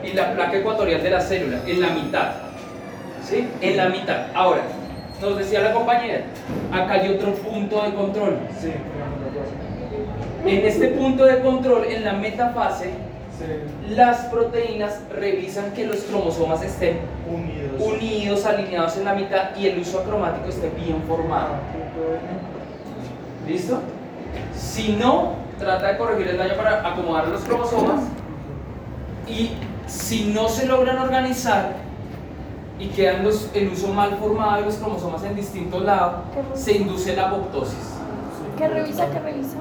[0.04, 2.32] en la placa ecuatorial de la célula, en la mitad.
[3.24, 3.48] ¿Sí?
[3.62, 4.28] En la mitad.
[4.36, 4.62] Ahora,
[5.22, 6.26] nos decía la compañera,
[6.72, 8.38] acá hay otro punto de control.
[8.60, 8.72] Sí,
[10.46, 12.90] En este punto de control, en la metafase.
[13.90, 17.82] Las proteínas revisan que los cromosomas estén Unidos.
[17.82, 21.56] unidos, alineados en la mitad y el uso acromático esté bien formado.
[23.48, 23.80] ¿Listo?
[24.56, 28.02] Si no, trata de corregir el daño para acomodar los cromosomas
[29.28, 29.52] y
[29.88, 31.74] si no se logran organizar
[32.80, 36.24] y quedan los, el uso mal formado de los cromosomas en distintos lados,
[36.54, 37.96] se induce la apoptosis.
[38.58, 39.10] ¿Qué revisa?
[39.12, 39.58] ¿Qué revisa?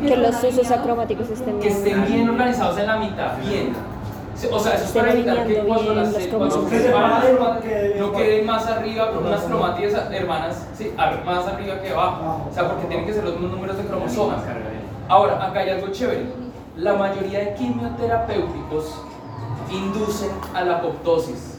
[0.00, 1.76] Que los usos acromáticos estén Que bien.
[1.76, 3.72] estén bien organizados en la mitad, bien.
[4.52, 8.46] O sea, eso es para evitar que cuando las cuando se Que que- no queden
[8.46, 10.92] más arriba con unas cromátidas hermanas, sí,
[11.24, 12.46] más arriba que abajo.
[12.50, 14.40] O sea, porque tienen que ser los mismos números de cromosomas.
[15.08, 16.26] Ahora, acá hay algo chévere.
[16.76, 19.00] La mayoría de quimioterapéuticos
[19.70, 21.58] inducen a la apoptosis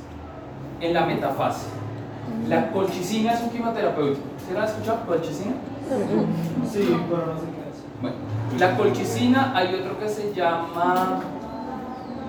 [0.82, 1.68] en la metafase.
[2.50, 4.22] La colchicina es un quimioterapéutico.
[4.46, 5.00] ¿Se lo han escuchado?
[5.08, 5.54] ¿Colchicina?
[6.72, 7.65] Sí, pero no sé qué.
[8.02, 8.16] Bueno,
[8.60, 11.22] la colchicina hay otro que se llama.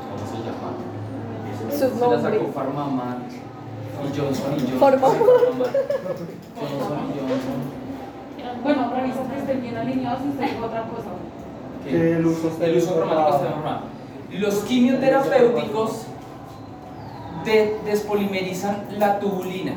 [0.08, 0.70] ¿Cómo se llama?
[1.70, 4.80] Sus Se la sacó Farmamar y Johnson y Johnson.
[4.80, 5.10] Johnson
[7.14, 7.58] y Johnson.
[8.62, 11.10] Bueno, revisa que estén bien alineados y diga otra cosa.
[11.84, 13.80] que el uso el uso cromático esté formado.
[14.32, 16.06] Los quimioterapéuticos
[17.44, 19.72] de- despolimerizan la tubulina.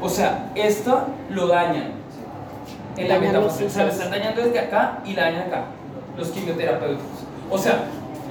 [0.00, 1.92] O sea, esto lo dañan
[2.96, 3.66] en la metafase.
[3.66, 3.96] O sea, usos.
[3.96, 5.64] están dañando desde acá y la dañan acá.
[6.16, 7.06] Los quimioterapéuticos.
[7.50, 7.84] O sea,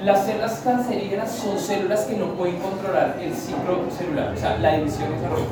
[0.04, 4.76] las células cancerígenas son células que no pueden controlar el ciclo celular, o sea, la
[4.76, 5.46] división y desarrollo.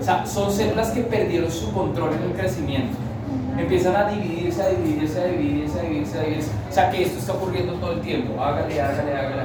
[0.00, 2.96] O sea, son células que perdieron su control en el crecimiento.
[3.58, 6.50] Empiezan a dividirse, a dividirse, a dividirse, a dividirse, a dividirse.
[6.68, 8.40] O sea, que esto está ocurriendo todo el tiempo.
[8.40, 9.42] Hágale, hágale, hágale.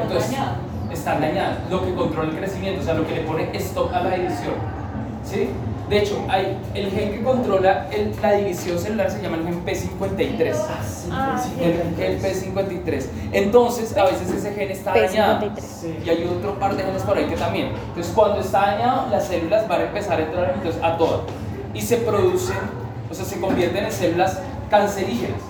[0.00, 0.56] Entonces, dañadas.
[0.90, 1.58] están dañadas.
[1.70, 4.54] Lo que controla el crecimiento, o sea, lo que le pone stop a la división.
[5.22, 5.50] ¿Sí?
[5.88, 9.64] De hecho, hay, el gen que controla el- la división celular se llama el gen
[9.66, 10.56] P53.
[11.12, 13.06] Ah, El gen P53.
[13.32, 15.40] Entonces, a veces ese gen está dañado.
[15.42, 15.60] P53.
[15.60, 15.98] Sí.
[16.04, 17.68] Y hay otro par de genes por ahí que también.
[17.88, 21.20] Entonces, cuando está dañado, las células van a empezar a entrar entonces, a todas.
[21.74, 22.56] Y se producen,
[23.10, 24.40] o sea, se convierten en células
[24.70, 25.40] cancerígenas.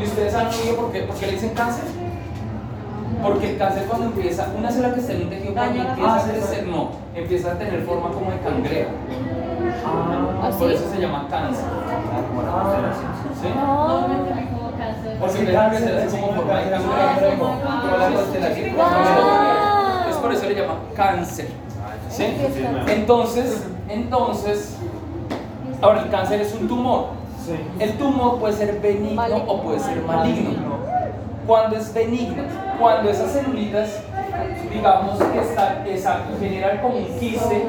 [0.00, 1.84] ¿Y ustedes han oído por qué, por qué le dicen cáncer?
[3.22, 6.22] Porque el cáncer cuando empieza, una célula que está en un tejido, cuando empieza a
[6.24, 8.90] crecer, no, empieza a tener forma como de cangrejo.
[10.42, 11.64] Ah, Por eso se llama cáncer.
[13.40, 13.48] ¿Sí?
[13.54, 14.06] No.
[15.20, 18.76] Porque empieza a crecer así como forma de cangrejo, como la constelación.
[18.76, 20.10] Wow.
[20.10, 21.48] Es por eso le llama cáncer.
[22.10, 22.24] ¿Sí?
[22.88, 24.76] Entonces, entonces,
[25.80, 27.06] ahora el cáncer es un tumor.
[27.46, 27.54] sí.
[27.78, 30.91] El tumor puede ser benigno o puede ser maligno.
[31.46, 32.44] Cuando es benigno,
[32.78, 34.00] cuando esas celulitas,
[34.72, 37.66] digamos que están, exacto, generan como un quiste,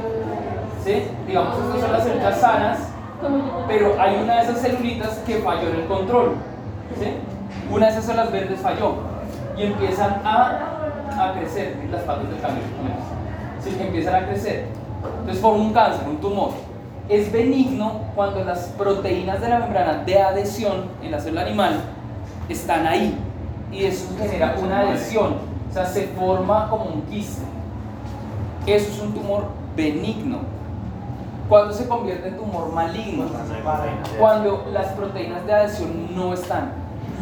[0.83, 1.03] ¿sí?
[1.27, 2.79] Digamos, estas son las células sanas,
[3.67, 6.33] pero hay una de esas celulitas que falló en el control.
[7.71, 8.95] Una de esas células verdes falló
[9.57, 10.59] y empiezan a,
[11.17, 12.63] a crecer las patas del cambio,
[13.63, 13.75] ¿sí?
[13.79, 14.65] Empiezan a crecer.
[15.19, 16.51] Entonces forma un cáncer, un tumor.
[17.09, 21.81] Es benigno cuando las proteínas de la membrana de adhesión en la célula animal
[22.47, 23.17] están ahí
[23.73, 25.33] y eso genera una adhesión,
[25.69, 27.41] o sea, se forma como un quiste.
[28.67, 29.45] Eso es un tumor
[29.75, 30.39] benigno.
[31.49, 33.25] Cuando se convierte en tumor maligno,
[34.19, 36.71] cuando las proteínas de adhesión no están.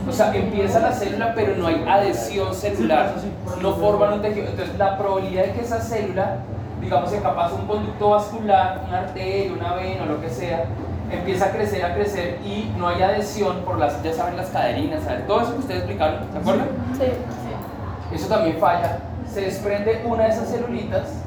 [0.08, 3.16] O sea, empieza la célula, pero no hay adhesión celular,
[3.62, 4.48] no forman un tejido.
[4.48, 6.38] Entonces, la probabilidad de que esa célula,
[6.82, 10.66] digamos que capaz un conducto vascular, una arteria, una vena o lo que sea,
[11.12, 15.04] empieza a crecer, a crecer y no hay adhesión por las, ya saben, las caderinas,
[15.04, 15.28] ¿saben?
[15.28, 16.68] todo eso que ustedes explicaron, ¿se acuerdan?
[16.98, 18.16] Sí.
[18.16, 19.00] Eso también falla.
[19.32, 21.22] Se desprende una de esas celulitas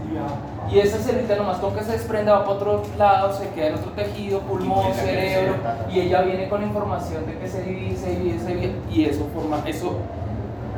[0.70, 3.74] y esa celulita nomás con que se desprenda va para otro lado, se queda en
[3.74, 5.54] otro tejido, pulmón, cerebro,
[5.90, 9.04] y ella viene con la información de que se divide, se divide, se divide, y
[9.04, 9.98] eso forma, eso,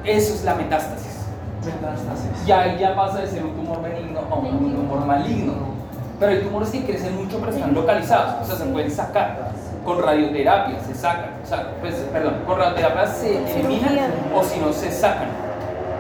[0.04, 1.26] eso es la metástasis.
[1.64, 2.46] Metástasis.
[2.46, 5.75] Y ahí ya pasa de ser un tumor benigno a un tumor maligno.
[6.18, 9.52] Pero hay tumores que crecen mucho pero están localizados, o sea, se pueden sacar.
[9.84, 14.72] Con radioterapia se sacan, o sea, pues, perdón, con radioterapia se eliminan o si no
[14.72, 15.28] se sacan.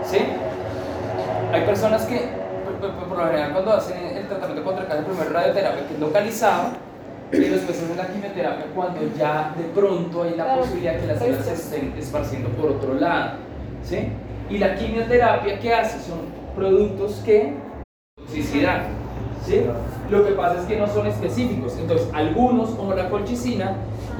[0.04, 0.18] ¿Sí?
[1.52, 2.28] Hay personas que,
[3.08, 6.64] por, lo general, cuando hacen el tratamiento contra el cáncer, primero radioterapia, que es localizado,
[7.32, 10.60] y después hacen la quimioterapia cuando ya de pronto hay la Claro.
[10.62, 13.32] posibilidad que las células se estén esparciendo por otro lado.
[13.84, 14.08] ¿Sí?
[14.48, 16.18] Y la quimioterapia que hace son
[16.56, 17.52] productos que
[18.16, 18.82] toxicidad.
[19.46, 19.64] ¿Sí?
[20.10, 21.76] Lo que pasa es que no son específicos.
[21.80, 23.72] Entonces, algunos, como la colchicina,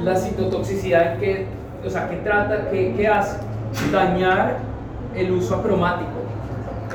[0.02, 1.46] la citotoxicidad que,
[1.84, 3.38] o sea, que trata, que, que hace
[3.92, 4.58] dañar
[5.14, 6.10] el uso acromático.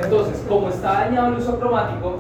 [0.02, 2.16] Entonces, como está dañado el uso acromático,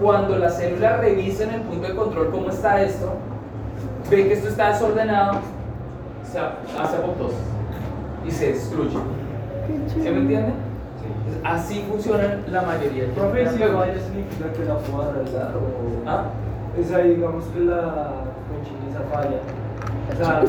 [0.00, 3.12] cuando la célula revisa en el punto de control cómo está esto,
[4.10, 5.40] ve que esto está desordenado,
[6.24, 7.38] se hace apoptosis
[8.26, 8.98] y se destruye.
[9.88, 10.52] ¿Sí me entiende?
[11.44, 16.08] Así funcionan la mayoría de Profe, si vaya significa que la puedo arreglar o...
[16.08, 16.24] ¿Ah?
[16.78, 18.12] Es ahí, digamos que la
[18.48, 19.38] conchiniza falla.
[20.12, 20.42] O sea,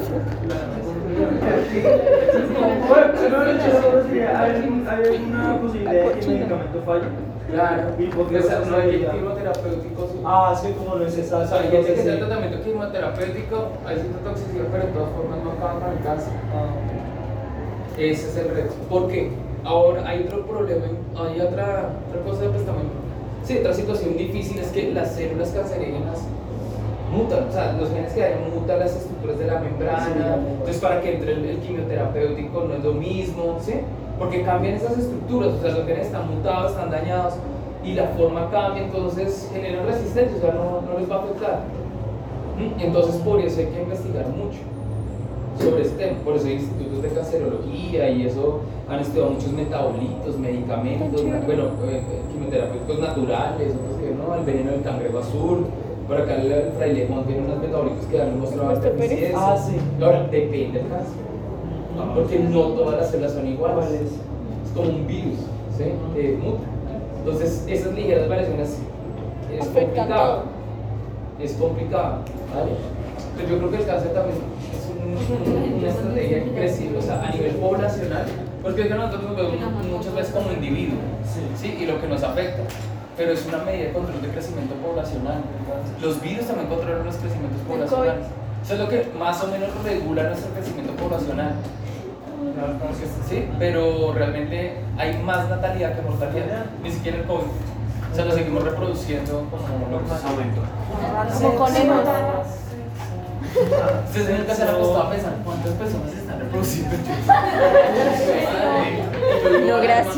[3.72, 7.06] hay, una posibilidad de que el medicamento falle.
[7.52, 10.08] Claro, ¿Y por qué Esa- esa no hay quimioterapéutico.
[10.12, 10.22] sí.
[10.26, 12.26] Ah, que como no es O exacto, sea, hay gente que entonces está en sí.
[12.26, 16.34] tratamiento quimioterapéutico, hay citotoxicidad, pero de todas formas no acaban con el cáncer.
[16.56, 17.98] Ah.
[17.98, 18.74] Ese es el reto.
[18.90, 19.32] ¿Por qué?
[19.64, 20.86] Ahora hay otro problema,
[21.16, 22.90] hay otra, otra cosa pues también.
[23.44, 26.20] Sí, otra situación difícil es que las células cancerígenas
[27.12, 30.12] mutan, o sea, los genes que hay mutan las estructuras de la membrana, Sí,
[30.52, 33.74] entonces para que entre el, el quimioterapéutico no es lo mismo, ¿sí?
[34.18, 37.34] Porque cambian esas estructuras, o sea, los genes están mutados, están dañados
[37.84, 41.60] y la forma cambia, entonces generan resistencia, o sea, no, no les va a afectar.
[42.58, 42.80] ¿Mm?
[42.80, 44.60] Entonces por eso hay que investigar mucho
[45.62, 46.18] sobre este tema.
[46.24, 52.02] Por eso hay institutos de cancerología y eso han estudiado muchos metabolitos, medicamentos, bueno, eh,
[52.32, 55.66] quimioterapéuticos naturales, otros que no, el veneno del cangrejo azul.
[56.08, 59.10] Por acá el, el frailejón tiene unos metabolitos que dan mostrado Este Pérez.
[59.10, 59.40] deficiencia.
[59.40, 59.76] Ah, sí.
[60.04, 61.22] Ahora, depende del cáncer.
[62.16, 63.76] Porque no todas las células son iguales.
[63.78, 64.12] ¿Cuál es?
[64.76, 65.40] Como un virus,
[65.78, 65.84] ¿sí?
[66.16, 66.64] Que muta.
[67.20, 68.78] Entonces, esas ligeras variaciones
[69.54, 70.44] es complicado.
[71.40, 72.18] Es complicado,
[72.56, 72.72] ¿vale?
[73.38, 74.38] Pero yo creo que el cáncer también
[75.04, 78.26] un- una estrategia que crece, o sea, a nivel poblacional,
[78.62, 80.98] porque es que nosotros nos vemos muchas veces como individuo,
[81.60, 81.78] ¿sí?
[81.82, 82.64] Y lo que nos afecta,
[83.18, 85.42] pero es una medida de control de crecimiento poblacional.
[86.02, 88.26] Los virus también controlan los crecimientos poblacionales.
[88.64, 91.54] Eso es lo que más o menos regula nuestro crecimiento poblacional.
[93.30, 97.46] Sí, pero realmente hay más natalidad que mortalidad, ni siquiera el COVID.
[98.12, 100.10] O sea, nos seguimos reproduciendo como locos.
[101.42, 102.06] Como conejos.
[104.08, 106.96] Ustedes nunca se han apostado a pensar cuántas personas se están reproduciendo.
[109.68, 110.18] No, gracias.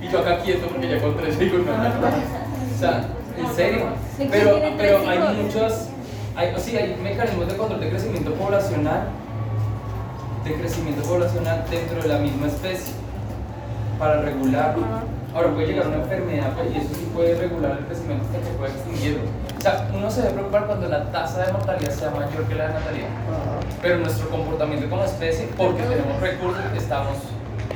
[0.00, 1.72] Y yo acá quieto porque ya con tres digo, no.
[1.72, 3.04] O sea,
[3.38, 3.86] en serio.
[4.18, 5.88] ¿De quién Pero, pero hay muchos,
[6.36, 9.08] hay, sí, hay mecanismos de control de crecimiento poblacional,
[10.44, 12.94] de crecimiento poblacional dentro de la misma especie
[13.98, 14.82] para regularlo.
[15.34, 18.54] Ahora puede llegar una enfermedad pues, y eso sí puede regular el crecimiento hasta que
[18.58, 19.22] puede extinguirlo.
[19.56, 22.68] O sea, uno se debe preocupar cuando la tasa de mortalidad sea mayor que la
[22.68, 23.08] de natalidad.
[23.80, 27.16] Pero nuestro comportamiento como especie, porque tenemos recursos, estamos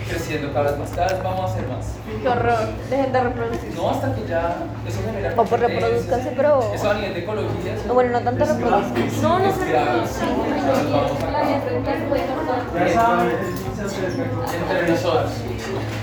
[0.08, 1.86] creciendo cada vez más, cada vez vamos a hacer más.
[2.22, 2.58] Qué horror.
[2.90, 3.74] Dejen de reproducir.
[3.74, 4.56] No, hasta que ya
[4.86, 5.34] eso genera.
[5.36, 7.74] O por reproduzcanse, pero- Eso a nivel de ecología.
[7.74, 8.94] eso No, bueno, no tanto es reproduzcan.
[8.94, 9.10] grave.
[9.22, 9.94] No, no se acerca.
[14.70, 15.30] Entre nosotros.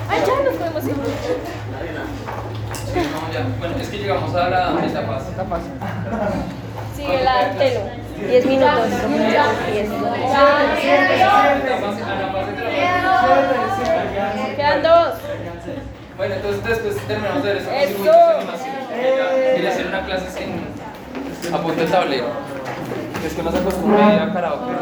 [0.09, 0.95] Ay, ya nos podemos ir.
[2.93, 3.47] Sí, no, ya.
[3.59, 5.21] Bueno, es que llegamos a la etapa.
[6.95, 8.02] Sigue la telo.
[8.27, 8.89] 10 minutos.
[9.31, 9.45] Ya.
[9.71, 9.89] 10.
[14.55, 15.13] Quedan dos.
[16.17, 18.11] Bueno, entonces después terminamos de ver Eso.
[19.55, 22.27] Quería hacer una clase en apunte el tablero.
[23.25, 24.73] Es que más acostumbré a karaoke.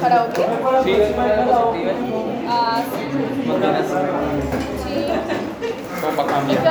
[0.00, 0.42] ¿Karaoke?
[0.84, 1.92] Sí, diapositiva.
[2.48, 3.46] Ah, sí.
[3.46, 3.86] ¿No ganas?
[4.84, 5.06] Sí.
[6.00, 6.62] Como para cambiar.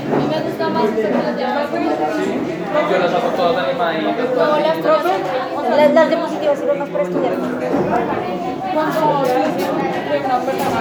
[0.00, 1.70] A mí me gusta más hacer las llamadas.
[2.90, 4.28] Yo las hago todas animaditas.
[4.30, 5.78] No, todas las.
[5.78, 7.32] Las, las diapositivas sirven más para estudiar.
[8.74, 10.80] Cuando de una persona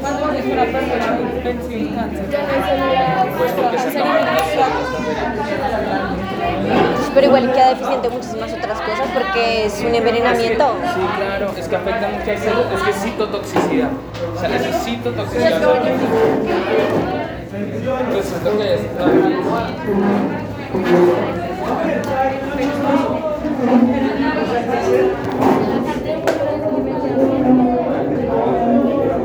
[0.00, 1.18] cuando es una persona
[1.94, 2.26] cáncer.
[3.38, 3.90] Pues porque se
[7.14, 10.76] pero igual queda deficiente muchísimas otras cosas porque es un envenenamiento.
[10.94, 13.90] Sí, claro, es que afecta mucho al salud, es que citotoxicidad.
[14.34, 15.62] O sea, eso es citotoxicidad.
[18.00, 18.80] Entonces, esto que es.